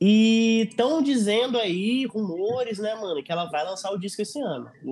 E 0.00 0.68
estão 0.70 1.02
dizendo 1.02 1.58
aí, 1.58 2.06
rumores, 2.06 2.78
né, 2.78 2.94
mano, 2.94 3.22
que 3.22 3.32
ela 3.32 3.46
vai 3.46 3.64
lançar 3.64 3.90
o 3.92 3.98
disco 3.98 4.22
esse 4.22 4.38
ano. 4.40 4.70
O, 4.84 4.90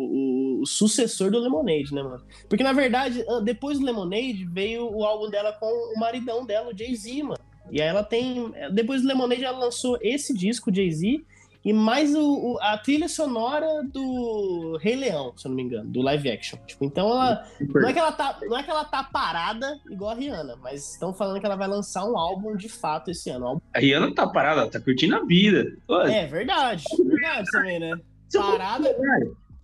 o- 0.59 0.63
o 0.63 0.67
sucessor 0.67 1.31
do 1.31 1.39
Lemonade, 1.39 1.95
né, 1.95 2.03
mano? 2.03 2.25
Porque, 2.49 2.65
na 2.65 2.73
verdade, 2.73 3.25
depois 3.45 3.79
do 3.79 3.85
Lemonade, 3.85 4.45
veio 4.47 4.91
o 4.93 5.05
álbum 5.05 5.31
dela 5.31 5.53
com 5.53 5.67
o 5.67 6.01
maridão 6.01 6.45
dela, 6.45 6.73
o 6.73 6.77
Jay-Z, 6.77 7.23
mano. 7.23 7.39
E 7.71 7.81
aí 7.81 7.89
ela 7.89 8.03
tem. 8.03 8.53
Depois 8.73 9.03
do 9.03 9.09
Lemonade, 9.09 9.45
ela 9.45 9.59
lançou 9.59 9.97
esse 10.01 10.33
disco, 10.37 10.75
Jay-Z, 10.75 11.25
e 11.67 11.73
mais 11.73 12.15
o, 12.15 12.23
o- 12.55 12.59
a 12.61 12.79
trilha 12.79 13.09
sonora 13.09 13.67
do 13.93 14.79
Rei 14.81 14.95
Leão, 14.97 15.33
se 15.37 15.47
eu 15.47 15.51
não 15.51 15.57
me 15.57 15.63
engano, 15.65 15.91
do 15.91 16.01
live 16.01 16.31
action. 16.31 16.59
Tipo, 16.67 16.85
então 16.85 17.11
ela. 17.11 17.45
Não 17.61 17.89
é, 17.89 17.93
que 17.93 17.99
ela 17.99 18.13
tá, 18.13 18.39
não 18.43 18.57
é 18.57 18.63
que 18.63 18.71
ela 18.71 18.85
tá 18.85 19.03
parada 19.03 19.79
igual 19.91 20.13
a 20.13 20.15
Rihanna, 20.15 20.57
mas 20.63 20.93
estão 20.93 21.13
falando 21.13 21.41
que 21.41 21.47
ela 21.47 21.57
vai 21.57 21.67
lançar 21.69 22.05
um 22.05 22.17
álbum 22.17 22.57
de 22.57 22.69
fato 22.69 23.11
esse 23.11 23.29
ano. 23.31 23.55
Um 23.55 23.61
A 23.75 23.81
Rihanna 23.81 24.15
tá 24.15 24.27
parada, 24.29 24.61
ela 24.63 24.71
tá 24.71 24.81
curtindo 24.81 25.17
a 25.17 25.25
vida. 25.25 25.67
É 26.09 26.27
verdade, 26.27 26.85
verdade 27.05 27.51
também, 27.51 27.81
né? 27.81 27.99
Parada. 28.33 28.95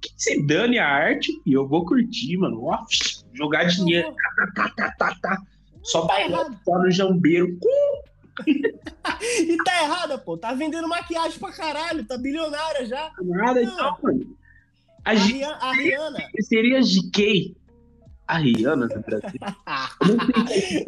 Que 0.01 0.11
se 0.17 0.45
dane 0.45 0.79
a 0.81 0.89
arte 0.89 1.31
e 1.47 1.53
eu 1.53 1.67
vou 1.69 1.85
curtir, 1.85 2.37
mano. 2.37 2.65
Ó, 2.65 2.77
jogar 3.33 3.65
dinheiro, 3.65 4.13
tá, 4.57 4.69
tá, 4.77 4.95
tá, 4.99 5.17
tá. 5.23 5.39
Só 5.85 6.03
Tá 6.03 6.15
bailar 6.15 6.41
errado. 6.41 6.59
só 6.65 6.79
no 6.79 6.91
jambeiro. 6.91 7.47
E 9.41 9.57
tá 9.59 9.83
errada, 9.83 10.19
pô. 10.19 10.37
Tá 10.37 10.53
vendendo 10.55 10.89
maquiagem 10.89 11.39
pra 11.39 11.53
caralho, 11.53 12.05
tá 12.05 12.17
bilionária 12.19 12.85
já. 12.87 13.11
Nada, 13.21 13.63
então, 13.63 13.97
mano. 14.03 14.37
A 15.05 15.11
A, 15.11 15.15
G 15.15 15.43
a 15.43 15.73
Rihanna. 15.73 16.19
seria 16.41 16.81
GK. 16.81 17.57
A 18.27 18.39
Rihanna 18.39 18.87
do 18.89 19.01
Brasil. 19.01 19.41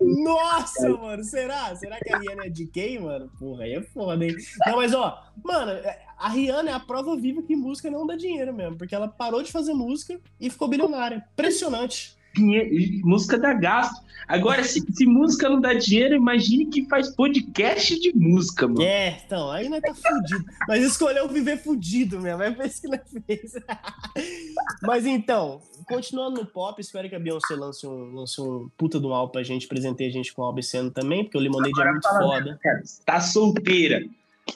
Nossa, 0.23 0.89
mano, 0.91 1.25
será? 1.25 1.75
Será 1.77 1.99
que 1.99 2.13
a 2.13 2.19
Rihanna 2.19 2.47
é 2.47 2.49
de 2.49 2.67
quem, 2.67 3.01
mano? 3.01 3.31
Porra, 3.39 3.65
aí 3.65 3.75
é 3.75 3.83
foda, 3.83 4.25
hein? 4.25 4.37
Não, 4.67 4.77
mas 4.77 4.95
ó, 4.95 5.23
mano, 5.43 5.73
a 6.17 6.29
Rihanna 6.29 6.71
é 6.71 6.73
a 6.73 6.81
prova 6.81 7.17
viva 7.17 7.43
que 7.43 7.57
música 7.57 7.91
não 7.91 8.07
dá 8.07 8.17
dinheiro 8.17 8.55
mesmo, 8.55 8.79
porque 8.79 8.95
ela 8.95 9.09
parou 9.09 9.43
de 9.43 9.51
fazer 9.53 9.75
música 9.75 10.19
e 10.41 10.49
ficou 10.49 10.69
bilionária. 10.69 11.27
Impressionante. 11.33 12.17
Música 13.03 13.39
dá 13.39 13.53
gasto. 13.53 14.05
Agora, 14.27 14.65
se, 14.65 14.81
se 14.93 15.07
música 15.07 15.49
não 15.49 15.61
dá 15.61 15.75
dinheiro, 15.75 16.15
imagine 16.15 16.67
que 16.67 16.87
faz 16.89 17.11
podcast 17.11 17.99
de 17.99 18.13
música, 18.15 18.67
mano. 18.67 18.83
É, 18.83 19.21
então, 19.25 19.51
aí 19.51 19.69
nós 19.69 19.83
tá 19.83 19.95
fudido. 19.95 20.45
Mas 20.67 20.83
escolheu 20.83 21.29
viver 21.29 21.59
fudido 21.59 22.21
mesmo, 22.21 22.43
é 22.43 22.51
por 22.51 22.65
isso 22.65 22.81
que 22.81 22.89
nós 22.89 23.01
fez. 23.27 23.53
Mas 24.83 25.05
então, 25.05 25.61
continuando 25.87 26.41
no 26.41 26.47
pop, 26.47 26.81
espero 26.81 27.09
que 27.09 27.15
a 27.15 27.19
Beyoncé 27.19 27.55
lance 27.55 27.87
um, 27.87 28.15
lance 28.15 28.41
um 28.41 28.69
puta 28.79 28.99
de 28.99 29.07
um 29.07 29.13
álbum 29.13 29.33
pra 29.33 29.43
gente, 29.43 29.69
presenteie 29.69 30.09
a 30.09 30.13
gente 30.13 30.33
com 30.33 30.41
o 30.41 30.45
álbum 30.47 30.61
esse 30.61 30.77
ano 30.77 30.91
também, 30.91 31.25
porque 31.25 31.37
o 31.37 31.41
Lemonade 31.41 31.79
é 31.79 31.91
muito 31.91 32.09
foda. 32.09 32.59
Cara, 32.63 32.83
tá 33.05 33.21
solteira. 33.21 34.05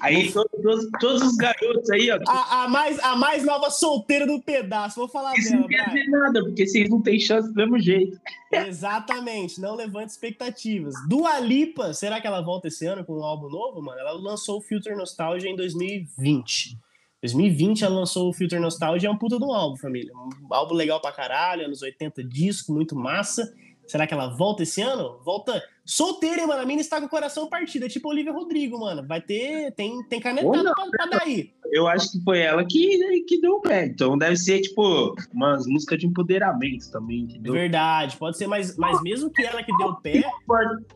Aí 0.01 0.31
todos, 0.33 0.89
todos- 1.01 1.23
os 1.23 1.37
garotos 1.37 1.89
aí, 1.91 2.11
ó. 2.11 2.19
A, 2.29 2.65
a 2.65 2.69
mais, 2.69 2.99
a 3.01 3.17
mais 3.17 3.45
nova 3.45 3.71
solteira 3.71 4.27
do 4.27 4.41
pedaço, 4.43 4.97
vou 5.01 5.09
falar 5.09 5.35
Isso 5.37 5.51
dela, 5.51 5.61
não 5.63 5.69
quer 5.69 5.85
dizer 5.89 6.07
nada, 6.11 6.45
porque 6.45 6.67
vocês 6.67 6.89
não 6.91 7.01
têm 7.03 7.19
chance 7.19 7.49
do 7.49 7.55
mesmo 7.55 7.79
jeito. 7.81 8.19
Exatamente, 8.53 9.61
não 9.61 9.75
levante 9.75 10.11
expectativas. 10.11 10.95
Dua 11.09 11.41
Lipa, 11.41 11.93
será 11.95 12.21
que 12.21 12.27
ela 12.27 12.41
volta 12.41 12.69
esse 12.69 12.87
ano 12.87 13.05
com 13.05 13.19
um 13.19 13.25
álbum 13.25 13.49
novo, 13.49 13.83
mano? 13.83 13.99
Ela 13.99 14.13
lançou 14.13 14.59
o 14.59 14.61
Filter 14.61 14.97
Nostalgia 14.97 15.51
em 15.51 15.57
2020. 15.57 16.79
2020 17.21 17.83
ela 17.85 17.97
lançou 17.97 18.29
o 18.29 18.33
Filter 18.33 18.61
Nostalgia, 18.61 19.09
é 19.09 19.13
um 19.13 19.19
puta 19.19 19.39
de 19.39 19.45
um 19.45 19.53
álbum, 19.53 19.77
família. 19.77 20.13
Um 20.15 20.55
álbum 20.55 20.75
legal 20.75 21.01
pra 21.01 21.11
caralho, 21.11 21.65
anos 21.65 21.83
80 21.83 22.23
disco, 22.23 22.73
muito 22.73 22.95
massa. 22.95 23.53
Será 23.89 24.07
que 24.07 24.13
ela 24.13 24.29
volta 24.29 24.63
esse 24.63 24.83
ano? 24.83 25.19
Volta 25.25 25.63
solteira, 25.85 26.47
mano? 26.47 26.61
A 26.61 26.67
mina 26.67 26.83
está 26.83 27.01
com 27.01 27.07
o 27.07 27.09
coração 27.09 27.49
partido, 27.49 27.87
é 27.87 27.89
tipo 27.89 28.09
Olivia 28.11 28.31
Rodrigo, 28.31 28.79
mano. 28.79 29.07
Vai 29.07 29.23
ter, 29.23 29.73
tem, 29.73 30.03
tem 30.05 30.21
não. 30.35 30.53
pra, 30.53 30.91
pra 30.91 31.07
dar 31.07 31.23
aí. 31.23 31.51
Eu 31.73 31.89
acho 31.89 32.13
que 32.13 32.23
foi 32.23 32.41
ela 32.41 32.63
que, 32.67 33.25
que 33.27 33.41
deu 33.41 33.55
o 33.55 33.61
pé. 33.61 33.87
Então 33.87 34.19
deve 34.19 34.37
ser, 34.37 34.61
tipo, 34.61 35.15
umas 35.33 35.67
músicas 35.67 35.99
de 35.99 36.07
empoderamento 36.07 36.91
também, 36.91 37.21
entendeu? 37.21 37.55
Verdade, 37.55 38.19
pode 38.19 38.37
ser, 38.37 38.47
mas, 38.47 38.77
mas 38.77 39.01
mesmo 39.03 39.31
que 39.31 39.43
ela 39.43 39.63
que 39.63 39.75
deu 39.79 39.89
o 39.89 39.97
pé, 39.97 40.23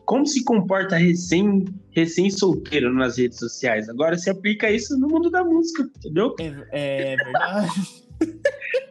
Como 0.05 0.25
se 0.27 0.43
comporta 0.43 0.95
recém, 0.95 1.65
recém 1.91 2.29
solteiro 2.29 2.93
nas 2.93 3.17
redes 3.17 3.39
sociais? 3.39 3.89
Agora 3.89 4.15
se 4.17 4.29
aplica 4.29 4.69
isso 4.69 4.95
no 4.99 5.07
mundo 5.07 5.31
da 5.31 5.43
música, 5.43 5.81
entendeu? 5.97 6.35
é, 6.71 7.13
é 7.13 7.15
verdade. 7.15 8.03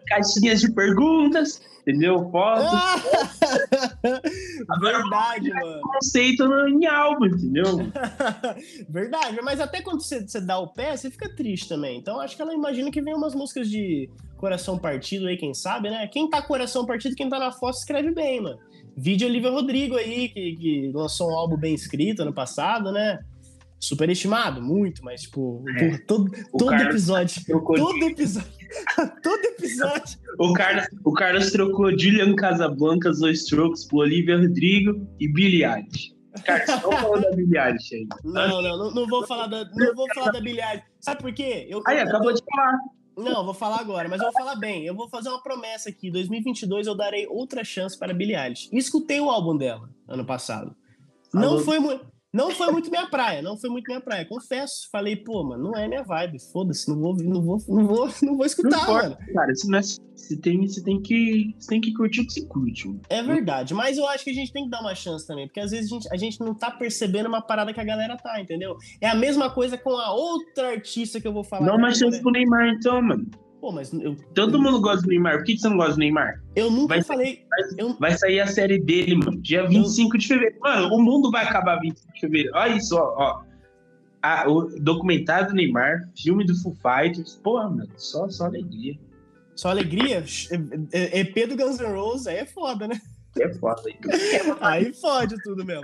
Caixinhas 0.09 0.61
de 0.61 0.73
perguntas, 0.73 1.61
entendeu? 1.87 2.31
Fotos, 2.31 2.65
Verdade, 4.81 5.51
mano. 5.51 5.81
conceito 5.83 6.45
em 6.69 6.87
álbum, 6.87 7.27
entendeu? 7.27 7.65
Verdade, 8.89 9.39
mas 9.43 9.61
até 9.61 9.81
quando 9.83 10.01
você, 10.01 10.27
você 10.27 10.41
dá 10.41 10.59
o 10.59 10.69
pé, 10.69 10.97
você 10.97 11.11
fica 11.11 11.29
triste 11.35 11.69
também. 11.69 11.99
Então 11.99 12.21
acho 12.21 12.37
que 12.37 12.43
ela 12.43 12.55
imagina 12.55 12.91
que 12.91 13.03
vem 13.03 13.15
umas 13.15 13.35
músicas 13.35 13.69
de 13.69 14.09
coração 14.37 14.79
partido 14.79 15.27
aí, 15.27 15.37
quem 15.37 15.55
sabe, 15.55 15.91
né? 15.91 16.07
Quem 16.09 16.29
tá 16.29 16.41
com 16.43 16.49
coração 16.49 16.85
partido, 16.85 17.15
quem 17.15 17.29
tá 17.29 17.39
na 17.39 17.53
foto 17.53 17.79
escreve 17.79 18.13
bem, 18.13 18.41
mano. 18.41 18.59
Vídeo 18.97 19.29
Olivia 19.29 19.51
Rodrigo 19.51 19.97
aí, 19.97 20.29
que, 20.29 20.57
que 20.57 20.93
lançou 20.95 21.31
um 21.31 21.35
álbum 21.37 21.57
bem 21.57 21.75
escrito 21.75 22.23
ano 22.23 22.33
passado, 22.33 22.93
né? 22.93 23.21
Superestimado, 23.81 24.63
muito, 24.63 25.05
mas, 25.05 25.23
tipo, 25.23 25.65
É. 25.77 25.99
todo, 26.07 26.31
O 26.53 26.59
todo 26.59 26.75
episódio. 26.75 27.43
Todo 27.45 28.05
episódio. 28.05 28.53
todo 29.23 29.45
episódio. 29.45 30.19
o, 30.39 30.53
Carlos, 30.53 30.87
o 31.05 31.13
Carlos 31.13 31.51
trocou 31.51 31.91
Julian 31.99 32.35
Casablancas, 32.35 33.21
Os 33.21 33.43
Strokes, 33.43 33.85
por 33.87 34.05
Olivia 34.05 34.39
Rodrigo 34.39 35.07
e 35.21 35.29
Billie 35.33 35.65
Eilish. 35.65 36.13
Carlos, 36.45 36.67
não 36.83 36.93
falando 36.93 37.23
da 37.23 37.31
Billie 37.37 37.59
Eilish 37.59 37.95
aí. 37.95 38.07
Não, 38.25 38.63
não, 38.63 38.79
não, 38.79 38.91
não 38.95 39.07
vou 39.07 39.27
falar 39.27 39.47
da, 39.47 39.65
não 39.75 39.95
vou 39.95 40.07
falar 40.15 40.31
da 40.33 40.41
Billie 40.41 40.63
Eilish. 40.63 40.85
Sabe 41.01 41.21
por 41.21 41.33
quê? 41.33 41.67
Eu, 41.69 41.83
Aí, 41.87 41.99
eu- 41.99 42.05
acabou 42.09 42.33
de 42.33 42.41
falar. 42.51 42.79
Não, 43.15 43.45
vou 43.45 43.53
falar 43.53 43.79
agora, 43.81 44.09
mas 44.09 44.21
eu 44.21 44.33
vou 44.33 44.33
falar 44.33 44.57
bem. 44.57 44.87
Eu 44.87 44.95
vou 44.95 45.07
fazer 45.09 45.29
uma 45.29 45.43
promessa 45.43 45.91
aqui. 45.91 46.11
2022 46.11 46.87
eu 46.87 46.95
darei 46.95 47.27
outra 47.27 47.63
chance 47.63 47.99
para 47.99 48.15
Billie 48.15 48.35
Eilish. 48.35 48.71
Escutei 48.73 49.21
o 49.21 49.29
álbum 49.29 49.55
dela 49.57 49.89
ano 50.09 50.25
passado. 50.25 50.75
Não 51.35 51.59
foi 51.59 51.79
muito. 51.79 52.07
Não 52.33 52.51
foi 52.51 52.71
muito 52.71 52.91
minha 52.91 53.07
praia, 53.07 53.43
não 53.43 53.59
foi 53.59 53.69
muito 53.69 53.87
minha 53.89 54.01
praia. 54.01 54.25
Confesso, 54.25 54.89
falei, 54.91 55.17
pô, 55.17 55.45
mano, 55.45 55.65
não 55.65 55.77
é 55.77 55.87
minha 55.87 56.03
vibe. 56.03 56.39
Foda-se, 56.51 56.89
não 56.89 56.99
vou, 56.99 57.15
não 57.17 57.43
vou, 57.43 57.59
não 57.69 57.87
vou, 57.87 58.09
não 58.23 58.37
vou 58.39 58.47
escutar, 58.47 58.71
Não 58.71 58.83
importa, 58.83 59.11
mano. 59.11 59.35
cara, 59.35 59.53
isso 59.53 59.69
não 59.69 59.79
é, 59.79 59.83
você, 59.83 60.37
tem, 60.41 60.67
você, 60.67 60.83
tem 60.83 61.03
que, 61.03 61.55
você 61.59 61.69
tem 61.69 61.81
que 61.81 61.93
curtir 61.93 62.23
o 62.23 62.27
que 62.27 62.33
você 62.33 62.47
curte. 62.47 62.89
mano. 62.89 63.01
É 63.11 63.23
verdade, 63.23 63.75
mas 63.75 63.99
eu 63.99 64.07
acho 64.09 64.25
que 64.25 64.31
a 64.31 64.35
gente 64.35 64.51
tem 64.51 64.65
que 64.65 64.71
dar 64.71 64.81
uma 64.81 64.95
chance 64.95 65.27
também, 65.27 65.47
porque 65.47 65.61
às 65.61 65.73
vezes 65.73 65.93
a 65.93 65.95
gente, 65.95 66.09
a 66.11 66.17
gente 66.17 66.41
não 66.41 66.55
tá 66.55 66.71
percebendo 66.71 67.27
uma 67.27 67.43
parada 67.43 67.73
que 67.73 67.81
a 67.81 67.85
galera 67.85 68.17
tá, 68.17 68.41
entendeu? 68.41 68.79
É 68.99 69.09
a 69.09 69.15
mesma 69.15 69.51
coisa 69.51 69.77
com 69.77 69.91
a 69.91 70.15
outra 70.15 70.71
artista 70.71 71.21
que 71.21 71.29
eu 71.29 71.35
vou 71.35 71.45
falar. 71.45 71.67
Dá 71.67 71.75
uma 71.75 71.89
a 71.89 71.95
chance 71.95 72.19
pro 72.23 72.31
Neymar, 72.31 72.69
então, 72.69 73.03
mano. 73.03 73.27
Pô, 73.63 73.71
mas 73.71 73.93
eu, 73.93 74.17
Todo 74.35 74.61
mundo 74.61 74.81
gosta 74.81 75.03
do 75.03 75.09
Neymar. 75.09 75.37
Por 75.39 75.45
que, 75.45 75.57
você 75.57 75.69
não 75.69 75.77
gosta 75.77 75.93
do 75.95 75.99
Neymar? 76.01 76.43
eu 76.57 76.69
nunca 76.69 76.95
Vai- 76.97 77.03
falei. 77.05 77.45
Eu, 77.79 77.95
Vai 77.95 78.13
sair 78.19 78.41
a 78.41 78.47
série 78.49 78.77
dele, 78.79 79.15
mano, 79.15 79.41
dia 79.41 79.65
25 79.69 80.19
de 80.19 80.27
fevereiro. 80.27 80.59
Mano, 80.61 80.89
o 80.95 81.01
mundo 81.01 81.31
vai 81.31 81.45
acabar 81.45 81.79
25 81.79 82.13
de 82.13 82.21
fevereiro. 82.21 82.51
Olha 82.57 82.75
isso, 82.77 82.97
ó. 82.97 83.15
ó. 83.17 83.43
Ah, 84.21 84.45
o 84.51 84.63
documentário 84.81 85.49
do 85.49 85.55
Neymar, 85.55 86.11
filme 86.21 86.45
do 86.45 86.55
Foo 86.61 86.75
Fighters. 86.75 87.37
Porra, 87.37 87.71
mano, 87.71 87.89
só, 87.97 88.29
só 88.29 88.47
alegria. 88.47 88.99
só 89.55 89.71
alegria? 89.71 90.25
É- 90.93 91.19
é- 91.19 91.21
EP 91.21 91.47
do 91.47 91.57
Guns 91.57 91.79
N' 91.79 91.87
Roses 91.95 92.27
aí 92.27 92.39
é 92.39 92.45
foda, 92.47 92.89
né? 92.89 93.01
É 93.39 93.49
foda 93.55 93.81
aí. 93.87 93.95
Aí 94.61 94.93
fode 94.93 95.41
tudo 95.43 95.65
mesmo. 95.65 95.83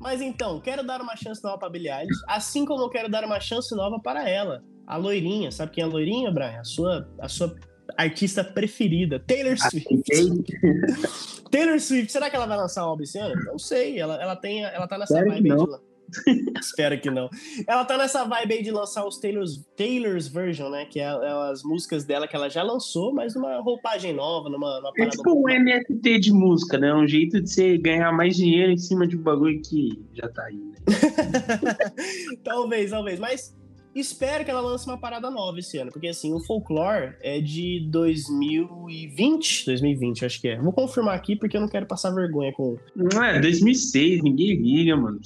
Mas 0.00 0.20
então, 0.20 0.60
quero 0.60 0.84
dar 0.84 1.00
uma 1.00 1.14
chance 1.16 1.42
nova 1.42 1.56
pra 1.56 1.70
Billie 1.70 1.88
Eilish, 1.90 2.18
assim 2.28 2.64
como 2.66 2.82
eu 2.82 2.90
quero 2.90 3.08
dar 3.08 3.24
uma 3.24 3.38
chance 3.40 3.72
nova 3.76 3.98
para 4.00 4.28
ela, 4.28 4.62
a 4.86 4.96
loirinha. 4.96 5.50
Sabe 5.50 5.72
quem 5.72 5.82
é 5.82 5.86
a 5.86 5.90
loirinha, 5.90 6.30
Brian? 6.30 6.60
A 6.60 6.64
sua, 6.64 7.08
a 7.18 7.28
sua 7.28 7.54
artista 7.96 8.44
preferida, 8.44 9.18
Taylor 9.18 9.56
Swift. 9.58 9.88
Taylor 11.50 11.80
Swift, 11.80 12.12
será 12.12 12.28
que 12.28 12.36
ela 12.36 12.46
vai 12.46 12.56
lançar 12.56 12.84
um 12.84 12.90
álbum 12.90 13.02
esse 13.02 13.18
ano? 13.18 13.34
Não 13.44 13.58
sei, 13.58 13.98
ela, 13.98 14.20
ela, 14.20 14.36
tem, 14.36 14.64
ela 14.64 14.86
tá 14.86 14.98
nessa 14.98 15.14
vibe 15.14 15.32
aí 15.32 15.42
de 15.42 15.48
lan- 15.64 15.80
Espero 16.60 17.00
que 17.00 17.10
não. 17.10 17.28
Ela 17.66 17.84
tá 17.84 17.98
nessa 17.98 18.24
vibe 18.24 18.54
aí 18.54 18.62
de 18.62 18.70
lançar 18.70 19.04
os 19.04 19.18
Taylor's, 19.18 19.64
Taylor's 19.76 20.28
Version, 20.28 20.70
né? 20.70 20.84
Que 20.84 21.00
é, 21.00 21.04
é 21.04 21.50
as 21.50 21.62
músicas 21.62 22.04
dela 22.04 22.28
que 22.28 22.36
ela 22.36 22.48
já 22.48 22.62
lançou, 22.62 23.12
mas 23.12 23.34
numa 23.34 23.60
roupagem 23.60 24.12
nova, 24.12 24.48
numa, 24.48 24.80
numa 24.80 24.92
É 24.98 25.08
tipo 25.08 25.32
um 25.32 25.44
NFT 25.48 26.20
de 26.20 26.32
música, 26.32 26.78
né? 26.78 26.94
Um 26.94 27.06
jeito 27.06 27.40
de 27.40 27.50
você 27.50 27.76
ganhar 27.76 28.12
mais 28.12 28.36
dinheiro 28.36 28.72
em 28.72 28.78
cima 28.78 29.06
de 29.06 29.16
um 29.16 29.22
bagulho 29.22 29.60
que 29.62 30.00
já 30.14 30.28
tá 30.28 30.44
aí, 30.44 30.56
né? 30.56 30.76
talvez, 32.44 32.90
talvez. 32.90 33.18
Mas 33.18 33.54
espero 34.00 34.44
que 34.44 34.50
ela 34.50 34.60
lance 34.60 34.86
uma 34.86 34.98
parada 34.98 35.30
nova 35.30 35.58
esse 35.58 35.78
ano. 35.78 35.90
Porque 35.90 36.08
assim, 36.08 36.32
o 36.32 36.40
Folklore 36.40 37.14
é 37.20 37.40
de 37.40 37.86
2020. 37.90 39.66
2020, 39.66 40.24
acho 40.24 40.40
que 40.40 40.48
é. 40.48 40.60
Vou 40.60 40.72
confirmar 40.72 41.14
aqui 41.14 41.36
porque 41.36 41.56
eu 41.56 41.60
não 41.60 41.68
quero 41.68 41.86
passar 41.86 42.10
vergonha 42.10 42.52
com. 42.52 42.76
Não 42.94 43.22
é, 43.22 43.40
2006, 43.40 44.22
ninguém 44.22 44.54
liga, 44.56 44.96
mano. 44.96 45.20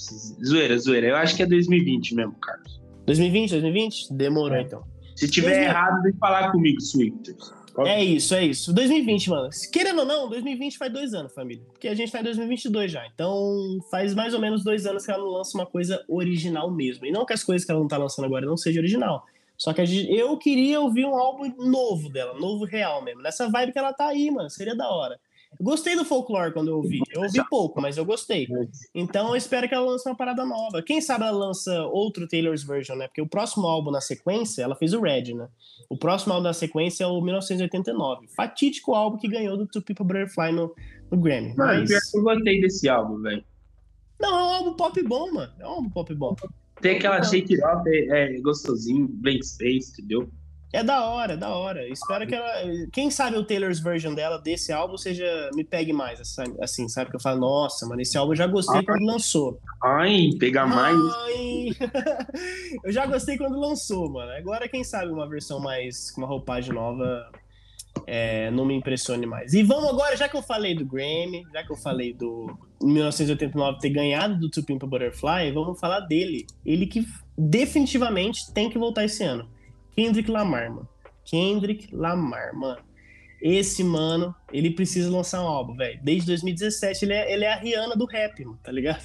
Zoeira, 0.44 0.78
zoeira. 0.78 1.08
Eu 1.08 1.16
acho 1.16 1.36
que 1.36 1.42
é 1.42 1.46
2020 1.46 2.14
mesmo, 2.14 2.34
Carlos. 2.40 2.80
2020, 3.06 3.50
2020? 3.50 4.12
Demorou 4.14 4.56
É. 4.56 4.62
então. 4.62 4.82
Se 5.16 5.28
tiver 5.28 5.50
2000. 5.50 5.68
errado, 5.68 6.02
vem 6.02 6.12
falar 6.14 6.50
comigo, 6.52 6.80
Swifters. 6.80 7.52
É 7.78 8.02
isso, 8.02 8.34
é 8.34 8.44
isso. 8.44 8.72
2020, 8.72 9.30
mano. 9.30 9.48
Querendo 9.72 10.00
ou 10.00 10.04
não, 10.04 10.28
2020 10.28 10.76
faz 10.76 10.92
dois 10.92 11.14
anos, 11.14 11.32
família. 11.32 11.62
Porque 11.72 11.88
a 11.88 11.94
gente 11.94 12.10
tá 12.10 12.20
em 12.20 12.24
2022 12.24 12.90
já. 12.90 13.06
Então 13.06 13.78
faz 13.90 14.14
mais 14.14 14.34
ou 14.34 14.40
menos 14.40 14.62
dois 14.64 14.86
anos 14.86 15.04
que 15.04 15.10
ela 15.10 15.22
não 15.22 15.30
lança 15.30 15.56
uma 15.56 15.66
coisa 15.66 16.04
original 16.08 16.70
mesmo. 16.70 17.06
E 17.06 17.10
não 17.12 17.24
que 17.24 17.32
as 17.32 17.44
coisas 17.44 17.64
que 17.64 17.70
ela 17.70 17.80
não 17.80 17.88
tá 17.88 17.96
lançando 17.96 18.24
agora 18.26 18.44
não 18.46 18.56
sejam 18.56 18.80
original. 18.80 19.24
Só 19.56 19.72
que 19.72 19.84
gente- 19.84 20.10
eu 20.14 20.36
queria 20.38 20.80
ouvir 20.80 21.04
um 21.04 21.14
álbum 21.14 21.52
novo 21.58 22.08
dela, 22.08 22.32
novo 22.38 22.64
real 22.64 23.02
mesmo. 23.02 23.22
Nessa 23.22 23.48
vibe 23.48 23.72
que 23.72 23.78
ela 23.78 23.92
tá 23.92 24.06
aí, 24.08 24.30
mano. 24.30 24.48
Seria 24.50 24.74
da 24.74 24.88
hora. 24.90 25.20
Gostei 25.60 25.94
do 25.94 26.04
folklore 26.04 26.52
quando 26.52 26.68
eu 26.68 26.76
ouvi. 26.76 27.00
Eu 27.10 27.22
ouvi 27.22 27.38
pouco, 27.50 27.80
mas 27.82 27.98
eu 27.98 28.04
gostei. 28.04 28.48
Então 28.94 29.28
eu 29.28 29.36
espero 29.36 29.68
que 29.68 29.74
ela 29.74 29.84
lance 29.84 30.08
uma 30.08 30.16
parada 30.16 30.44
nova. 30.46 30.82
Quem 30.82 31.00
sabe 31.00 31.24
ela 31.24 31.36
lança 31.36 31.84
outro 31.84 32.26
Taylor's 32.26 32.62
Version, 32.62 32.96
né? 32.96 33.06
Porque 33.08 33.20
o 33.20 33.28
próximo 33.28 33.66
álbum 33.66 33.90
na 33.90 34.00
sequência, 34.00 34.62
ela 34.62 34.74
fez 34.74 34.94
o 34.94 35.00
Red, 35.00 35.34
né? 35.34 35.48
O 35.88 35.98
próximo 35.98 36.32
álbum 36.32 36.44
da 36.44 36.54
sequência 36.54 37.04
é 37.04 37.06
o 37.06 37.20
1989. 37.20 38.28
Fatídico 38.28 38.94
álbum 38.94 39.18
que 39.18 39.28
ganhou 39.28 39.56
do 39.56 39.66
Two 39.66 39.82
People 39.82 40.06
Butterfly 40.06 40.52
no, 40.52 40.74
no 41.10 41.18
Grammy. 41.18 41.54
Mano, 41.54 41.80
Mas. 41.80 42.14
eu 42.14 42.22
gostei 42.22 42.60
desse 42.60 42.88
álbum, 42.88 43.20
velho. 43.20 43.44
Não, 44.18 44.38
é 44.38 44.42
um 44.42 44.54
álbum 44.54 44.74
pop 44.74 45.02
bom, 45.02 45.32
mano. 45.32 45.52
É 45.58 45.66
um 45.66 45.70
álbum 45.70 45.90
pop 45.90 46.14
bom. 46.14 46.34
Tem 46.80 46.96
aquela 46.96 47.22
Shake 47.22 47.54
It 47.54 47.64
Off, 47.64 47.86
é, 47.86 48.36
é 48.36 48.40
gostosinho, 48.40 49.06
blank 49.08 49.44
space, 49.44 49.92
entendeu? 49.92 50.30
É 50.72 50.84
da 50.84 51.04
hora, 51.04 51.32
é 51.32 51.36
da 51.36 51.48
hora. 51.48 51.88
Espero 51.88 52.26
que 52.26 52.34
ela. 52.34 52.48
Quem 52.92 53.10
sabe 53.10 53.36
o 53.36 53.44
Taylor's 53.44 53.80
version 53.80 54.14
dela 54.14 54.38
desse 54.38 54.72
álbum 54.72 54.96
seja. 54.96 55.50
Me 55.54 55.64
pegue 55.64 55.92
mais, 55.92 56.20
assim, 56.60 56.88
sabe? 56.88 57.10
Que 57.10 57.16
eu 57.16 57.20
falo, 57.20 57.40
nossa, 57.40 57.86
mano, 57.86 58.00
esse 58.00 58.16
álbum 58.16 58.32
eu 58.32 58.36
já 58.36 58.46
gostei 58.46 58.80
Ah, 58.80 58.84
quando 58.84 59.04
lançou. 59.04 59.58
Ai, 59.82 60.30
pegar 60.38 60.66
mais. 60.66 60.96
Ai. 60.96 61.70
eu 62.84 62.92
já 62.92 63.04
gostei 63.06 63.36
quando 63.36 63.58
lançou, 63.58 64.08
mano. 64.10 64.30
Agora, 64.32 64.68
quem 64.68 64.84
sabe 64.84 65.10
uma 65.10 65.28
versão 65.28 65.58
mais. 65.60 66.10
com 66.12 66.20
uma 66.20 66.28
roupagem 66.28 66.72
nova. 66.72 67.28
é, 68.06 68.48
não 68.52 68.64
me 68.64 68.74
impressione 68.74 69.26
mais. 69.26 69.52
E 69.52 69.64
vamos 69.64 69.90
agora, 69.90 70.16
já 70.16 70.28
que 70.28 70.36
eu 70.36 70.42
falei 70.42 70.74
do 70.76 70.86
Grammy, 70.86 71.44
já 71.52 71.64
que 71.64 71.72
eu 71.72 71.76
falei 71.76 72.12
do 72.12 72.56
1989 72.80 73.80
ter 73.80 73.90
ganhado 73.90 74.38
do 74.38 74.48
Two 74.48 74.62
Pimp 74.62 74.84
a 74.84 74.86
Butterfly, 74.86 75.50
vamos 75.52 75.80
falar 75.80 76.00
dele. 76.00 76.46
Ele 76.64 76.86
que 76.86 77.04
definitivamente 77.36 78.52
tem 78.52 78.70
que 78.70 78.78
voltar 78.78 79.04
esse 79.04 79.24
ano. 79.24 79.48
Kendrick 80.00 80.30
Lamar, 80.30 80.70
mano. 80.70 80.88
Kendrick 81.24 81.94
Lamar, 81.94 82.54
mano. 82.54 82.78
Esse 83.42 83.82
mano, 83.84 84.34
ele 84.52 84.70
precisa 84.70 85.10
lançar 85.10 85.42
um 85.42 85.46
álbum, 85.46 85.74
velho. 85.76 85.98
Desde 86.02 86.26
2017, 86.26 87.04
ele 87.04 87.12
é, 87.14 87.32
ele 87.32 87.44
é 87.44 87.52
a 87.52 87.56
Rihanna 87.56 87.96
do 87.96 88.04
rap, 88.06 88.44
mano, 88.44 88.58
tá 88.62 88.70
ligado? 88.72 89.02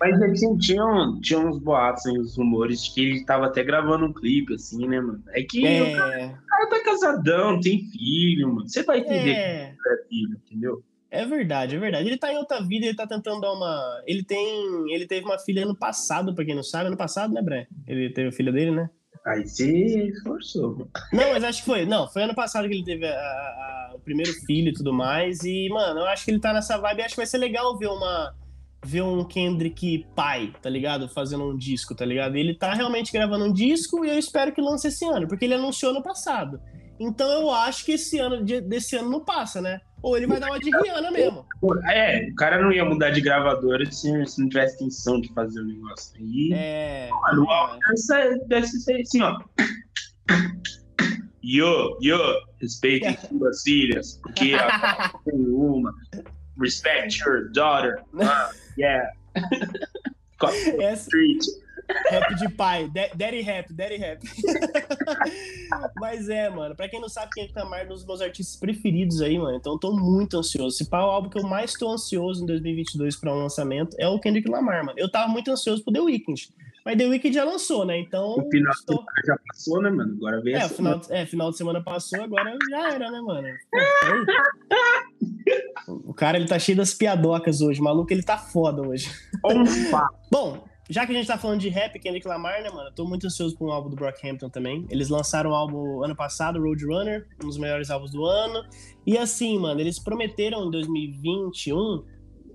Mas 0.00 0.22
assim, 0.22 0.56
tinha, 0.58 0.84
tinha 1.22 1.38
uns 1.40 1.58
boatos, 1.58 2.04
hein, 2.06 2.20
uns 2.20 2.36
rumores 2.36 2.84
de 2.84 2.92
que 2.94 3.00
ele 3.00 3.24
tava 3.24 3.46
até 3.46 3.64
gravando 3.64 4.04
um 4.04 4.12
clipe, 4.12 4.54
assim, 4.54 4.86
né, 4.86 5.00
mano? 5.00 5.22
É 5.30 5.42
que 5.42 5.62
o 5.62 5.66
É, 5.66 5.92
cara 5.94 6.70
tá 6.70 6.84
casadão, 6.84 7.60
tem 7.60 7.88
filho, 7.90 8.48
mano. 8.48 8.68
Você 8.68 8.82
vai 8.82 8.98
entender 8.98 9.30
é, 9.30 9.74
que 9.82 9.88
é 9.88 10.08
filho, 10.08 10.40
entendeu? 10.44 10.84
é 11.10 11.24
verdade, 11.24 11.76
é 11.76 11.78
verdade. 11.78 12.06
Ele 12.06 12.18
tá 12.18 12.30
em 12.32 12.36
outra 12.36 12.60
vida, 12.60 12.84
ele 12.84 12.96
tá 12.96 13.06
tentando 13.06 13.40
dar 13.40 13.52
uma. 13.52 14.02
Ele 14.06 14.22
tem. 14.22 14.92
Ele 14.92 15.06
teve 15.06 15.24
uma 15.24 15.38
filha 15.38 15.62
ano 15.62 15.74
passado, 15.74 16.34
pra 16.34 16.44
quem 16.44 16.54
não 16.54 16.62
sabe, 16.64 16.88
ano 16.88 16.96
passado, 16.96 17.32
né, 17.32 17.40
Bré? 17.40 17.66
Ele 17.86 18.10
teve 18.10 18.28
a 18.28 18.32
filha 18.32 18.52
dele, 18.52 18.72
né? 18.72 18.90
Aí 19.26 19.42
esforçou, 19.42 20.72
mano. 20.72 20.90
Não, 21.12 21.30
mas 21.32 21.42
acho 21.44 21.60
que 21.60 21.66
foi. 21.66 21.84
Não, 21.84 22.06
foi 22.08 22.22
ano 22.22 22.34
passado 22.34 22.68
que 22.68 22.74
ele 22.74 22.84
teve 22.84 23.06
a- 23.06 23.10
a- 23.12 23.90
o 23.94 23.98
primeiro 23.98 24.32
filho 24.32 24.68
e 24.68 24.72
tudo 24.72 24.92
mais. 24.92 25.42
E, 25.42 25.68
mano, 25.68 26.00
eu 26.00 26.06
acho 26.06 26.24
que 26.24 26.30
ele 26.30 26.38
tá 26.38 26.52
nessa 26.52 26.78
vibe. 26.78 27.02
Acho 27.02 27.14
que 27.14 27.20
vai 27.20 27.26
ser 27.26 27.38
legal 27.38 27.76
ver 27.76 27.88
uma. 27.88 28.34
Ver 28.84 29.02
um 29.02 29.24
Kendrick 29.24 30.06
pai, 30.14 30.52
tá 30.62 30.70
ligado? 30.70 31.08
Fazendo 31.08 31.42
um 31.50 31.56
disco, 31.56 31.92
tá 31.94 32.04
ligado? 32.04 32.36
Ele 32.36 32.54
tá 32.54 32.72
realmente 32.72 33.10
gravando 33.12 33.46
um 33.46 33.52
disco 33.52 34.04
e 34.04 34.08
eu 34.10 34.18
espero 34.18 34.52
que 34.52 34.60
lance 34.60 34.86
esse 34.86 35.04
ano, 35.04 35.26
porque 35.26 35.44
ele 35.44 35.54
anunciou 35.54 35.92
no 35.92 36.02
passado. 36.02 36.60
Então 37.00 37.28
eu 37.28 37.50
acho 37.50 37.84
que 37.84 37.92
esse 37.92 38.18
ano, 38.18 38.44
de- 38.44 38.60
desse 38.60 38.94
ano 38.96 39.10
não 39.10 39.24
passa, 39.24 39.60
né? 39.60 39.80
Ou 40.02 40.16
ele 40.16 40.26
vai 40.26 40.38
dar 40.38 40.48
uma 40.48 40.58
de 40.58 40.70
Rihanna 40.70 41.10
mesmo. 41.10 41.44
É, 41.90 42.28
o 42.30 42.34
cara 42.34 42.60
não 42.60 42.70
ia 42.70 42.84
mudar 42.84 43.10
de 43.10 43.20
gravadora 43.20 43.84
se, 43.90 44.26
se 44.26 44.40
não 44.40 44.48
tivesse 44.48 44.76
intenção 44.76 45.20
de 45.20 45.32
fazer 45.32 45.60
o 45.60 45.64
negócio. 45.64 46.16
Aí, 46.18 46.50
É. 46.52 47.08
mano, 47.10 47.44
o 47.44 47.50
álbum 47.50 47.78
deve, 48.46 48.66
ser 48.66 49.00
assim, 49.00 49.22
ó. 49.22 49.38
Yo, 51.42 51.96
yo, 52.00 52.18
respeitem 52.60 53.16
suas 53.28 53.62
filhas, 53.62 54.18
porque 54.22 54.54
a 54.54 55.12
tem 55.24 55.40
uma. 55.40 55.92
Respect 56.60 57.20
your 57.20 57.50
daughter. 57.52 58.02
Ah, 58.20 58.50
yeah. 58.78 59.10
Essa, 60.80 61.02
Street. 61.02 61.42
Rap 62.10 62.34
de 62.36 62.48
pai, 62.50 62.88
Da- 62.88 63.08
Daddy 63.14 63.40
Rap, 63.42 63.72
Daddy 63.72 63.96
Rap. 63.96 64.20
Mas 66.00 66.28
é, 66.28 66.48
mano, 66.50 66.74
pra 66.74 66.88
quem 66.88 67.00
não 67.00 67.08
sabe, 67.08 67.30
Kendrick 67.34 67.58
Lamar 67.58 67.80
é 67.80 67.84
um 67.84 67.88
dos 67.88 68.04
meus 68.04 68.20
artistas 68.20 68.56
preferidos 68.56 69.20
aí, 69.22 69.38
mano. 69.38 69.56
Então 69.56 69.72
eu 69.74 69.78
tô 69.78 69.92
muito 69.96 70.36
ansioso. 70.38 70.76
Se 70.76 70.88
pá, 70.88 71.00
o 71.04 71.10
álbum 71.10 71.28
que 71.28 71.38
eu 71.38 71.42
mais 71.44 71.72
tô 71.74 71.90
ansioso 71.90 72.42
em 72.42 72.46
2022 72.46 73.16
pra 73.16 73.32
um 73.34 73.38
lançamento 73.42 73.96
é 73.98 74.08
o 74.08 74.18
Kendrick 74.20 74.48
Lamar, 74.48 74.84
mano. 74.84 74.98
Eu 74.98 75.10
tava 75.10 75.28
muito 75.28 75.50
ansioso 75.50 75.82
pro 75.84 75.92
The 75.92 76.00
Weeknd. 76.00 76.48
Mas 76.84 76.96
The 76.96 77.06
Weeknd 77.06 77.34
já 77.34 77.42
lançou, 77.44 77.84
né? 77.84 77.98
Então. 77.98 78.36
O 78.38 78.48
final 78.48 78.72
de 78.72 78.78
estou- 78.78 78.96
semana 78.96 79.22
já 79.26 79.36
passou, 79.48 79.82
né, 79.82 79.90
mano? 79.90 80.14
Agora 80.16 80.40
vem 80.40 80.54
É, 80.54 80.64
o 80.64 80.68
final, 80.68 80.98
de- 81.00 81.12
é, 81.12 81.26
final 81.26 81.50
de 81.50 81.56
semana 81.56 81.82
passou, 81.82 82.22
agora 82.22 82.56
já 82.70 82.92
era, 82.94 83.10
né, 83.10 83.20
mano? 83.20 83.48
O 85.88 86.14
cara, 86.14 86.36
ele 86.38 86.46
tá 86.48 86.58
cheio 86.58 86.76
das 86.78 86.94
piadocas 86.94 87.60
hoje. 87.60 87.80
O 87.80 87.84
maluco, 87.84 88.12
ele 88.12 88.22
tá 88.22 88.38
foda 88.38 88.82
hoje. 88.82 89.10
Bom, 90.30 90.64
já 90.88 91.04
que 91.06 91.12
a 91.12 91.14
gente 91.14 91.26
tá 91.26 91.36
falando 91.38 91.60
de 91.60 91.68
rap, 91.68 91.98
Kendrick 91.98 92.26
Lamar, 92.28 92.62
né, 92.62 92.70
mano? 92.70 92.88
Eu 92.88 92.92
tô 92.94 93.04
muito 93.04 93.26
ansioso 93.26 93.56
por 93.56 93.68
um 93.68 93.72
álbum 93.72 93.90
do 93.90 93.96
Brockhampton 93.96 94.48
também. 94.48 94.86
Eles 94.90 95.08
lançaram 95.08 95.50
o 95.50 95.54
álbum 95.54 96.02
ano 96.04 96.14
passado, 96.14 96.60
Roadrunner, 96.60 97.26
um 97.42 97.46
dos 97.46 97.58
melhores 97.58 97.90
álbuns 97.90 98.10
do 98.12 98.24
ano. 98.24 98.64
E 99.06 99.16
assim, 99.18 99.58
mano, 99.58 99.80
eles 99.80 99.98
prometeram 99.98 100.66
em 100.66 100.70
2021 100.70 102.04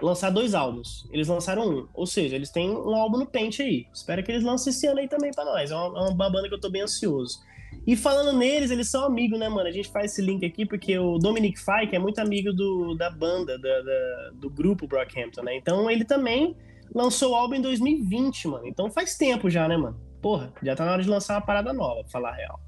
lançar 0.01 0.29
dois 0.31 0.53
álbuns. 0.55 1.07
Eles 1.11 1.27
lançaram 1.27 1.69
um. 1.69 1.87
Ou 1.93 2.05
seja, 2.07 2.35
eles 2.35 2.49
têm 2.49 2.71
um 2.71 2.95
álbum 2.95 3.17
no 3.19 3.25
pente 3.25 3.61
aí. 3.61 3.85
Espero 3.93 4.23
que 4.23 4.31
eles 4.31 4.43
lancem 4.43 4.71
esse 4.71 4.87
ano 4.87 4.99
aí 4.99 5.07
também 5.07 5.31
pra 5.31 5.45
nós. 5.45 5.69
É 5.71 5.75
uma, 5.75 5.99
é 5.99 6.09
uma 6.11 6.29
banda 6.29 6.47
que 6.47 6.53
eu 6.55 6.59
tô 6.59 6.69
bem 6.69 6.81
ansioso. 6.81 7.39
E 7.87 7.95
falando 7.95 8.37
neles, 8.37 8.69
eles 8.69 8.89
são 8.89 9.05
amigos, 9.05 9.39
né, 9.39 9.47
mano? 9.47 9.67
A 9.67 9.71
gente 9.71 9.89
faz 9.89 10.11
esse 10.11 10.21
link 10.21 10.45
aqui 10.45 10.65
porque 10.65 10.97
o 10.97 11.17
Dominic 11.17 11.57
Fike 11.59 11.95
é 11.95 11.99
muito 11.99 12.19
amigo 12.19 12.51
do, 12.51 12.95
da 12.95 13.09
banda, 13.09 13.57
da- 13.57 13.81
da- 13.81 14.31
do 14.35 14.49
grupo 14.49 14.87
Brockhampton, 14.87 15.41
né? 15.43 15.55
Então 15.55 15.89
ele 15.89 16.03
também 16.03 16.55
lançou 16.93 17.31
o 17.31 17.35
álbum 17.35 17.55
em 17.55 17.61
2020, 17.61 18.47
mano. 18.47 18.67
Então 18.67 18.91
faz 18.91 19.15
tempo 19.15 19.49
já, 19.49 19.67
né, 19.67 19.77
mano? 19.77 19.99
Porra, 20.21 20.53
já 20.61 20.75
tá 20.75 20.85
na 20.85 20.93
hora 20.93 21.03
de 21.03 21.09
lançar 21.09 21.35
uma 21.35 21.41
parada 21.41 21.73
nova, 21.73 22.01
pra 22.01 22.11
falar 22.11 22.29
a 22.29 22.35
real. 22.35 22.59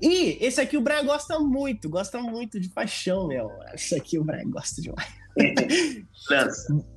E 0.00 0.38
esse 0.40 0.60
aqui 0.60 0.76
o 0.76 0.80
Brian 0.80 1.04
gosta 1.04 1.38
muito, 1.40 1.88
gosta 1.88 2.20
muito 2.20 2.60
de 2.60 2.68
paixão, 2.68 3.26
meu. 3.26 3.50
Esse 3.74 3.96
aqui 3.96 4.18
o 4.18 4.24
Brian 4.24 4.48
gosta 4.48 4.80
demais. 4.80 5.08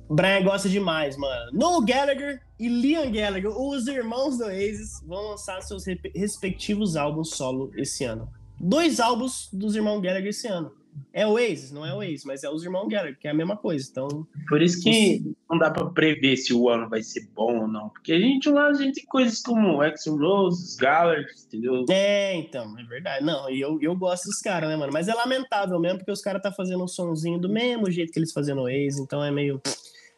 Brian 0.08 0.44
gosta 0.44 0.68
demais, 0.68 1.16
mano. 1.16 1.50
Noel 1.52 1.82
Gallagher 1.82 2.40
e 2.60 2.68
Liam 2.68 3.10
Gallagher, 3.10 3.50
os 3.50 3.88
irmãos 3.88 4.38
do 4.38 4.44
Oasis, 4.44 5.00
vão 5.04 5.30
lançar 5.30 5.60
seus 5.62 5.84
respectivos 6.14 6.96
álbuns 6.96 7.30
solo 7.30 7.72
esse 7.76 8.04
ano. 8.04 8.28
Dois 8.58 9.00
álbuns 9.00 9.48
dos 9.52 9.74
irmãos 9.74 10.00
Gallagher 10.00 10.28
esse 10.28 10.46
ano. 10.46 10.72
É 11.12 11.26
o 11.26 11.32
Oasis, 11.32 11.70
não 11.70 11.84
é 11.84 11.92
o 11.92 11.98
Oasis, 11.98 12.24
mas 12.24 12.42
é 12.42 12.50
os 12.50 12.64
irmãos 12.64 12.88
Gallagher, 12.88 13.18
que 13.18 13.28
é 13.28 13.30
a 13.30 13.34
mesma 13.34 13.56
coisa. 13.56 13.86
Então, 13.90 14.26
por 14.48 14.62
isso 14.62 14.82
que 14.82 15.34
não 15.50 15.58
dá 15.58 15.70
para 15.70 15.86
prever 15.90 16.36
se 16.36 16.54
o 16.54 16.68
ano 16.68 16.88
vai 16.88 17.02
ser 17.02 17.28
bom 17.34 17.60
ou 17.60 17.68
não, 17.68 17.90
porque 17.90 18.12
a 18.12 18.18
gente 18.18 18.48
lá 18.48 18.68
a 18.68 18.74
gente 18.74 18.94
tem 18.94 19.04
coisas 19.04 19.42
como 19.42 19.82
Axl 19.82 20.16
Rose, 20.16 20.76
Gallagher, 20.78 21.26
entendeu? 21.46 21.84
É, 21.90 22.34
então, 22.36 22.78
é 22.78 22.84
verdade. 22.84 23.24
Não, 23.24 23.50
e 23.50 23.60
eu, 23.60 23.78
eu 23.82 23.94
gosto 23.94 24.24
dos 24.24 24.38
caras, 24.38 24.68
né, 24.70 24.76
mano? 24.76 24.92
Mas 24.92 25.08
é 25.08 25.14
lamentável 25.14 25.78
mesmo, 25.78 25.98
porque 25.98 26.12
os 26.12 26.22
caras 26.22 26.42
tá 26.42 26.50
fazendo 26.50 26.82
um 26.82 26.88
sonzinho 26.88 27.38
do 27.38 27.48
mesmo 27.48 27.90
jeito 27.90 28.12
que 28.12 28.18
eles 28.18 28.32
faziam 28.32 28.56
no 28.56 28.62
Oasis, 28.62 28.98
então 28.98 29.22
é 29.22 29.30
meio 29.30 29.60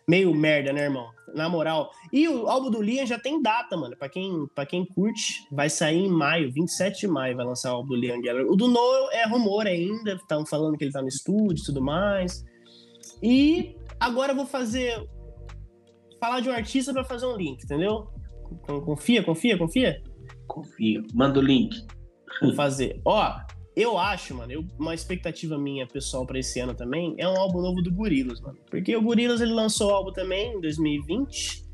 meio 0.09 0.34
merda, 0.34 0.72
né, 0.72 0.84
irmão? 0.84 1.09
Na 1.34 1.48
moral. 1.48 1.90
E 2.12 2.28
o 2.28 2.48
álbum 2.48 2.70
do 2.70 2.80
Liam 2.80 3.07
já 3.07 3.18
tem 3.18 3.42
data, 3.42 3.76
mano. 3.76 3.96
Pra 3.96 4.09
quem, 4.09 4.46
pra 4.55 4.64
quem 4.64 4.84
curte, 4.84 5.46
vai 5.50 5.68
sair 5.68 6.05
em 6.05 6.09
maio, 6.09 6.52
27 6.52 7.00
de 7.00 7.09
maio 7.09 7.36
vai 7.36 7.44
lançar 7.44 7.72
o 7.72 7.76
álbum 7.76 7.88
do 7.90 7.96
Liam 7.96 8.20
Gallagher. 8.20 8.50
O 8.50 8.57
do 8.57 8.68
Noel 8.68 9.11
é 9.11 9.26
rumor 9.26 9.66
ainda, 9.66 10.14
estão 10.14 10.46
falando 10.46 10.76
que 10.76 10.84
ele 10.84 10.92
tá 10.92 11.02
no 11.02 11.09
estúdio 11.09 11.62
e 11.62 11.66
tudo 11.66 11.82
mais. 11.82 12.44
E 13.22 13.76
agora 13.98 14.32
eu 14.32 14.36
vou 14.36 14.46
fazer. 14.46 15.09
Falar 16.20 16.40
de 16.40 16.48
um 16.48 16.52
artista 16.52 16.92
para 16.92 17.05
fazer 17.05 17.26
um 17.26 17.36
link, 17.36 17.62
entendeu? 17.64 18.09
Confia, 18.66 19.22
confia, 19.22 19.59
confia? 19.59 20.02
Confia. 20.46 21.02
Manda 21.12 21.38
o 21.38 21.42
link. 21.42 21.84
Vou 22.40 22.55
fazer. 22.55 23.00
Ó, 23.05 23.36
eu 23.76 23.98
acho, 23.98 24.34
mano, 24.34 24.52
eu, 24.52 24.64
uma 24.78 24.94
expectativa 24.94 25.58
minha 25.58 25.86
pessoal 25.86 26.24
para 26.24 26.38
esse 26.38 26.60
ano 26.60 26.74
também 26.74 27.14
é 27.18 27.28
um 27.28 27.36
álbum 27.36 27.60
novo 27.60 27.82
do 27.82 27.92
Gorillaz, 27.92 28.40
mano. 28.40 28.58
Porque 28.70 28.96
o 28.96 29.02
Gorillaz 29.02 29.40
ele 29.40 29.52
lançou 29.52 29.90
o 29.90 29.94
álbum 29.94 30.12
também 30.12 30.52
em 30.54 30.60
2020 30.60 31.64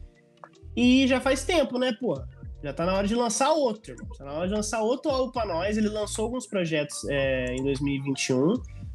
e 0.76 1.06
já 1.06 1.20
faz 1.20 1.44
tempo, 1.44 1.78
né, 1.78 1.92
pô? 1.92 2.20
Já 2.62 2.72
tá 2.72 2.84
na 2.84 2.94
hora 2.94 3.06
de 3.06 3.14
lançar 3.14 3.52
outro. 3.52 3.96
Tá 4.16 4.24
na 4.24 4.32
hora 4.32 4.48
de 4.48 4.54
lançar 4.54 4.82
outro 4.82 5.10
álbum 5.10 5.32
pra 5.32 5.46
nós. 5.46 5.78
Ele 5.78 5.88
lançou 5.88 6.26
alguns 6.26 6.46
projetos 6.46 7.04
é, 7.08 7.54
em 7.54 7.62
2021. 7.62 8.54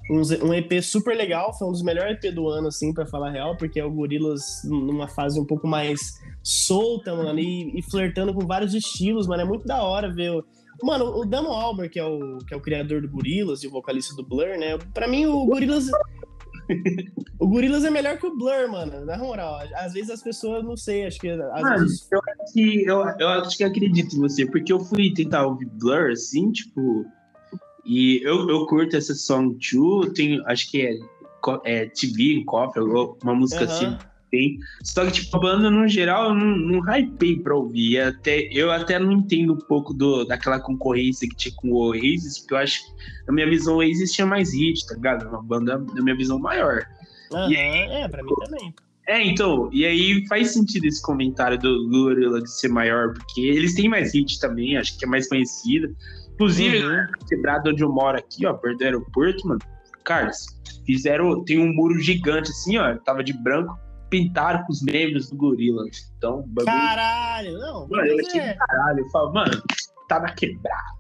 Um, 0.09 0.53
EP 0.53 0.83
super 0.83 1.17
legal, 1.17 1.51
foi 1.57 1.67
um 1.67 1.71
dos 1.71 1.81
melhores 1.81 2.23
EP 2.23 2.33
do 2.33 2.47
ano, 2.47 2.67
assim, 2.67 2.93
para 2.93 3.05
falar 3.05 3.31
real, 3.31 3.57
porque 3.57 3.79
é 3.79 3.85
o 3.85 3.91
Gorillaz 3.91 4.61
numa 4.63 5.07
fase 5.07 5.39
um 5.39 5.45
pouco 5.45 5.67
mais 5.67 6.21
solta, 6.43 7.15
mano, 7.15 7.39
e, 7.39 7.79
e 7.79 7.81
flertando 7.81 8.33
com 8.33 8.45
vários 8.45 8.73
estilos, 8.73 9.25
mano. 9.25 9.41
É 9.41 9.45
muito 9.45 9.65
da 9.65 9.81
hora 9.83 10.13
ver 10.13 10.43
Mano, 10.83 11.05
o 11.05 11.25
Damon 11.25 11.53
Albarn, 11.53 11.89
que 11.89 11.99
é 11.99 12.05
o, 12.05 12.39
que 12.39 12.53
é 12.53 12.57
o 12.57 12.61
criador 12.61 13.01
do 13.01 13.09
Gorillaz 13.09 13.63
e 13.63 13.67
o 13.67 13.71
vocalista 13.71 14.15
do 14.15 14.23
Blur, 14.23 14.57
né? 14.57 14.77
Pra 14.93 15.07
mim, 15.07 15.25
o 15.25 15.45
Gorillaz. 15.45 15.87
o 17.39 17.47
Gorillaz 17.47 17.85
é 17.85 17.89
melhor 17.89 18.17
que 18.17 18.27
o 18.27 18.35
Blur, 18.35 18.69
mano. 18.69 19.05
Na 19.05 19.17
moral, 19.17 19.59
às 19.75 19.93
vezes 19.93 20.09
as 20.09 20.21
pessoas 20.21 20.63
não 20.63 20.75
sei, 20.75 21.05
acho 21.05 21.19
que. 21.19 21.29
Às 21.29 21.61
mano, 21.61 21.79
vezes... 21.79 22.07
eu, 22.11 22.19
acho 22.19 22.53
que, 22.53 22.85
eu, 22.85 23.05
eu 23.19 23.29
acho 23.29 23.57
que 23.57 23.63
acredito 23.63 24.15
em 24.15 24.19
você, 24.19 24.45
porque 24.45 24.73
eu 24.73 24.79
fui 24.79 25.13
tentar 25.13 25.45
ouvir 25.45 25.65
Blur, 25.65 26.11
assim, 26.11 26.51
tipo. 26.51 27.05
E 27.85 28.21
eu, 28.23 28.49
eu 28.49 28.65
curto 28.65 28.95
essa 28.95 29.13
Song 29.13 29.57
2, 29.71 30.13
tem, 30.13 30.41
acho 30.47 30.69
que 30.71 30.81
é, 30.81 30.97
é 31.65 31.85
TV, 31.85 32.43
Coffee, 32.45 32.81
uma 32.81 33.35
música 33.35 33.65
uh 33.65 33.67
-huh. 33.67 33.71
assim 33.71 33.97
tem. 34.35 34.59
Só 34.83 35.05
que, 35.05 35.11
tipo, 35.13 35.37
a 35.37 35.39
banda, 35.39 35.71
no 35.71 35.87
geral, 35.87 36.29
eu 36.29 36.35
não, 36.35 36.57
não 36.57 36.79
hypei 36.79 37.39
pra 37.39 37.55
ouvir. 37.55 37.99
Até, 37.99 38.49
eu 38.51 38.71
até 38.71 38.99
não 38.99 39.11
entendo 39.11 39.53
um 39.53 39.57
pouco 39.57 39.93
do, 39.93 40.25
daquela 40.25 40.59
concorrência 40.59 41.27
que 41.27 41.35
tinha 41.35 41.55
com 41.55 41.71
o 41.71 41.77
Oasis, 41.77 42.39
porque 42.39 42.53
eu 42.53 42.57
acho 42.57 42.85
que, 42.85 42.91
na 43.27 43.33
minha 43.33 43.49
visão, 43.49 43.75
o 43.75 43.77
Oasis 43.77 44.11
tinha 44.11 44.27
mais 44.27 44.53
hit, 44.53 44.85
tá 44.85 44.95
ligado? 44.95 45.27
Uma 45.27 45.41
banda, 45.41 45.77
na 45.77 46.01
minha 46.01 46.15
visão, 46.15 46.37
maior. 46.37 46.85
Uhum, 47.31 47.49
e 47.49 47.57
aí, 47.57 48.03
é, 48.03 48.07
pra 48.07 48.23
mim 48.23 48.33
também. 48.43 48.73
É, 49.07 49.23
então, 49.23 49.69
e 49.71 49.85
aí 49.85 50.25
faz 50.27 50.51
sentido 50.51 50.85
esse 50.85 51.01
comentário 51.01 51.59
do 51.59 51.87
Gorilla 51.89 52.41
de 52.41 52.49
ser 52.49 52.69
maior, 52.69 53.13
porque 53.13 53.41
eles 53.41 53.75
têm 53.75 53.87
mais 53.87 54.15
hit 54.15 54.39
também, 54.39 54.77
acho 54.77 54.97
que 54.97 55.05
é 55.05 55.07
mais 55.07 55.29
conhecida. 55.29 55.93
Inclusive, 56.35 56.85
uhum. 56.85 57.07
quebrado 57.27 57.71
onde 57.71 57.83
eu 57.83 57.91
moro 57.91 58.17
aqui, 58.17 58.45
ó, 58.45 58.53
perto 58.53 58.77
do 58.77 58.83
aeroporto, 58.83 59.47
mano, 59.47 59.59
Carlos, 60.03 60.45
fizeram, 60.85 61.43
tem 61.43 61.59
um 61.59 61.73
muro 61.73 61.99
gigante 61.99 62.51
assim, 62.51 62.77
ó, 62.77 62.95
tava 62.97 63.23
de 63.23 63.33
branco, 63.33 63.77
pintaram 64.09 64.63
com 64.63 64.71
os 64.71 64.81
membros 64.81 65.29
do 65.29 65.35
Gorillaz. 65.35 66.13
Então, 66.17 66.43
bagulho... 66.47 66.65
Caralho, 66.65 67.57
não. 67.57 67.87
Mano, 67.87 68.05
eu 68.05 68.19
achei 68.19 68.39
é... 68.39 68.53
caralho. 68.53 68.99
Eu 68.99 69.09
falo, 69.09 69.33
mano, 69.33 69.63
tá 70.07 70.19
na 70.19 70.31
quebrada. 70.31 70.95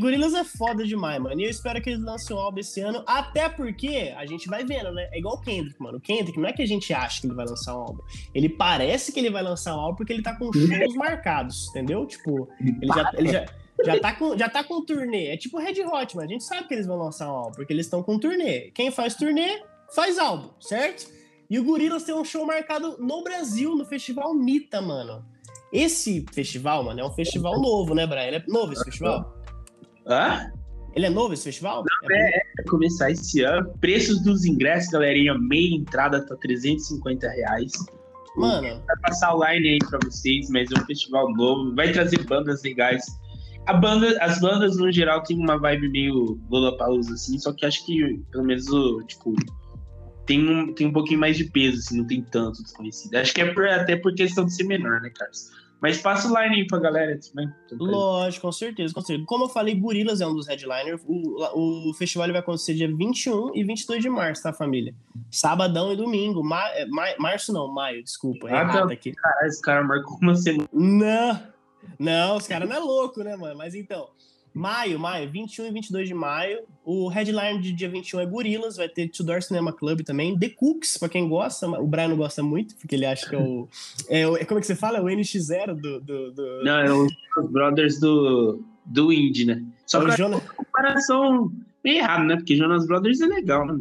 Gorillaz 0.00 0.34
é 0.34 0.42
foda 0.42 0.84
demais, 0.84 1.22
mano. 1.22 1.40
E 1.40 1.44
eu 1.44 1.50
espero 1.50 1.80
que 1.80 1.90
eles 1.90 2.02
lancem 2.02 2.34
um 2.34 2.40
álbum 2.40 2.58
esse 2.58 2.80
ano, 2.80 3.04
até 3.06 3.48
porque 3.48 4.12
a 4.16 4.26
gente 4.26 4.48
vai 4.48 4.64
vendo, 4.64 4.92
né? 4.92 5.08
É 5.12 5.18
igual 5.18 5.36
o 5.36 5.40
Kendrick, 5.40 5.80
mano. 5.80 5.98
O 5.98 6.00
Kendrick 6.00 6.38
não 6.40 6.48
é 6.48 6.52
que 6.52 6.62
a 6.62 6.66
gente 6.66 6.92
acha 6.92 7.20
que 7.20 7.26
ele 7.28 7.34
vai 7.34 7.46
lançar 7.46 7.76
um 7.76 7.80
álbum. 7.80 8.02
Ele 8.34 8.48
parece 8.48 9.12
que 9.12 9.20
ele 9.20 9.30
vai 9.30 9.42
lançar 9.42 9.76
um 9.76 9.80
álbum 9.80 9.96
porque 9.96 10.12
ele 10.12 10.22
tá 10.22 10.34
com 10.36 10.52
shows 10.52 10.94
marcados, 10.96 11.68
entendeu? 11.68 12.04
Tipo, 12.06 12.48
ele 12.60 12.92
já, 12.92 13.10
ele 13.14 13.28
já, 13.28 13.46
já, 13.84 14.00
tá 14.00 14.14
com, 14.14 14.36
já 14.36 14.48
tá 14.48 14.64
com 14.64 14.84
turnê. 14.84 15.26
É 15.26 15.36
tipo 15.36 15.58
Red 15.58 15.82
Hot, 15.84 16.16
mano. 16.16 16.28
A 16.28 16.32
gente 16.32 16.44
sabe 16.44 16.68
que 16.68 16.74
eles 16.74 16.86
vão 16.86 16.98
lançar 16.98 17.28
um 17.28 17.36
álbum, 17.36 17.52
porque 17.52 17.72
eles 17.72 17.86
estão 17.86 18.02
com 18.02 18.18
turnê. 18.18 18.70
Quem 18.72 18.90
faz 18.90 19.14
turnê, 19.14 19.62
faz 19.94 20.18
álbum, 20.18 20.50
certo? 20.60 21.10
E 21.48 21.58
o 21.58 21.64
Gorillaz 21.64 22.04
tem 22.04 22.14
um 22.14 22.24
show 22.24 22.46
marcado 22.46 22.96
no 22.98 23.22
Brasil, 23.22 23.76
no 23.76 23.84
Festival 23.84 24.32
Mita, 24.34 24.80
mano. 24.80 25.24
Esse 25.72 26.24
festival, 26.32 26.84
mano, 26.84 27.00
é 27.00 27.04
um 27.04 27.12
festival 27.12 27.60
novo, 27.60 27.94
né, 27.94 28.06
Brian? 28.06 28.24
Ele 28.24 28.36
é 28.36 28.44
novo 28.46 28.72
esse 28.72 28.84
festival? 28.84 29.34
Hã? 30.06 30.50
Ele 30.94 31.06
é 31.06 31.10
novo 31.10 31.32
esse 31.32 31.44
festival? 31.44 31.82
Não, 31.82 32.10
é, 32.10 32.20
é, 32.20 32.42
é 32.58 32.62
começar 32.64 33.10
esse 33.10 33.42
ano. 33.42 33.72
Preços 33.80 34.22
dos 34.22 34.44
ingressos, 34.44 34.90
galerinha, 34.90 35.34
meia 35.38 35.74
entrada 35.74 36.24
tá 36.26 36.36
350 36.36 37.28
reais. 37.28 37.72
Mano. 38.36 38.82
Vai 38.86 38.96
passar 39.02 39.34
o 39.34 39.44
line 39.44 39.68
aí 39.68 39.78
pra 39.78 39.98
vocês, 40.04 40.48
mas 40.50 40.70
é 40.70 40.80
um 40.80 40.84
festival 40.84 41.30
novo. 41.32 41.74
Vai 41.74 41.92
trazer 41.92 42.22
bandas 42.24 42.62
legais. 42.62 43.04
A 43.66 43.74
banda, 43.74 44.16
as 44.20 44.40
bandas, 44.40 44.76
no 44.76 44.90
geral, 44.90 45.22
tem 45.22 45.36
uma 45.38 45.58
vibe 45.58 45.88
meio 45.88 46.40
Lollapalooza, 46.50 47.14
assim, 47.14 47.38
só 47.38 47.52
que 47.52 47.64
acho 47.64 47.84
que, 47.86 48.20
pelo 48.30 48.44
menos, 48.44 48.68
o, 48.68 49.02
tipo, 49.02 49.34
tem 50.26 50.48
um, 50.48 50.72
tem 50.72 50.86
um 50.86 50.92
pouquinho 50.92 51.20
mais 51.20 51.36
de 51.36 51.44
peso, 51.44 51.78
assim, 51.78 51.98
não 51.98 52.06
tem 52.06 52.22
tanto 52.22 52.62
desconhecido. 52.62 53.14
Acho 53.14 53.32
que 53.32 53.40
é 53.40 53.52
por, 53.52 53.68
até 53.68 53.96
por 53.96 54.14
questão 54.14 54.44
de 54.44 54.54
ser 54.54 54.64
menor, 54.64 55.00
né, 55.00 55.10
Carlos? 55.10 55.50
Mas 55.82 56.00
passa 56.00 56.28
o 56.28 56.40
line 56.40 56.60
aí 56.60 56.66
pra 56.68 56.78
galera 56.78 57.18
também. 57.18 57.52
Lógico, 57.72 58.46
com 58.46 58.52
certeza, 58.52 58.94
com 58.94 59.00
certeza. 59.00 59.26
Como 59.26 59.46
eu 59.46 59.48
falei, 59.48 59.74
Gorilas 59.74 60.20
é 60.20 60.26
um 60.26 60.32
dos 60.32 60.46
headliners. 60.46 61.02
O, 61.04 61.88
o 61.90 61.94
festival 61.94 62.28
vai 62.28 62.38
acontecer 62.38 62.74
dia 62.74 62.86
21 62.86 63.50
e 63.52 63.64
22 63.64 64.00
de 64.00 64.08
março, 64.08 64.44
tá, 64.44 64.52
família? 64.52 64.94
Sabadão 65.28 65.92
e 65.92 65.96
domingo. 65.96 66.40
Ma, 66.44 66.68
é, 66.68 66.86
ma, 66.86 67.06
março 67.18 67.52
não, 67.52 67.66
maio, 67.66 68.00
desculpa. 68.00 68.48
Ah, 68.48 68.64
tá. 68.64 68.92
aqui. 68.92 69.10
Caralho, 69.10 69.48
esse 69.48 69.60
cara 69.60 69.82
marcou 69.82 70.18
uma 70.22 70.36
semana. 70.36 70.68
Não, 70.72 71.42
não, 71.98 72.36
os 72.36 72.46
caras 72.46 72.68
não 72.68 72.76
é 72.76 72.78
louco, 72.78 73.22
né, 73.22 73.36
mano? 73.36 73.56
Mas 73.56 73.74
então, 73.74 74.08
Maio, 74.54 75.00
maio, 75.00 75.30
21 75.30 75.66
e 75.66 75.70
22 75.70 76.08
de 76.08 76.14
maio. 76.14 76.60
O 76.84 77.08
headline 77.08 77.60
de 77.60 77.72
dia 77.72 77.88
21 77.88 78.20
é 78.20 78.26
Gorilas, 78.26 78.76
vai 78.76 78.88
ter 78.88 79.08
Tudor 79.08 79.42
Cinema 79.42 79.72
Club 79.72 80.02
também. 80.02 80.38
The 80.38 80.50
Cooks, 80.50 80.98
pra 80.98 81.08
quem 81.08 81.26
gosta. 81.26 81.66
O 81.66 81.86
Brian 81.86 82.08
não 82.08 82.16
gosta 82.16 82.42
muito, 82.42 82.76
porque 82.76 82.94
ele 82.94 83.06
acha 83.06 83.26
que 83.28 83.34
é 83.34 83.38
o. 83.38 83.66
É, 84.10 84.26
o, 84.26 84.32
como 84.46 84.58
é 84.58 84.60
que 84.60 84.66
você 84.66 84.76
fala? 84.76 84.98
É 84.98 85.00
o 85.00 85.06
NX0 85.06 85.74
do, 85.74 86.00
do, 86.00 86.32
do... 86.32 86.64
Não, 86.64 86.78
é 86.78 86.92
os 86.92 87.12
Brothers 87.50 87.98
do, 87.98 88.62
do 88.84 89.10
Indie, 89.10 89.46
né? 89.46 89.64
Só 89.86 90.02
é 90.02 90.10
que 90.10 90.18
Jonas... 90.18 90.42
comparação 90.50 91.50
meio 91.82 91.98
errada, 91.98 92.24
né? 92.24 92.36
Porque 92.36 92.54
Jonas 92.54 92.86
Brothers 92.86 93.22
é 93.22 93.26
legal, 93.26 93.66
né? 93.66 93.78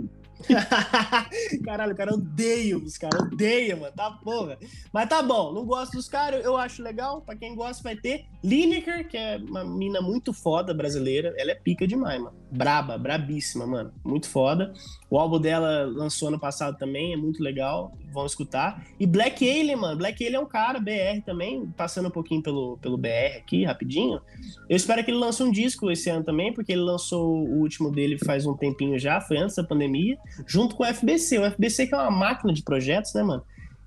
Caralho, 1.64 1.94
o 1.94 1.96
cara 1.96 2.14
odeia 2.14 2.78
os 2.78 2.98
caras, 2.98 3.22
odeia, 3.22 3.76
mano. 3.76 3.94
Tá 3.96 4.12
porra. 4.12 4.58
Mas 4.92 5.10
tá 5.10 5.22
bom, 5.22 5.54
não 5.54 5.66
gosto 5.66 5.94
dos 5.94 6.08
caras, 6.08 6.44
eu 6.44 6.58
acho 6.58 6.82
legal. 6.82 7.22
Pra 7.22 7.36
quem 7.36 7.56
gosta, 7.56 7.84
vai 7.84 7.96
ter 7.96 8.26
Lineker, 8.44 9.08
que 9.08 9.18
é 9.18 9.38
uma 9.38 9.64
mina 9.64 10.02
muito 10.02 10.34
foda 10.34 10.74
brasileira. 10.74 11.34
Ela 11.38 11.52
é 11.52 11.56
pica 11.56 11.88
demais, 11.88 12.22
mano. 12.22 12.36
Braba, 12.52 12.98
brabíssima, 12.98 13.66
mano. 13.66 13.94
Muito 14.04 14.28
foda. 14.28 14.74
O 15.10 15.18
álbum 15.18 15.40
dela 15.40 15.86
lançou 15.86 16.28
ano 16.28 16.40
passado 16.40 16.78
também, 16.78 17.14
é 17.14 17.18
muito 17.18 17.44
legal. 17.44 17.96
Vão 18.12 18.26
escutar. 18.26 18.86
E 19.00 19.06
Black 19.06 19.48
Alien, 19.48 19.76
mano. 19.76 19.98
Black 19.98 20.24
Alien 20.24 20.42
é 20.42 20.44
um 20.44 20.48
cara, 20.48 20.80
BR 20.80 21.22
também, 21.26 21.68
passando 21.78 22.08
um 22.08 22.12
pouquinho 22.12 22.42
pelo, 22.42 22.78
pelo 22.78 22.98
BR 22.98 23.38
aqui, 23.38 23.64
rapidinho. 23.64 24.22
Eu 24.70 24.76
espero 24.76 25.04
que 25.04 25.12
ele 25.12 25.18
lance 25.18 25.42
um 25.42 25.52
disco 25.52 25.90
esse 25.92 26.10
ano 26.10 26.24
também, 26.24 26.54
porque 26.54 26.72
ele 26.72 26.82
lançou 26.82 27.32
o 27.32 27.60
último 27.60 27.92
dele 27.92 28.18
faz 28.18 28.46
um 28.46 28.56
tempinho 28.56 28.98
já, 29.00 29.22
foi 29.22 29.38
antes 29.38 29.56
da 29.56 29.64
pandemia 29.64 30.18
junto 30.46 30.76
com 30.76 30.84
o 30.84 30.94
FBC. 30.94 31.40
O 31.40 31.52
FBC 31.52 31.88
que 31.88 31.96
é 31.96 31.98
uma 31.98 32.12
máquina 32.12 32.54
de 32.54 32.64
projetos, 32.64 33.14
né, 33.14 33.24
mano? 33.24 33.44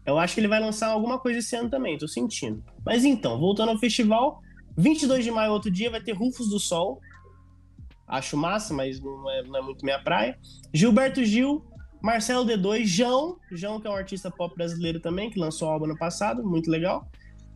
Eu 0.07 0.18
acho 0.18 0.34
que 0.34 0.40
ele 0.40 0.49
vai 0.49 0.61
lançar 0.61 0.88
alguma 0.88 1.18
coisa 1.18 1.38
esse 1.38 1.57
ano 1.57 1.70
também, 1.70 1.97
tô 1.97 2.07
sentindo. 2.07 2.62
Mas 2.84 3.05
então, 3.05 3.38
voltando 3.38 3.70
ao 3.70 3.78
festival, 3.78 4.42
22 4.76 5.24
de 5.24 5.30
maio, 5.30 5.53
outro 5.53 5.70
dia, 5.70 5.90
vai 5.90 6.01
ter 6.01 6.12
Rufos 6.12 6.49
do 6.49 6.59
Sol. 6.59 7.01
Acho 8.07 8.36
massa, 8.36 8.74
mas 8.74 9.01
não 9.01 9.30
é, 9.30 9.42
não 9.45 9.59
é 9.59 9.62
muito 9.62 9.84
minha 9.84 9.99
praia. 9.99 10.38
Gilberto 10.74 11.24
Gil, 11.24 11.64
Marcelo 12.03 12.45
D2, 12.45 12.84
João, 12.84 13.38
João 13.51 13.80
que 13.80 13.86
é 13.86 13.90
um 13.90 13.95
artista 13.95 14.30
pop 14.30 14.55
brasileiro 14.55 15.01
também, 15.01 15.30
que 15.30 15.40
lançou 15.40 15.70
álbum 15.70 15.86
ano 15.86 15.97
passado, 15.97 16.45
muito 16.45 16.70
legal. 16.70 17.09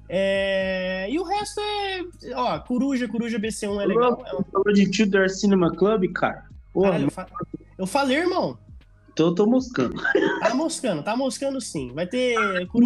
É... 0.08 1.06
E 1.10 1.18
o 1.18 1.22
resto 1.22 1.60
é. 1.60 2.34
Ó, 2.34 2.58
Coruja, 2.60 3.06
Coruja 3.06 3.38
BC1 3.38 3.82
é 3.82 3.86
legal. 3.86 4.22
É. 4.24 4.50
Falou 4.50 4.72
de 4.72 4.90
Tudor 4.90 5.28
Cinema 5.28 5.70
Club, 5.76 6.10
cara. 6.14 6.46
Porra, 6.72 6.92
Caralho, 6.92 7.06
eu, 7.06 7.10
fa... 7.10 7.26
eu 7.76 7.86
falei, 7.86 8.16
irmão. 8.16 8.58
Tô, 9.18 9.34
tô 9.34 9.46
moscando. 9.46 10.00
Tá 10.38 10.54
moscando, 10.54 11.02
tá 11.02 11.16
moscando 11.16 11.60
sim. 11.60 11.90
Vai 11.92 12.06
ter. 12.06 12.36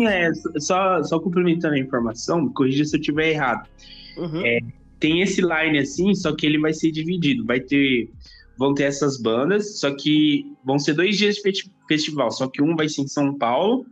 É, 0.09 0.31
só, 0.59 1.03
só 1.03 1.21
complementando 1.21 1.75
a 1.75 1.79
informação, 1.79 2.49
corrija 2.55 2.87
se 2.87 2.97
eu 2.97 3.01
estiver 3.01 3.33
errado. 3.33 3.69
Uhum. 4.17 4.41
É, 4.47 4.61
tem 4.99 5.21
esse 5.21 5.43
line 5.43 5.79
assim, 5.79 6.15
só 6.15 6.35
que 6.35 6.47
ele 6.47 6.59
vai 6.59 6.73
ser 6.73 6.91
dividido. 6.91 7.45
Vai 7.45 7.61
ter. 7.61 8.11
Vão 8.57 8.73
ter 8.73 8.85
essas 8.85 9.21
bandas, 9.21 9.79
só 9.79 9.95
que 9.95 10.51
vão 10.65 10.79
ser 10.79 10.95
dois 10.95 11.19
dias 11.19 11.37
de 11.37 11.43
festival. 11.87 12.31
Só 12.31 12.49
que 12.49 12.63
um 12.63 12.77
vai 12.77 12.89
ser 12.89 13.03
em 13.03 13.09
São 13.09 13.37
Paulo 13.37 13.85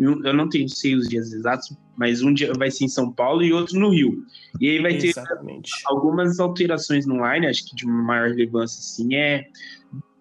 eu 0.00 0.32
não 0.32 0.48
tenho 0.48 0.66
sei 0.66 0.94
os 0.94 1.06
dias 1.08 1.30
exatos, 1.30 1.76
mas 1.94 2.22
um 2.22 2.32
dia 2.32 2.50
vai 2.54 2.70
ser 2.70 2.84
em 2.84 2.88
São 2.88 3.12
Paulo 3.12 3.42
e 3.42 3.52
outro 3.52 3.78
no 3.78 3.90
Rio. 3.90 4.24
E 4.58 4.70
aí 4.70 4.80
vai 4.80 4.94
Exatamente. 4.94 5.70
ter 5.70 5.82
algumas 5.84 6.40
alterações 6.40 7.04
no 7.04 7.16
line, 7.16 7.46
acho 7.46 7.68
que 7.68 7.76
de 7.76 7.86
maior 7.86 8.30
relevância, 8.30 8.78
assim, 8.80 9.14
é 9.14 9.46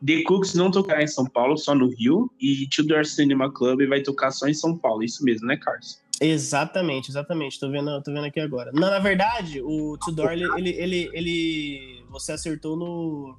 The 0.05 0.23
Cooks 0.23 0.53
não 0.53 0.71
tocará 0.71 1.03
em 1.03 1.07
São 1.07 1.25
Paulo, 1.25 1.57
só 1.57 1.75
no 1.75 1.89
Rio, 1.89 2.31
e 2.39 2.67
Tudor 2.67 3.05
Cinema 3.05 3.51
Club 3.51 3.87
vai 3.87 4.01
tocar 4.01 4.31
só 4.31 4.47
em 4.47 4.53
São 4.53 4.77
Paulo, 4.77 5.03
isso 5.03 5.23
mesmo, 5.23 5.47
né, 5.47 5.57
Carlos? 5.57 6.01
Exatamente, 6.21 7.09
exatamente, 7.09 7.59
tô 7.59 7.69
vendo, 7.69 8.01
tô 8.01 8.11
vendo 8.11 8.25
aqui 8.25 8.39
agora. 8.39 8.71
Não, 8.73 8.89
na 8.89 8.99
verdade, 8.99 9.61
o 9.61 9.97
Tudor, 9.97 10.31
ele, 10.31 10.45
ele, 10.57 10.69
ele, 10.69 11.09
ele 11.13 12.03
você 12.09 12.33
acertou 12.33 12.75
no, 12.75 13.37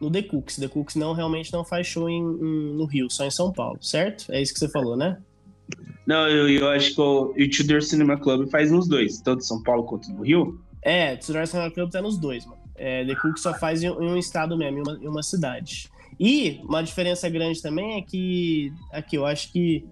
no 0.00 0.10
The 0.10 0.22
Cooks. 0.22 0.56
The 0.56 0.68
Cooks 0.68 0.96
não, 0.96 1.12
realmente 1.12 1.52
não 1.52 1.64
faz 1.64 1.86
show 1.86 2.08
em, 2.08 2.20
em, 2.20 2.74
no 2.74 2.84
Rio, 2.84 3.08
só 3.10 3.24
em 3.24 3.30
São 3.30 3.52
Paulo, 3.52 3.78
certo? 3.80 4.32
É 4.32 4.40
isso 4.40 4.52
que 4.52 4.58
você 4.58 4.68
falou, 4.68 4.96
né? 4.96 5.18
Não, 6.06 6.28
eu, 6.28 6.48
eu 6.48 6.68
acho 6.68 6.94
que 6.94 7.00
o, 7.00 7.32
o 7.36 7.50
Tudor 7.50 7.82
Cinema 7.82 8.16
Club 8.16 8.48
faz 8.48 8.70
nos 8.70 8.88
dois, 8.88 9.20
tanto 9.20 9.44
São 9.44 9.62
Paulo 9.62 9.84
quanto 9.84 10.10
no 10.12 10.22
Rio. 10.22 10.60
É, 10.82 11.14
o 11.14 11.18
Tudor 11.18 11.46
Cinema 11.46 11.70
Club 11.70 11.90
tá 11.90 12.00
nos 12.00 12.16
dois, 12.16 12.46
mano. 12.46 12.66
É, 12.76 13.04
The 13.04 13.14
Cook 13.16 13.38
só 13.38 13.54
faz 13.54 13.82
em, 13.82 13.86
em 13.86 14.08
um 14.08 14.16
estado 14.16 14.56
mesmo, 14.56 14.78
em 14.78 14.82
uma, 14.82 15.04
em 15.04 15.08
uma, 15.08 15.22
cidade. 15.22 15.88
E 16.18 16.60
uma 16.64 16.82
diferença 16.82 17.28
grande 17.28 17.60
também 17.60 17.98
é 17.98 18.02
que, 18.02 18.72
aqui, 18.92 19.16
eu 19.16 19.26
acho 19.26 19.52
que 19.52 19.84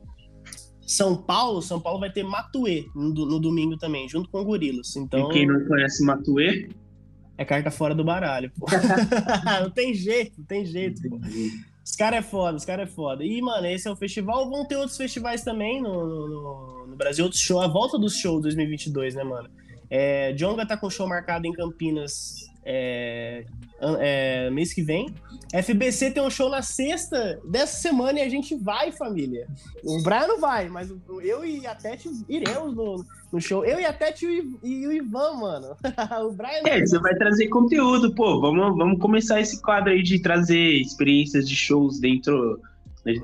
São 0.86 1.16
Paulo, 1.16 1.60
São 1.60 1.80
Paulo 1.80 2.00
vai 2.00 2.10
ter 2.10 2.22
Matuê 2.22 2.86
no, 2.94 3.12
no 3.12 3.38
domingo 3.38 3.76
também, 3.76 4.08
junto 4.08 4.30
com 4.30 4.44
Gorilas. 4.44 4.96
Então, 4.96 5.30
e 5.30 5.32
quem 5.32 5.46
não 5.46 5.64
conhece 5.66 6.04
Matuê? 6.04 6.68
É 7.36 7.44
carta 7.44 7.70
fora 7.70 7.94
do 7.94 8.04
baralho, 8.04 8.50
pô. 8.58 8.66
não 9.60 9.70
tem 9.70 9.92
jeito, 9.92 10.38
não 10.38 10.46
tem 10.46 10.64
jeito, 10.64 11.02
pô. 11.08 11.18
Os 11.84 11.96
caras 11.96 12.20
é 12.20 12.22
foda, 12.22 12.56
os 12.56 12.64
caras 12.64 12.88
é 12.88 12.92
foda. 12.92 13.22
E, 13.22 13.42
mano, 13.42 13.66
esse 13.66 13.86
é 13.86 13.90
o 13.90 13.96
festival. 13.96 14.48
Vão 14.48 14.64
ter 14.64 14.76
outros 14.76 14.96
festivais 14.96 15.42
também 15.42 15.82
no, 15.82 16.06
no, 16.06 16.86
no 16.86 16.96
Brasil, 16.96 17.24
outros 17.24 17.42
shows. 17.42 17.62
A 17.62 17.68
volta 17.68 17.98
dos 17.98 18.16
shows 18.16 18.40
2022, 18.42 19.14
né, 19.14 19.22
mano? 19.22 19.50
É, 19.90 20.32
Jonga 20.32 20.66
tá 20.66 20.76
com 20.78 20.88
show 20.88 21.06
marcado 21.06 21.46
em 21.46 21.52
Campinas 21.52 22.36
é, 22.64 23.44
é, 23.80 24.50
mês 24.50 24.72
que 24.72 24.82
vem. 24.82 25.14
FBC 25.52 26.10
tem 26.10 26.22
um 26.22 26.30
show 26.30 26.48
na 26.48 26.62
sexta 26.62 27.40
dessa 27.44 27.76
semana 27.76 28.18
e 28.18 28.22
a 28.22 28.28
gente 28.28 28.54
vai, 28.56 28.90
família. 28.90 29.46
O 29.84 30.02
Brian 30.02 30.26
não 30.26 30.40
vai, 30.40 30.68
mas 30.68 30.92
eu 31.22 31.44
e 31.44 31.66
a 31.66 31.74
Tete 31.74 32.10
iremos 32.28 32.74
no, 32.74 33.04
no 33.32 33.40
show. 33.40 33.64
Eu 33.64 33.78
e 33.78 33.84
a 33.84 33.92
Tete 33.92 34.26
e 34.62 34.86
o 34.86 34.92
Ivan, 34.92 35.34
mano. 35.34 35.76
o 36.28 36.32
Brian 36.32 36.62
É, 36.66 36.80
você 36.80 36.98
vai 36.98 37.14
trazer 37.14 37.48
conteúdo, 37.48 38.14
pô. 38.14 38.40
Vamos, 38.40 38.76
vamos 38.76 38.98
começar 38.98 39.40
esse 39.40 39.60
quadro 39.60 39.92
aí 39.92 40.02
de 40.02 40.20
trazer 40.20 40.80
experiências 40.80 41.48
de 41.48 41.54
shows 41.54 42.00
dentro 42.00 42.60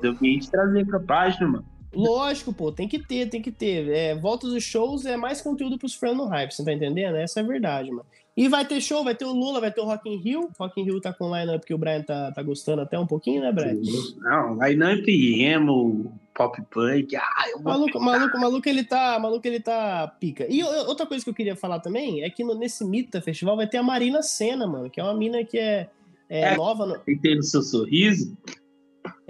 do 0.01 0.07
ambiente 0.07 0.49
trazer 0.49 0.85
pra 0.85 0.99
página, 0.99 1.47
mano. 1.47 1.65
Lógico, 1.93 2.53
pô, 2.53 2.71
tem 2.71 2.87
que 2.87 2.99
ter, 2.99 3.29
tem 3.29 3.41
que 3.41 3.51
ter. 3.51 3.89
É, 3.89 4.15
volta 4.15 4.47
dos 4.47 4.63
shows 4.63 5.05
é 5.05 5.17
mais 5.17 5.41
conteúdo 5.41 5.77
pros 5.77 5.93
fãs 5.93 6.15
no 6.15 6.25
hype, 6.25 6.51
você 6.51 6.63
tá 6.63 6.71
entendendo? 6.71 7.15
Essa 7.15 7.41
é 7.41 7.43
a 7.43 7.45
verdade, 7.45 7.89
mano. 7.89 8.05
E 8.35 8.47
vai 8.47 8.65
ter 8.65 8.79
show, 8.79 9.03
vai 9.03 9.13
ter 9.13 9.25
o 9.25 9.33
Lula, 9.33 9.59
vai 9.59 9.71
ter 9.71 9.81
o 9.81 9.85
Rock 9.85 10.09
in 10.09 10.15
Rio. 10.15 10.49
Rock 10.57 10.79
in 10.79 10.85
Rio 10.85 11.01
tá 11.01 11.11
com 11.11 11.35
line-up 11.35 11.65
que 11.65 11.73
o 11.73 11.77
Brian 11.77 12.01
tá, 12.01 12.31
tá 12.31 12.41
gostando 12.41 12.81
até 12.81 12.97
um 12.97 13.05
pouquinho, 13.05 13.41
né, 13.41 13.51
Brian? 13.51 13.77
Não, 14.19 14.57
line-up 14.63 15.43
emo, 15.43 16.17
pop 16.33 16.61
punk. 16.71 17.13
Ah, 17.17 17.49
eu 17.51 17.61
maluco, 17.61 17.99
maluco, 17.99 18.39
maluco, 18.39 18.69
ele 18.69 18.85
tá, 18.85 19.19
maluco, 19.19 19.45
ele 19.45 19.59
tá 19.59 20.07
pica. 20.19 20.47
E 20.49 20.63
outra 20.63 21.05
coisa 21.05 21.23
que 21.23 21.29
eu 21.29 21.33
queria 21.33 21.57
falar 21.57 21.81
também 21.81 22.23
é 22.23 22.29
que 22.29 22.41
no, 22.41 22.55
nesse 22.55 22.85
Mita 22.85 23.21
Festival 23.21 23.57
vai 23.57 23.67
ter 23.67 23.77
a 23.77 23.83
Marina 23.83 24.21
Senna, 24.21 24.65
mano, 24.65 24.89
que 24.89 25.01
é 25.01 25.03
uma 25.03 25.13
mina 25.13 25.43
que 25.43 25.57
é, 25.57 25.89
é, 26.29 26.53
é 26.53 26.55
nova. 26.55 26.85
No... 26.85 27.01
E 27.05 27.17
tem 27.17 27.35
no 27.35 27.43
seu 27.43 27.61
sorriso. 27.61 28.33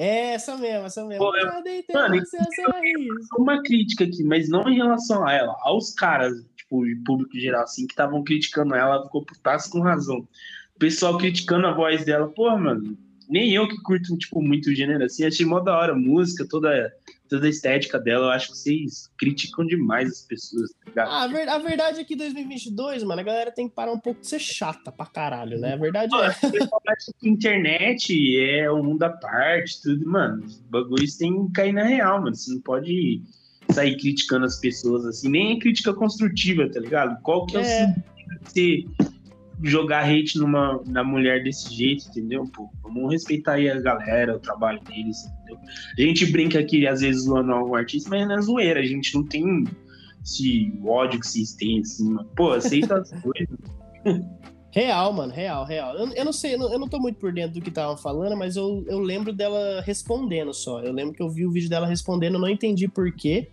É, 0.02 0.34
essa 0.34 0.58
mesmo, 0.58 0.88
essa 0.88 1.06
mesmo. 1.06 1.24
Pô, 1.24 1.38
eu, 1.38 1.46
mano, 1.94 2.24
uma 3.38 3.62
crítica 3.62 4.04
aqui, 4.04 4.24
mas 4.24 4.50
não 4.50 4.68
em 4.68 4.78
relação 4.78 5.28
a 5.28 5.32
ela, 5.32 5.56
aos 5.62 5.94
caras, 5.94 6.44
tipo, 6.56 6.82
público 7.06 7.40
geral, 7.40 7.62
assim, 7.62 7.86
que 7.86 7.94
estavam 7.94 8.24
criticando 8.24 8.74
ela, 8.74 8.96
ela 8.96 9.04
ficou 9.04 9.24
putaça 9.24 9.70
com 9.70 9.80
razão. 9.80 10.28
O 10.76 10.80
pessoal 10.80 11.20
criticando 11.20 11.68
a 11.68 11.74
voz 11.74 12.04
dela, 12.04 12.28
porra, 12.30 12.58
mano, 12.58 12.98
nem 13.30 13.54
eu 13.54 13.68
que 13.68 13.80
curto, 13.84 14.18
tipo, 14.18 14.42
muito 14.42 14.74
gênero 14.74 15.04
assim, 15.04 15.24
achei 15.24 15.46
mó 15.46 15.60
da 15.60 15.78
hora 15.78 15.94
a 15.94 15.96
música, 15.96 16.48
toda 16.50 16.92
toda 17.32 17.48
a 17.48 17.50
estética 17.50 17.98
dela, 17.98 18.26
eu 18.26 18.30
acho 18.32 18.52
que 18.52 18.58
vocês 18.58 19.10
criticam 19.18 19.66
demais 19.66 20.10
as 20.10 20.22
pessoas, 20.24 20.70
tá 20.94 21.06
ah, 21.06 21.24
a, 21.24 21.58
verdade 21.60 22.02
é 22.02 22.04
que 22.04 22.14
2022, 22.14 23.04
mano, 23.04 23.22
a 23.22 23.24
galera 23.24 23.52
tem 23.54 23.70
que 23.70 23.74
parar 23.74 23.94
um 23.94 24.00
pouco 24.00 24.20
de 24.20 24.28
ser 24.28 24.40
chata 24.40 24.92
pra 24.92 25.06
caralho, 25.06 25.58
né? 25.58 25.76
A 25.76 25.78
verdade 25.78 26.14
é. 26.14 26.26
acho 26.26 27.14
que 27.18 27.30
internet 27.30 28.38
é 28.38 28.70
um 28.70 28.84
mundo 28.84 29.04
à 29.04 29.10
parte, 29.10 29.82
tudo, 29.82 30.06
mano. 30.06 30.44
Os 30.44 30.60
bagulhos 30.60 31.16
tem 31.16 31.48
que 31.48 31.54
cair 31.54 31.72
na 31.72 31.84
real, 31.84 32.22
mano. 32.22 32.36
Você 32.36 32.54
não 32.54 32.60
pode 32.60 33.22
sair 33.72 33.96
criticando 33.96 34.46
as 34.46 34.60
pessoas 34.60 35.06
assim, 35.06 35.30
nem 35.30 35.56
é 35.56 35.60
crítica 35.60 35.94
construtiva, 35.94 36.70
tá 36.70 36.82
ligado? 36.82 37.18
Qual 37.22 37.46
que 37.46 37.56
é, 37.56 37.62
é. 37.62 37.64
o 37.64 37.94
sentido 37.94 38.40
de 38.44 38.52
ser 38.52 39.11
jogar 39.64 40.04
hate 40.04 40.38
numa, 40.38 40.82
na 40.88 41.04
mulher 41.04 41.44
desse 41.44 41.74
jeito, 41.74 42.08
entendeu? 42.10 42.44
Pô, 42.54 42.70
vamos 42.82 43.12
respeitar 43.12 43.54
aí 43.54 43.70
a 43.70 43.80
galera, 43.80 44.36
o 44.36 44.40
trabalho 44.40 44.82
deles, 44.82 45.26
entendeu? 45.26 45.60
A 45.98 46.02
gente 46.02 46.32
brinca 46.32 46.60
aqui, 46.60 46.88
às 46.88 47.02
vezes, 47.02 47.24
zoando 47.24 47.52
algum 47.52 47.76
artista, 47.76 48.10
mas 48.10 48.30
é 48.30 48.42
zoeira, 48.42 48.80
a 48.80 48.86
gente 48.86 49.14
não 49.16 49.26
tem 49.26 49.66
esse 50.24 50.72
ódio 50.84 51.20
que 51.20 51.28
vocês 51.28 51.54
têm, 51.54 51.80
assim, 51.80 52.12
mano. 52.12 52.30
Pô, 52.36 52.52
aceita 52.54 52.98
as 52.98 53.12
coisas. 53.22 53.58
Real, 54.72 55.12
mano, 55.12 55.34
real, 55.34 55.66
real. 55.66 55.96
Eu, 55.96 56.08
eu 56.14 56.26
não 56.26 56.32
sei, 56.32 56.54
eu 56.54 56.60
não, 56.60 56.72
eu 56.72 56.80
não 56.80 56.88
tô 56.88 56.98
muito 56.98 57.20
por 57.20 57.34
dentro 57.34 57.56
do 57.56 57.62
que 57.62 57.70
estavam 57.70 57.98
falando, 57.98 58.38
mas 58.38 58.56
eu, 58.56 58.86
eu 58.88 59.00
lembro 59.00 59.34
dela 59.34 59.82
respondendo 59.82 60.54
só. 60.54 60.82
Eu 60.82 60.94
lembro 60.94 61.14
que 61.14 61.22
eu 61.22 61.30
vi 61.30 61.46
o 61.46 61.52
vídeo 61.52 61.70
dela 61.70 61.86
respondendo, 61.86 62.40
não 62.40 62.48
entendi 62.48 62.88
por 62.88 63.12
quê. 63.12 63.52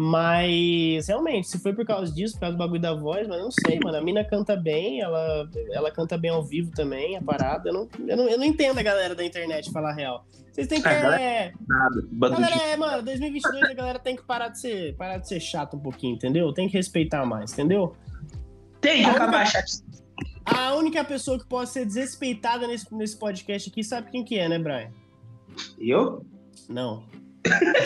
Mas, 0.00 1.08
realmente, 1.08 1.48
se 1.48 1.58
foi 1.58 1.72
por 1.72 1.84
causa 1.84 2.12
disso, 2.12 2.34
por 2.34 2.42
causa 2.42 2.54
do 2.54 2.58
bagulho 2.58 2.80
da 2.80 2.94
voz, 2.94 3.26
mas 3.26 3.36
eu 3.36 3.42
não 3.42 3.50
sei, 3.50 3.80
mano. 3.82 3.96
A 3.96 4.00
mina 4.00 4.22
canta 4.22 4.54
bem, 4.54 5.00
ela, 5.00 5.50
ela 5.72 5.90
canta 5.90 6.16
bem 6.16 6.30
ao 6.30 6.40
vivo 6.40 6.70
também, 6.70 7.16
a 7.16 7.20
parada. 7.20 7.68
Eu 7.68 7.72
não, 7.72 7.88
eu 8.06 8.16
não, 8.16 8.28
eu 8.28 8.38
não 8.38 8.44
entendo 8.44 8.78
a 8.78 8.82
galera 8.84 9.12
da 9.12 9.24
internet 9.24 9.72
falar 9.72 9.92
real. 9.94 10.24
Vocês 10.52 10.68
têm 10.68 10.80
que. 10.80 10.86
É, 10.86 11.52
nada. 11.66 12.08
Galera, 12.12 12.62
é, 12.62 12.76
mano, 12.76 13.02
2022 13.02 13.60
a 13.60 13.74
galera 13.74 13.98
tem 13.98 14.14
que 14.14 14.22
parar 14.22 14.50
de, 14.50 14.60
ser, 14.60 14.94
parar 14.94 15.18
de 15.18 15.26
ser 15.26 15.40
chato 15.40 15.76
um 15.76 15.80
pouquinho, 15.80 16.14
entendeu? 16.14 16.52
Tem 16.52 16.68
que 16.68 16.74
respeitar 16.74 17.26
mais, 17.26 17.52
entendeu? 17.52 17.96
Tem 18.80 19.02
que 19.02 19.10
acabar 19.10 19.46
chato. 19.46 19.82
A 20.44 20.76
única 20.76 21.02
pessoa 21.02 21.40
que 21.40 21.46
pode 21.46 21.70
ser 21.70 21.84
desrespeitada 21.84 22.68
nesse, 22.68 22.94
nesse 22.94 23.18
podcast 23.18 23.68
aqui, 23.68 23.82
sabe 23.82 24.12
quem 24.12 24.24
que 24.24 24.38
é, 24.38 24.48
né, 24.48 24.60
Brian? 24.60 24.92
Eu? 25.76 26.24
Não. 26.68 27.02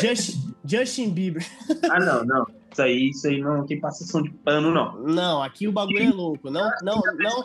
Justin, 0.01 0.55
Justin 0.65 1.11
Bieber. 1.11 1.47
Ah, 1.91 2.01
não, 2.01 2.25
não. 2.25 2.47
Isso 2.73 2.83
aí, 2.83 3.11
isso 3.11 3.29
aí 3.29 3.41
não 3.41 3.67
tem 3.67 3.79
passação 3.79 4.23
de 4.23 4.31
pano, 4.31 4.73
não. 4.73 5.03
Não, 5.03 5.43
aqui 5.43 5.69
o 5.69 5.73
bagulho 5.73 6.03
é 6.03 6.11
louco. 6.11 6.51
Não, 6.51 6.71
não, 6.83 7.01
não. 7.01 7.43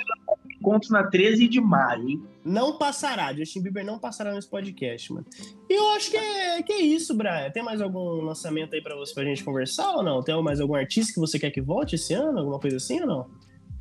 Encontro 0.50 0.92
na 0.92 1.04
13 1.04 1.48
de 1.48 1.60
maio, 1.60 2.10
hein? 2.10 2.24
Não 2.44 2.78
passará. 2.78 3.34
Justin 3.34 3.62
Bieber 3.62 3.86
não 3.86 4.00
passará 4.00 4.34
nesse 4.34 4.50
podcast, 4.50 5.14
mano. 5.14 5.26
E 5.70 5.74
eu 5.74 5.90
acho 5.92 6.10
que 6.10 6.18
é, 6.18 6.64
que 6.64 6.72
é 6.72 6.82
isso, 6.82 7.14
Brian. 7.14 7.52
Tem 7.52 7.62
mais 7.62 7.82
algum 7.82 8.22
lançamento 8.22 8.74
aí 8.74 8.82
pra 8.82 8.96
você 8.96 9.14
pra 9.14 9.26
gente 9.26 9.44
conversar 9.44 9.92
ou 9.96 10.04
não? 10.04 10.24
Tem 10.24 10.42
mais 10.42 10.62
algum 10.62 10.76
artista 10.76 11.14
que 11.14 11.20
você 11.20 11.38
quer 11.38 11.52
que 11.52 11.62
volte 11.62 11.96
esse 11.96 12.14
ano? 12.14 12.40
Alguma 12.40 12.60
coisa 12.60 12.78
assim 12.78 13.02
ou 13.02 13.08
não? 13.08 13.28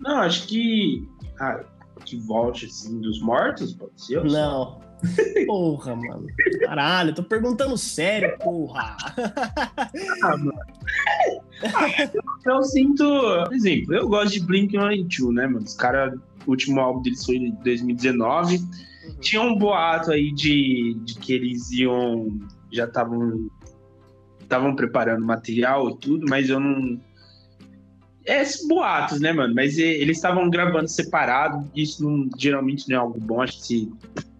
Não, 0.01 0.19
acho 0.19 0.47
que. 0.49 1.09
Ah, 1.41 1.65
que 2.05 2.17
volte 2.17 2.67
assim 2.67 3.01
dos 3.01 3.21
mortos, 3.21 3.73
pode 3.73 4.03
ser? 4.03 4.25
Não. 4.25 4.81
Porra, 5.47 5.95
mano. 5.95 6.27
Caralho, 6.61 7.15
tô 7.15 7.23
perguntando 7.23 7.77
sério, 7.77 8.37
porra. 8.39 8.97
Ah, 10.23 10.37
mano. 10.37 10.59
eu 12.45 12.63
sinto. 12.63 13.05
Por 13.45 13.55
exemplo, 13.55 13.95
eu 13.95 14.09
gosto 14.09 14.33
de 14.33 14.47
Blink-182, 14.47 15.33
né, 15.33 15.47
mano? 15.47 15.65
Os 15.65 15.75
caras, 15.75 16.19
o 16.47 16.51
último 16.51 16.81
álbum 16.81 17.03
deles 17.03 17.25
foi 17.25 17.37
em 17.37 17.51
2019. 17.63 18.57
Uhum. 18.57 18.71
Tinha 19.21 19.43
um 19.43 19.57
boato 19.57 20.13
aí 20.13 20.33
de, 20.33 20.97
de 21.05 21.15
que 21.19 21.33
eles 21.33 21.71
iam. 21.73 22.39
Já 22.73 22.85
estavam. 22.85 23.49
Estavam 24.41 24.77
preparando 24.77 25.27
material 25.27 25.91
e 25.91 25.97
tudo, 25.99 26.27
mas 26.29 26.49
eu 26.49 26.61
não. 26.61 27.01
É 28.25 28.43
boatos, 28.69 29.21
né, 29.21 29.33
mano? 29.33 29.55
Mas 29.55 29.79
eles 29.79 30.17
estavam 30.17 30.51
gravando 30.51 30.89
separado. 30.89 31.71
Isso 31.75 32.03
não, 32.03 32.29
geralmente 32.37 32.89
não 32.89 32.97
é 32.97 32.99
algo 32.99 33.21
bom. 33.21 33.41
Acho 33.41 33.59
que 33.59 33.63
se 33.63 33.93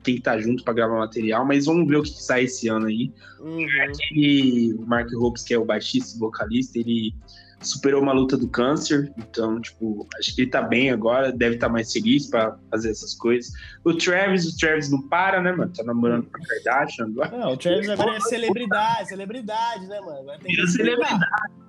tem 0.07 0.15
que 0.15 0.21
estar 0.21 0.39
junto 0.39 0.63
para 0.63 0.73
gravar 0.73 0.99
material, 0.99 1.45
mas 1.45 1.67
vamos 1.67 1.89
ver 1.89 1.97
o 1.97 2.03
que, 2.03 2.13
que 2.13 2.23
sai 2.23 2.45
esse 2.45 2.69
ano 2.69 2.87
aí. 2.87 3.13
Uhum. 3.41 3.67
E 4.13 4.73
o 4.75 4.87
Mark 4.87 5.11
Hoppes, 5.13 5.43
que 5.43 5.53
é 5.53 5.59
o 5.59 5.65
baixista 5.65 6.17
e 6.17 6.21
vocalista, 6.21 6.79
ele 6.79 7.13
superou 7.61 8.01
uma 8.01 8.13
luta 8.13 8.37
do 8.37 8.49
câncer, 8.49 9.13
então, 9.19 9.61
tipo, 9.61 10.07
acho 10.19 10.35
que 10.35 10.43
ele 10.43 10.51
tá 10.51 10.63
bem 10.63 10.91
agora, 10.91 11.33
deve 11.33 11.57
estar 11.57 11.67
tá 11.67 11.73
mais 11.73 11.93
feliz 11.93 12.27
para 12.27 12.57
fazer 12.71 12.91
essas 12.91 13.15
coisas. 13.15 13.53
O 13.83 13.95
Travis, 13.95 14.47
o 14.47 14.57
Travis 14.57 14.91
não 14.91 15.03
para, 15.09 15.41
né, 15.41 15.53
mano? 15.53 15.73
Tá 15.75 15.83
namorando 15.83 16.27
com 16.31 16.37
a 16.37 16.47
Kardashian 16.47 17.07
agora. 17.07 17.37
Não, 17.37 17.53
o 17.53 17.57
Travis 17.57 17.89
agora 17.89 18.17
é 18.17 18.21
celebridade, 18.21 19.09
celebridade, 19.09 19.87
né, 19.89 20.01
mano? 20.01 20.21
Agora 20.21 20.39
tem 20.39 20.55
que 20.55 20.67
celebridade. 20.69 21.25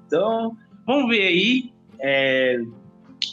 Então, 0.06 0.56
vamos 0.86 1.10
ver 1.10 1.28
aí. 1.28 1.74
É... 2.00 2.60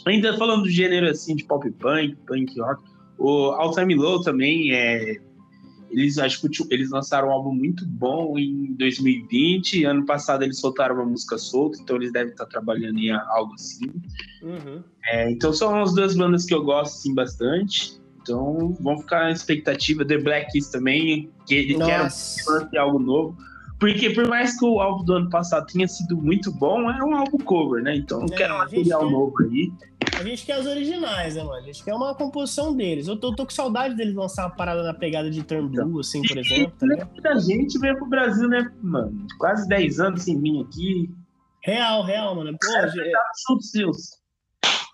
Ainda 0.07 0.35
falando 0.35 0.63
do 0.63 0.69
gênero 0.69 1.07
assim 1.07 1.35
de 1.35 1.43
pop 1.43 1.69
punk, 1.71 2.15
punk 2.25 2.59
rock, 2.59 2.81
o 3.17 3.51
All 3.51 3.71
Time 3.73 3.95
Low 3.95 4.21
também 4.21 4.73
é 4.73 5.19
eles 5.89 6.17
acho 6.17 6.41
que 6.41 6.49
eles 6.73 6.89
lançaram 6.89 7.29
um 7.29 7.31
álbum 7.31 7.53
muito 7.53 7.85
bom 7.85 8.37
em 8.37 8.73
2020. 8.73 9.85
Ano 9.85 10.05
passado 10.05 10.43
eles 10.43 10.59
soltaram 10.59 10.95
uma 10.95 11.05
música 11.05 11.37
solta, 11.37 11.77
então 11.81 11.95
eles 11.95 12.11
devem 12.11 12.31
estar 12.31 12.45
trabalhando 12.47 12.97
em 12.99 13.11
algo 13.11 13.53
assim. 13.53 13.89
Uhum. 14.43 14.83
É, 15.05 15.31
então 15.31 15.53
são 15.53 15.81
as 15.81 15.93
duas 15.93 16.15
bandas 16.15 16.45
que 16.45 16.53
eu 16.53 16.63
gosto 16.63 16.95
assim, 16.95 17.13
bastante. 17.13 17.99
Então 18.21 18.75
vamos 18.81 19.03
ficar 19.03 19.25
na 19.25 19.31
expectativa. 19.31 20.03
The 20.03 20.17
Black 20.17 20.51
Keys 20.51 20.69
também, 20.69 21.29
que 21.45 21.55
ele 21.55 21.77
Nossa. 21.77 22.67
quer 22.69 22.79
algo 22.79 22.99
novo. 22.99 23.37
Porque 23.79 24.09
por 24.09 24.27
mais 24.27 24.57
que 24.57 24.65
o 24.65 24.79
álbum 24.79 25.03
do 25.03 25.13
ano 25.13 25.29
passado 25.29 25.67
tenha 25.67 25.87
sido 25.87 26.17
muito 26.17 26.51
bom, 26.51 26.89
era 26.89 27.05
um 27.05 27.15
álbum 27.15 27.37
cover, 27.37 27.83
né? 27.83 27.95
Então 27.95 28.21
eu 28.21 28.33
É, 28.33 28.37
quero 28.37 28.53
gente 28.53 28.89
material 28.89 29.09
novo 29.09 29.33
aí. 29.43 29.71
A 30.19 30.23
gente 30.23 30.45
quer 30.45 30.59
os 30.59 30.65
originais, 30.65 31.35
né, 31.35 31.43
mano? 31.43 31.57
A 31.57 31.61
gente 31.61 31.83
quer 31.83 31.93
uma 31.93 32.15
composição 32.15 32.75
deles. 32.75 33.07
Eu 33.07 33.17
tô, 33.19 33.35
tô 33.35 33.43
com 33.45 33.51
saudade 33.51 33.95
deles 33.95 34.15
lançar 34.15 34.43
uma 34.47 34.55
parada 34.55 34.81
na 34.81 34.93
pegada 34.93 35.29
de 35.29 35.43
Turn 35.43 35.67
Blue, 35.69 35.99
assim, 35.99 36.21
por 36.21 36.37
exemplo, 36.37 36.73
tá 36.79 36.85
ligado? 36.87 37.11
Muita 37.11 37.39
gente 37.39 37.77
veio 37.79 37.97
pro 37.97 38.07
Brasil, 38.07 38.47
né, 38.47 38.71
mano? 38.81 39.25
Quase 39.37 39.67
10 39.67 39.99
anos 39.99 40.23
sem 40.23 40.39
vir 40.39 40.61
aqui. 40.61 41.09
Real, 41.63 42.03
real, 42.03 42.35
mano. 42.35 42.57
Pô, 42.59 42.87
ge- 42.87 43.11
Assuntos 43.31 43.71
seus. 43.71 43.97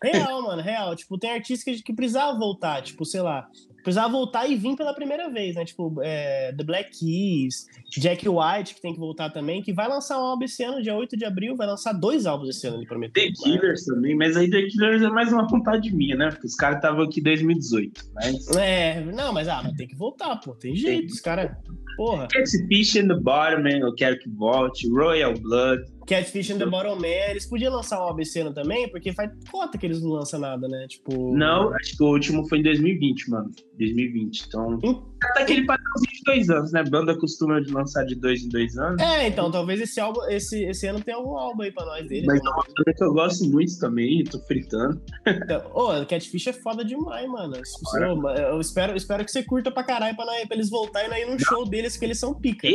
real, 0.02 0.42
mano, 0.42 0.62
real. 0.62 0.96
Tipo, 0.96 1.18
tem 1.18 1.32
artistas 1.34 1.64
que, 1.64 1.84
que 1.84 1.94
precisava 1.94 2.38
voltar, 2.38 2.82
tipo, 2.82 3.06
sei 3.06 3.22
lá, 3.22 3.48
precisava 3.82 4.12
voltar 4.12 4.48
e 4.48 4.56
vir 4.56 4.76
pela 4.76 4.94
primeira 4.94 5.30
vez, 5.30 5.56
né? 5.56 5.66
Tipo, 5.66 6.02
é, 6.02 6.54
The 6.54 6.64
Black 6.64 7.00
Keys, 7.00 7.68
Jack 7.90 8.28
White, 8.28 8.76
que 8.76 8.82
tem 8.82 8.94
que 8.94 9.00
voltar 9.00 9.30
também, 9.30 9.62
que 9.62 9.74
vai 9.74 9.88
lançar 9.88 10.20
um 10.20 10.26
álbum 10.26 10.46
esse 10.46 10.64
ano, 10.64 10.82
dia 10.82 10.96
8 10.96 11.18
de 11.18 11.26
abril, 11.26 11.56
vai 11.56 11.68
lançar 11.68 11.94
dois 11.94 12.26
álbuns 12.26 12.50
esse 12.50 12.68
ano, 12.68 12.78
ele 12.78 12.86
prometeu. 12.86 13.24
The 13.24 13.32
Killers 13.44 13.86
também, 13.86 14.16
mas 14.16 14.38
aí 14.38 14.50
The 14.50 14.62
Killers 14.64 15.02
é 15.02 15.10
mais 15.10 15.32
uma 15.32 15.48
vontade 15.48 15.94
minha, 15.94 16.16
né? 16.16 16.30
Porque 16.30 16.48
os 16.48 16.56
caras 16.56 16.78
estavam 16.78 17.04
aqui 17.04 17.20
em 17.20 17.24
2018. 17.24 18.12
Mas. 18.14 18.48
É, 18.56 19.02
não, 19.02 19.34
mas 19.34 19.48
ah, 19.48 19.62
mas 19.64 19.74
tem 19.74 19.88
que 19.88 19.96
voltar, 19.96 20.38
pô. 20.38 20.54
Tem 20.54 20.76
jeito, 20.76 21.12
os 21.12 21.20
caras. 21.20 21.52
Porra. 21.98 22.28
Catfish 22.32 22.96
in 22.96 23.08
the 23.08 23.16
Bottom, 23.16 23.64
man, 23.64 23.80
eu 23.80 23.94
quero 23.96 24.18
que 24.20 24.30
volte. 24.30 24.90
Royal 24.90 25.34
Blood. 25.40 25.82
Catfish 26.08 26.50
and 26.52 26.58
the 26.58 26.66
Bottom 26.66 26.96
Man, 26.96 27.08
eles 27.30 27.46
podiam 27.46 27.74
lançar 27.74 28.04
um 28.04 28.10
ano 28.10 28.54
também, 28.54 28.90
porque 28.90 29.14
faz 29.14 29.32
cota 29.50 29.78
que 29.78 29.86
eles 29.86 30.02
não 30.02 30.10
lançam 30.12 30.40
nada, 30.40 30.68
né? 30.68 30.86
Tipo. 30.90 31.34
Não, 31.38 31.74
acho 31.76 31.96
que 31.96 32.04
o 32.04 32.08
último 32.08 32.46
foi 32.50 32.58
em 32.58 32.64
2020, 32.64 33.30
mano. 33.30 33.50
2020. 33.78 34.46
Então. 34.48 34.80
Hum. 34.84 35.12
Tá 35.36 35.42
aquele 35.44 35.66
padrãozinho 35.66 36.12
de 36.14 36.24
dois 36.26 36.50
anos, 36.50 36.72
né? 36.72 36.84
Banda 36.84 37.16
costuma 37.18 37.62
de 37.62 37.72
lançar 37.72 38.04
de 38.06 38.16
dois 38.16 38.44
em 38.44 38.50
dois 38.50 38.76
anos. 38.78 39.00
É, 39.02 39.28
então, 39.28 39.52
talvez 39.52 39.80
esse 39.80 40.00
álbum, 40.00 40.20
esse, 40.30 40.64
esse 40.66 40.88
ano 40.88 41.00
tenha 41.00 41.16
algum 41.18 41.38
álbum 41.38 41.62
aí 41.62 41.72
pra 41.72 41.86
nós 41.86 42.08
deles. 42.08 42.26
Mas 42.26 42.40
é 42.42 42.48
alguma 42.48 42.66
uma 42.66 42.74
banda 42.76 42.94
que 42.98 43.04
eu 43.04 43.14
gosto 43.14 43.46
muito 43.46 43.80
também, 43.80 44.24
tô 44.24 44.40
fritando. 44.40 45.00
Então, 45.28 45.62
Ô, 45.76 46.06
Catfish 46.08 46.48
é 46.48 46.54
foda 46.54 46.84
demais, 46.84 47.28
mano. 47.30 47.54
Eu, 48.02 48.30
eu 48.54 48.60
espero, 48.60 48.94
eu 48.94 48.98
espero 48.98 49.24
que 49.24 49.32
você 49.32 49.44
curta 49.44 49.70
pra 49.72 49.84
caralho 49.84 50.16
pra, 50.16 50.26
nós- 50.26 50.46
pra 50.48 50.56
eles 50.58 50.70
voltarem 50.70 51.12
aí 51.14 51.26
num 51.30 51.38
show 51.38 51.66
deles, 51.82 51.98
que 51.98 52.06
eles 52.06 52.20
são 52.20 52.34
pica. 52.34 52.68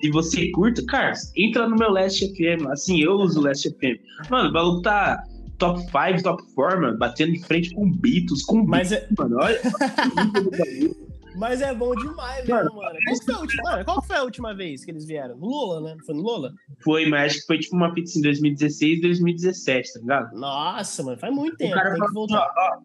Se 0.00 0.10
você 0.10 0.50
curta, 0.50 0.84
cara, 0.86 1.12
entra 1.36 1.68
no 1.68 1.76
meu 1.76 1.90
Last 1.90 2.26
FM. 2.34 2.66
Assim, 2.70 3.00
eu 3.00 3.12
uso 3.14 3.40
o 3.40 3.44
Last 3.44 3.68
FM. 3.70 4.00
Mano, 4.30 4.50
o 4.50 4.52
maluco 4.52 4.82
tá 4.82 5.22
top 5.58 5.80
5, 5.82 6.22
top 6.22 6.42
4, 6.54 6.80
mano, 6.80 6.98
batendo 6.98 7.32
de 7.32 7.44
frente 7.44 7.74
com 7.74 7.90
Beatles, 7.90 8.42
com 8.44 8.64
Mas 8.64 8.92
é, 8.92 9.00
Beatles, 9.00 9.18
mano. 9.18 9.36
Olha. 9.40 9.60
mas 11.36 11.60
é 11.60 11.74
bom 11.74 11.94
demais, 11.94 12.48
Mano, 12.48 12.64
mesmo, 12.64 12.76
mano. 12.76 12.98
Qual 13.04 13.22
foi, 13.22 13.34
a 13.34 13.38
última, 13.38 13.62
mano, 13.62 13.84
qual 13.84 14.02
foi 14.02 14.16
a 14.16 14.22
última 14.22 14.54
vez 14.54 14.84
que 14.84 14.90
eles 14.90 15.04
vieram? 15.04 15.36
No 15.36 15.46
Lula, 15.46 15.80
né? 15.80 15.96
Foi 16.04 16.14
no 16.14 16.22
Lula? 16.22 16.52
Foi, 16.82 17.06
mas 17.06 17.32
acho 17.32 17.40
que 17.40 17.46
foi 17.46 17.58
tipo 17.58 17.76
uma 17.76 17.92
pizza 17.92 18.18
em 18.18 18.22
2016, 18.22 19.00
2017, 19.00 19.92
tá 19.94 20.00
ligado? 20.00 20.36
Nossa, 20.38 21.02
mano, 21.02 21.18
faz 21.18 21.34
muito 21.34 21.56
tempo. 21.56 21.72
o 21.72 21.74
cara 21.74 21.90
Tem 21.90 21.98
falou 21.98 22.26
que 22.26 22.34
assim, 22.34 22.34
voltar. 22.34 22.52
ó, 22.56 22.76
ó, 22.76 22.78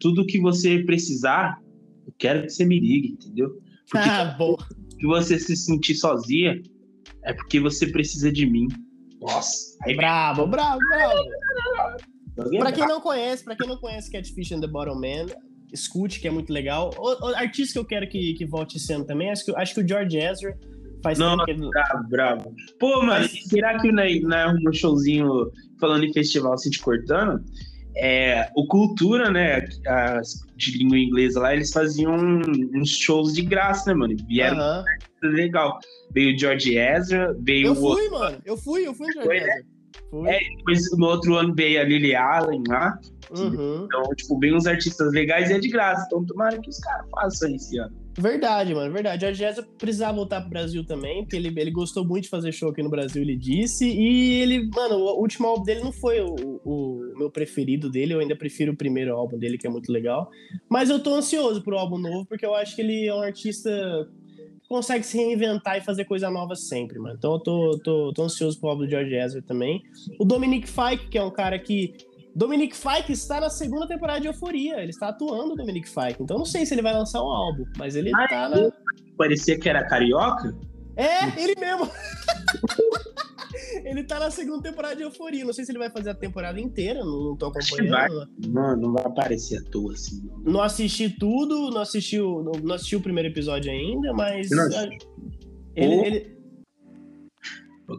tudo 0.00 0.26
que 0.26 0.40
você 0.40 0.80
precisar, 0.80 1.58
eu 2.06 2.12
quero 2.18 2.42
que 2.42 2.50
você 2.50 2.64
me 2.64 2.78
ligue, 2.78 3.12
entendeu? 3.12 3.50
Porque 3.90 4.08
Ah, 4.08 4.24
bom. 4.38 4.56
Se 4.98 5.06
você 5.06 5.38
se 5.38 5.56
sentir 5.56 5.94
sozinha, 5.94 6.60
é 7.24 7.32
porque 7.32 7.60
você 7.60 7.86
precisa 7.86 8.30
de 8.32 8.46
mim. 8.46 8.66
Nossa, 9.20 9.76
aí 9.84 9.96
Bravo, 9.96 10.46
bravo, 10.46 10.78
bravo. 10.88 12.58
Pra 12.58 12.72
quem 12.72 12.86
não 12.86 13.00
conhece, 13.00 13.44
pra 13.44 13.56
quem 13.56 13.66
não 13.66 13.78
conhece 13.78 14.10
Catfish 14.10 14.52
and 14.52 14.60
the 14.60 14.66
Bottom 14.66 14.96
Man, 14.96 15.26
escute, 15.72 16.20
que 16.20 16.28
é 16.28 16.30
muito 16.30 16.52
legal. 16.52 16.90
O, 16.98 17.26
o 17.30 17.34
artista 17.34 17.72
que 17.74 17.78
eu 17.78 17.84
quero 17.84 18.08
que, 18.08 18.34
que 18.34 18.44
volte 18.44 18.76
ano 18.92 19.04
também, 19.04 19.30
acho 19.30 19.44
que, 19.44 19.56
acho 19.56 19.74
que 19.74 19.80
o 19.80 19.88
George 19.88 20.18
Ezra 20.18 20.56
faz 21.02 21.18
Não, 21.18 21.36
tempo 21.44 21.62
que 21.62 21.70
bravo, 21.70 22.08
bravo. 22.08 22.54
Pô, 22.78 23.02
Mas- 23.02 23.30
será 23.48 23.78
que 23.78 23.90
não 23.90 24.02
é, 24.02 24.18
não 24.20 24.36
é 24.36 24.54
um 24.54 24.72
showzinho 24.72 25.50
falando 25.80 26.04
em 26.04 26.12
festival 26.12 26.52
assim 26.52 26.70
te 26.70 26.80
cortando? 26.80 27.42
É, 27.98 28.50
o 28.54 28.66
Cultura, 28.66 29.30
né, 29.30 29.66
as- 29.86 30.44
de 30.54 30.76
língua 30.78 30.98
inglesa 30.98 31.40
lá, 31.40 31.54
eles 31.54 31.70
faziam 31.72 32.14
uns 32.74 32.90
shows 32.90 33.32
de 33.32 33.42
graça, 33.42 33.90
né, 33.90 33.94
mano? 33.98 34.12
E 34.12 34.16
Vieram 34.22 34.58
Aham. 34.58 34.84
legal. 35.22 35.78
Veio 36.12 36.34
o 36.34 36.38
George 36.38 36.76
Ezra, 36.76 37.34
veio 37.40 37.68
Eu 37.68 37.72
o 37.72 37.82
outro. 37.82 38.04
fui, 38.04 38.18
mano. 38.18 38.38
Eu 38.44 38.56
fui, 38.56 38.86
eu 38.86 38.94
fui 38.94 39.10
George 39.12 39.26
Foi, 39.28 39.40
né? 39.40 39.46
Ezra. 39.48 39.64
Fui. 40.10 40.28
É, 40.28 40.38
Depois, 40.58 40.80
no 40.98 41.06
outro 41.06 41.34
ano, 41.36 41.54
veio 41.54 41.80
a 41.80 41.84
Lily 41.84 42.14
Allen 42.14 42.62
lá. 42.68 42.98
Uhum. 43.36 43.84
Então, 43.86 44.02
tipo, 44.14 44.38
veio 44.38 44.56
uns 44.56 44.66
artistas 44.66 45.10
legais 45.12 45.50
e 45.50 45.54
é 45.54 45.58
de 45.58 45.68
graça. 45.68 46.04
Então, 46.06 46.24
tomara 46.24 46.60
que 46.60 46.68
os 46.68 46.78
caras 46.78 47.06
façam 47.10 47.54
esse 47.54 47.78
ano. 47.78 47.96
Verdade, 48.18 48.74
mano, 48.74 48.92
verdade. 48.92 49.20
George 49.20 49.44
Ezra 49.44 49.66
precisava 49.78 50.14
voltar 50.14 50.40
pro 50.40 50.50
Brasil 50.50 50.84
também, 50.84 51.22
porque 51.22 51.36
ele, 51.36 51.48
ele 51.60 51.70
gostou 51.70 52.04
muito 52.04 52.24
de 52.24 52.30
fazer 52.30 52.50
show 52.50 52.70
aqui 52.70 52.82
no 52.82 52.88
Brasil, 52.88 53.22
ele 53.22 53.36
disse. 53.36 53.86
E 53.86 54.40
ele, 54.40 54.68
mano, 54.74 54.96
o 54.96 55.20
último 55.20 55.46
álbum 55.46 55.64
dele 55.64 55.80
não 55.80 55.92
foi 55.92 56.20
o, 56.20 56.60
o 56.64 57.12
meu 57.16 57.30
preferido 57.30 57.90
dele, 57.90 58.14
eu 58.14 58.20
ainda 58.20 58.34
prefiro 58.34 58.72
o 58.72 58.76
primeiro 58.76 59.14
álbum 59.14 59.38
dele, 59.38 59.58
que 59.58 59.66
é 59.66 59.70
muito 59.70 59.92
legal. 59.92 60.30
Mas 60.68 60.88
eu 60.88 60.98
tô 60.98 61.14
ansioso 61.14 61.62
pro 61.62 61.76
álbum 61.76 61.98
novo, 61.98 62.24
porque 62.26 62.46
eu 62.46 62.54
acho 62.54 62.74
que 62.74 62.82
ele 62.82 63.06
é 63.06 63.14
um 63.14 63.20
artista 63.20 63.70
que 64.62 64.68
consegue 64.68 65.04
se 65.04 65.16
reinventar 65.16 65.76
e 65.76 65.82
fazer 65.82 66.04
coisa 66.04 66.30
nova 66.30 66.54
sempre, 66.54 66.98
mano. 66.98 67.16
Então 67.18 67.34
eu 67.34 67.38
tô, 67.38 67.80
tô, 67.84 68.12
tô 68.14 68.22
ansioso 68.22 68.58
pro 68.58 68.70
álbum 68.70 68.84
do 68.84 68.90
George 68.90 69.14
Ezra 69.14 69.42
também. 69.42 69.82
O 70.18 70.24
Dominic 70.24 70.66
Fike, 70.66 71.08
que 71.08 71.18
é 71.18 71.22
um 71.22 71.30
cara 71.30 71.58
que. 71.58 71.94
Dominic 72.36 72.76
Fike 72.76 73.12
está 73.12 73.40
na 73.40 73.48
segunda 73.48 73.88
temporada 73.88 74.20
de 74.20 74.26
Euforia. 74.26 74.78
Ele 74.78 74.90
está 74.90 75.08
atuando 75.08 75.54
o 75.54 75.56
Dominic 75.56 75.88
Fike. 75.88 76.22
Então 76.22 76.36
não 76.36 76.44
sei 76.44 76.66
se 76.66 76.74
ele 76.74 76.82
vai 76.82 76.92
lançar 76.92 77.22
um 77.22 77.30
álbum, 77.30 77.64
mas 77.78 77.96
ele 77.96 78.10
Ah, 78.14 78.28
tá 78.28 78.48
na. 78.50 78.70
Parecia 79.16 79.58
que 79.58 79.66
era 79.66 79.82
carioca. 79.86 80.54
É, 80.96 81.24
ele 81.42 81.58
mesmo. 81.58 81.88
ele 83.84 84.04
tá 84.04 84.18
na 84.18 84.30
segunda 84.30 84.62
temporada 84.62 84.96
de 84.96 85.02
Euforia. 85.02 85.46
Não 85.46 85.52
sei 85.54 85.64
se 85.64 85.72
ele 85.72 85.78
vai 85.78 85.88
fazer 85.88 86.10
a 86.10 86.14
temporada 86.14 86.60
inteira, 86.60 87.02
não, 87.02 87.24
não 87.24 87.36
tô 87.36 87.46
acompanhando. 87.46 88.28
Mano, 88.48 88.82
não 88.82 88.92
vai 88.92 89.06
aparecer 89.06 89.58
à 89.58 89.70
toa 89.70 89.94
assim, 89.94 90.20
não. 90.22 90.52
Não 90.52 90.60
assisti 90.62 91.08
tudo, 91.08 91.70
não 91.70 91.80
assisti, 91.80 92.20
o, 92.20 92.42
não, 92.42 92.52
não 92.62 92.74
assisti 92.74 92.96
o 92.96 93.00
primeiro 93.00 93.30
episódio 93.30 93.72
ainda, 93.72 94.12
mas. 94.12 94.50
Não. 94.50 94.68
Ele, 95.74 95.94
ele, 96.04 96.36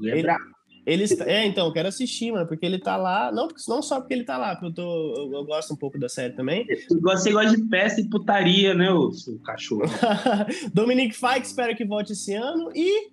Ele- 0.04 0.22
brabo. 0.22 0.57
Ele 0.88 1.04
está- 1.04 1.30
é, 1.30 1.46
então, 1.46 1.68
eu 1.68 1.74
quero 1.74 1.90
assistir, 1.90 2.32
mano, 2.32 2.48
porque 2.48 2.66
ele 2.66 2.80
tá 2.80 2.96
lá. 2.96 3.30
Não, 3.30 3.50
não 3.68 3.82
só 3.82 4.00
porque 4.00 4.14
ele 4.14 4.24
tá 4.24 4.38
lá, 4.38 4.56
porque 4.56 4.68
eu, 4.68 4.74
tô, 4.74 5.32
eu, 5.34 5.44
gosto 5.44 5.74
um 5.74 5.78
pouco 5.78 6.00
da 6.00 6.08
série 6.08 6.34
também. 6.34 6.66
Você 6.90 7.32
gosta 7.32 7.58
de 7.58 7.68
festa 7.68 8.00
e 8.00 8.10
putaria, 8.10 8.74
né, 8.74 8.88
seu 9.12 9.38
cachorro? 9.40 9.84
Dominic 10.74 11.14
Fike, 11.14 11.46
espero 11.46 11.76
que 11.76 11.84
volte 11.84 12.14
esse 12.14 12.34
ano. 12.34 12.72
E 12.74 13.10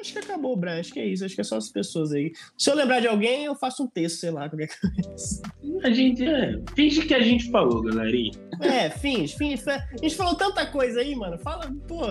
acho 0.00 0.12
que 0.12 0.18
acabou, 0.18 0.56
Brian. 0.56 0.80
Acho 0.80 0.92
que 0.92 0.98
é 0.98 1.06
isso. 1.06 1.24
Acho 1.24 1.36
que 1.36 1.40
é 1.40 1.44
só 1.44 1.56
as 1.56 1.68
pessoas 1.68 2.12
aí. 2.12 2.32
Se 2.58 2.68
eu 2.68 2.74
lembrar 2.74 2.98
de 2.98 3.06
alguém, 3.06 3.44
eu 3.44 3.54
faço 3.54 3.84
um 3.84 3.86
texto, 3.86 4.18
sei 4.18 4.32
lá, 4.32 4.48
qualquer 4.48 4.68
coisa. 4.80 5.42
A 5.84 5.90
gente 5.90 6.24
é. 6.24 6.60
Finge 6.74 7.02
que 7.02 7.14
a 7.14 7.22
gente 7.22 7.50
falou, 7.52 7.82
galerinha. 7.82 8.32
É, 8.60 8.90
finge, 8.90 9.36
finge. 9.36 9.62
A 9.70 9.96
gente 9.96 10.16
falou 10.16 10.34
tanta 10.34 10.66
coisa 10.66 11.00
aí, 11.00 11.14
mano. 11.14 11.38
Fala, 11.38 11.70
pô. 11.86 12.02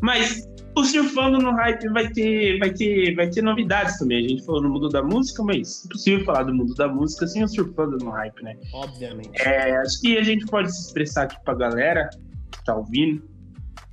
Mas 0.00 0.48
o 0.76 0.84
Surfando 0.84 1.38
no 1.38 1.50
Hype 1.52 1.88
vai 1.88 2.08
ter, 2.08 2.58
vai 2.58 2.72
ter, 2.72 3.14
vai 3.14 3.28
ter 3.28 3.42
novidades 3.42 3.98
também. 3.98 4.24
A 4.24 4.28
gente 4.28 4.44
falou 4.44 4.62
no 4.62 4.70
mundo 4.70 4.88
da 4.88 5.02
música, 5.02 5.42
mas 5.42 5.82
é 5.82 5.86
impossível 5.86 6.24
falar 6.24 6.44
do 6.44 6.54
mundo 6.54 6.74
da 6.74 6.88
música 6.88 7.26
sem 7.26 7.44
o 7.44 7.48
Surfando 7.48 7.98
no 7.98 8.10
Hype, 8.10 8.42
né? 8.42 8.56
Obviamente. 8.72 9.30
É, 9.42 9.76
acho 9.76 10.00
que 10.00 10.16
a 10.16 10.22
gente 10.22 10.46
pode 10.46 10.74
se 10.74 10.86
expressar 10.86 11.24
aqui 11.24 11.36
pra 11.44 11.54
galera 11.54 12.08
que 12.50 12.64
tá 12.64 12.74
ouvindo. 12.74 13.22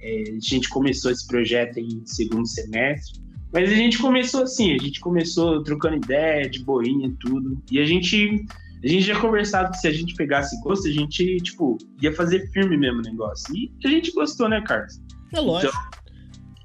É, 0.01 0.23
a 0.29 0.39
gente 0.39 0.69
começou 0.69 1.11
esse 1.11 1.27
projeto 1.27 1.77
em 1.77 2.01
segundo 2.05 2.47
semestre. 2.47 3.21
Mas 3.51 3.71
a 3.71 3.75
gente 3.75 3.97
começou 3.97 4.43
assim, 4.43 4.75
a 4.75 4.77
gente 4.77 4.99
começou 4.99 5.63
trocando 5.63 5.97
ideia, 5.97 6.49
de 6.49 6.63
boinha 6.63 7.07
e 7.07 7.15
tudo. 7.15 7.61
E 7.71 7.79
a 7.79 7.85
gente 7.85 8.45
A 8.81 8.87
gente 8.87 9.01
já 9.01 9.19
conversado 9.19 9.71
que 9.71 9.79
se 9.79 9.87
a 9.89 9.91
gente 9.91 10.15
pegasse 10.15 10.57
gosto, 10.61 10.87
a 10.87 10.91
gente, 10.91 11.37
tipo, 11.41 11.77
ia 12.01 12.13
fazer 12.13 12.49
firme 12.51 12.77
mesmo 12.77 12.99
o 12.99 13.01
negócio. 13.01 13.53
E 13.53 13.69
a 13.83 13.89
gente 13.89 14.13
gostou, 14.13 14.47
né, 14.47 14.61
Carlos? 14.61 15.01
É 15.33 15.39
lógico. 15.39 15.73
Então, 15.73 15.99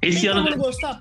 esse 0.03 0.27
ano. 0.27 0.51
não 0.51 0.59
gostar? 0.59 1.01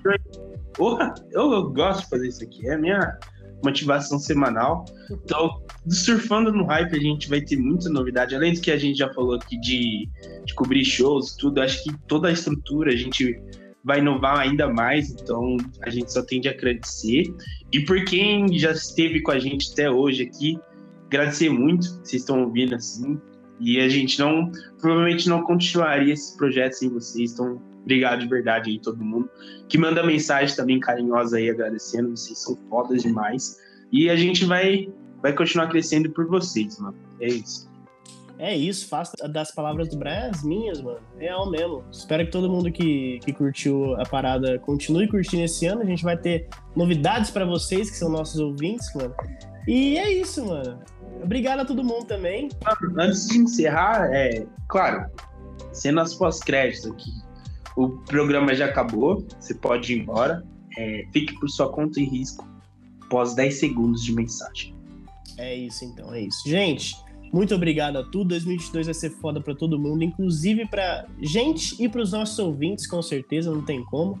Eu, 1.32 1.52
eu 1.52 1.70
gosto 1.70 2.04
de 2.04 2.10
fazer 2.10 2.28
isso 2.28 2.42
aqui. 2.42 2.68
É 2.68 2.74
a 2.74 2.78
minha 2.78 3.18
motivação 3.62 4.18
semanal. 4.18 4.84
Então, 5.10 5.62
surfando 5.88 6.52
no 6.52 6.64
hype, 6.66 6.94
a 6.94 7.00
gente 7.00 7.28
vai 7.28 7.40
ter 7.40 7.56
muita 7.56 7.88
novidade. 7.88 8.34
Além 8.34 8.52
do 8.52 8.60
que 8.60 8.70
a 8.70 8.76
gente 8.76 8.98
já 8.98 9.12
falou 9.12 9.34
aqui 9.34 9.58
de, 9.60 10.08
de 10.44 10.54
cobrir 10.54 10.84
shows, 10.84 11.34
tudo, 11.36 11.60
acho 11.60 11.82
que 11.82 11.96
toda 12.06 12.28
a 12.28 12.32
estrutura 12.32 12.92
a 12.92 12.96
gente 12.96 13.40
vai 13.84 13.98
inovar 13.98 14.38
ainda 14.38 14.68
mais. 14.68 15.10
Então, 15.10 15.56
a 15.82 15.90
gente 15.90 16.12
só 16.12 16.22
tem 16.22 16.40
de 16.40 16.48
agradecer. 16.48 17.24
E 17.72 17.80
por 17.80 18.04
quem 18.04 18.58
já 18.58 18.72
esteve 18.72 19.22
com 19.22 19.32
a 19.32 19.38
gente 19.38 19.72
até 19.72 19.90
hoje 19.90 20.24
aqui, 20.24 20.58
agradecer 21.06 21.50
muito. 21.50 21.86
Vocês 21.86 22.22
estão 22.22 22.42
ouvindo 22.44 22.74
assim. 22.74 23.18
E 23.60 23.80
a 23.80 23.88
gente 23.88 24.18
não, 24.18 24.50
provavelmente 24.80 25.28
não 25.28 25.42
continuaria 25.42 26.12
esse 26.12 26.36
projeto 26.36 26.72
sem 26.72 26.88
vocês. 26.88 27.32
Então, 27.32 27.60
obrigado 27.82 28.20
de 28.20 28.28
verdade 28.28 28.70
aí, 28.70 28.78
todo 28.78 29.02
mundo. 29.04 29.28
Que 29.68 29.78
manda 29.78 30.02
mensagem 30.04 30.54
também 30.54 30.80
carinhosa 30.80 31.36
aí, 31.36 31.50
agradecendo. 31.50 32.16
Vocês 32.16 32.38
são 32.38 32.56
fodas 32.68 33.02
demais. 33.02 33.58
E 33.92 34.10
a 34.10 34.16
gente 34.16 34.44
vai, 34.44 34.88
vai 35.22 35.32
continuar 35.32 35.68
crescendo 35.68 36.10
por 36.10 36.26
vocês, 36.26 36.78
mano. 36.78 36.96
É 37.20 37.28
isso. 37.28 37.72
É 38.38 38.54
isso, 38.56 38.88
faço 38.88 39.12
das 39.28 39.54
palavras 39.54 39.88
do 39.88 39.96
Brian 39.96 40.28
as 40.28 40.42
minhas, 40.42 40.80
mano. 40.82 40.98
Real 41.16 41.48
mesmo. 41.48 41.84
Espero 41.90 42.24
que 42.24 42.32
todo 42.32 42.50
mundo 42.50 42.70
que, 42.72 43.20
que 43.20 43.32
curtiu 43.32 43.94
a 43.94 44.04
parada 44.04 44.58
continue 44.58 45.06
curtindo 45.06 45.44
esse 45.44 45.66
ano. 45.66 45.82
A 45.82 45.84
gente 45.84 46.02
vai 46.02 46.16
ter 46.16 46.48
novidades 46.74 47.30
para 47.30 47.44
vocês, 47.44 47.90
que 47.90 47.96
são 47.96 48.10
nossos 48.10 48.40
ouvintes, 48.40 48.92
mano. 48.94 49.14
E 49.68 49.96
é 49.96 50.12
isso, 50.12 50.44
mano. 50.44 50.80
Obrigado 51.22 51.60
a 51.60 51.64
todo 51.64 51.82
mundo 51.82 52.04
também. 52.04 52.48
Antes 52.98 53.28
de 53.28 53.38
encerrar, 53.38 54.10
é 54.12 54.46
claro, 54.68 55.10
cenas 55.72 56.14
pós-créditos 56.14 56.90
aqui. 56.90 57.10
O 57.76 57.90
programa 57.90 58.54
já 58.54 58.66
acabou, 58.66 59.26
você 59.38 59.54
pode 59.54 59.92
ir 59.92 60.00
embora. 60.00 60.44
É, 60.76 61.04
fique 61.12 61.38
por 61.38 61.48
sua 61.48 61.70
conta 61.70 62.00
e 62.00 62.04
risco 62.04 62.46
após 63.04 63.34
10 63.34 63.54
segundos 63.54 64.02
de 64.02 64.12
mensagem. 64.12 64.74
É 65.38 65.54
isso 65.54 65.84
então, 65.84 66.12
é 66.12 66.22
isso. 66.22 66.48
Gente, 66.48 66.94
muito 67.32 67.54
obrigado 67.54 67.96
a 67.96 68.04
tudo. 68.04 68.28
2022 68.28 68.86
vai 68.86 68.94
ser 68.94 69.10
foda 69.10 69.40
para 69.40 69.54
todo 69.54 69.78
mundo, 69.78 70.04
inclusive 70.04 70.66
para 70.68 71.06
gente 71.20 71.82
e 71.82 71.88
para 71.88 72.00
os 72.00 72.12
nossos 72.12 72.38
ouvintes, 72.38 72.86
com 72.86 73.02
certeza, 73.02 73.50
não 73.50 73.64
tem 73.64 73.84
como. 73.84 74.20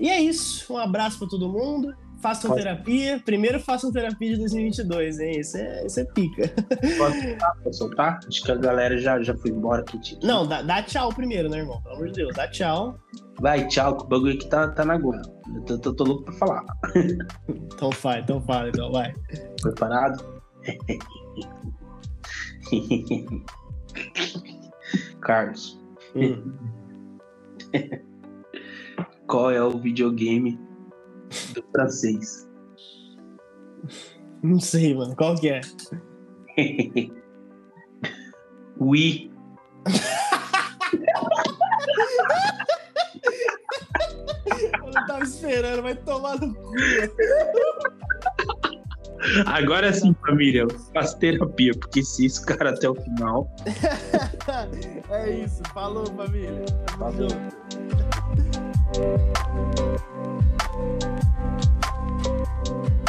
E 0.00 0.08
é 0.08 0.20
isso. 0.20 0.72
Um 0.72 0.78
abraço 0.78 1.18
para 1.18 1.28
todo 1.28 1.48
mundo. 1.48 1.94
Façam 2.24 2.52
Pode. 2.52 2.62
terapia. 2.62 3.20
Primeiro 3.22 3.60
façam 3.60 3.92
terapia 3.92 4.32
de 4.32 4.38
2022, 4.38 5.20
hein? 5.20 5.40
Isso 5.40 5.58
é, 5.58 5.84
isso 5.84 6.00
é 6.00 6.04
pica. 6.06 6.50
Pode 6.96 7.76
soltar? 7.76 8.18
Acho 8.26 8.42
que 8.42 8.50
a 8.50 8.54
galera 8.54 8.96
já, 8.96 9.22
já 9.22 9.36
foi 9.36 9.50
embora 9.50 9.82
aqui. 9.82 10.00
Tipo. 10.00 10.26
Não, 10.26 10.46
dá, 10.46 10.62
dá, 10.62 10.82
tchau 10.82 11.12
primeiro, 11.12 11.50
né, 11.50 11.58
irmão? 11.58 11.82
Pelo 11.82 11.96
amor 11.96 12.06
de 12.06 12.14
Deus, 12.14 12.34
dá 12.34 12.48
tchau. 12.48 12.98
Vai, 13.38 13.68
tchau, 13.68 13.98
que 13.98 14.04
o 14.04 14.06
bagulho 14.06 14.32
aqui 14.32 14.48
tá, 14.48 14.68
tá 14.68 14.86
na 14.86 14.96
goela. 14.96 15.20
Eu 15.54 15.60
tô, 15.64 15.78
tô, 15.78 15.92
tô, 15.92 16.04
louco 16.04 16.22
pra 16.24 16.32
falar. 16.32 16.64
então 17.46 17.92
faz, 17.92 18.24
então 18.24 18.40
fala, 18.40 18.70
então 18.70 18.90
vai. 18.90 19.14
Preparado? 19.60 20.24
Carlos. 25.20 25.78
Hum. 26.16 26.54
Qual 29.28 29.50
é 29.50 29.62
o 29.62 29.76
videogame 29.78 30.58
do 31.52 31.62
francês. 31.72 32.48
Não 34.42 34.60
sei, 34.60 34.94
mano. 34.94 35.14
Qual 35.16 35.36
que 35.36 35.50
é? 35.50 35.60
Oui. 38.78 39.30
Eu 44.72 44.92
não 44.92 45.06
tava 45.06 45.24
esperando, 45.24 45.82
vai 45.82 45.94
tomar 45.94 46.40
no 46.40 46.54
cu. 46.54 46.72
Agora 49.46 49.92
sim, 49.92 50.14
família, 50.26 50.66
faz 50.92 51.14
terapia, 51.14 51.72
porque 51.72 52.02
se 52.02 52.26
isso, 52.26 52.44
cara, 52.44 52.70
até 52.70 52.88
o 52.88 52.94
final. 52.94 53.50
é 55.10 55.30
isso, 55.30 55.62
falou, 55.72 56.06
família. 56.06 56.64
Falou. 56.98 57.28
Thank 58.94 59.18
you. 62.68 63.03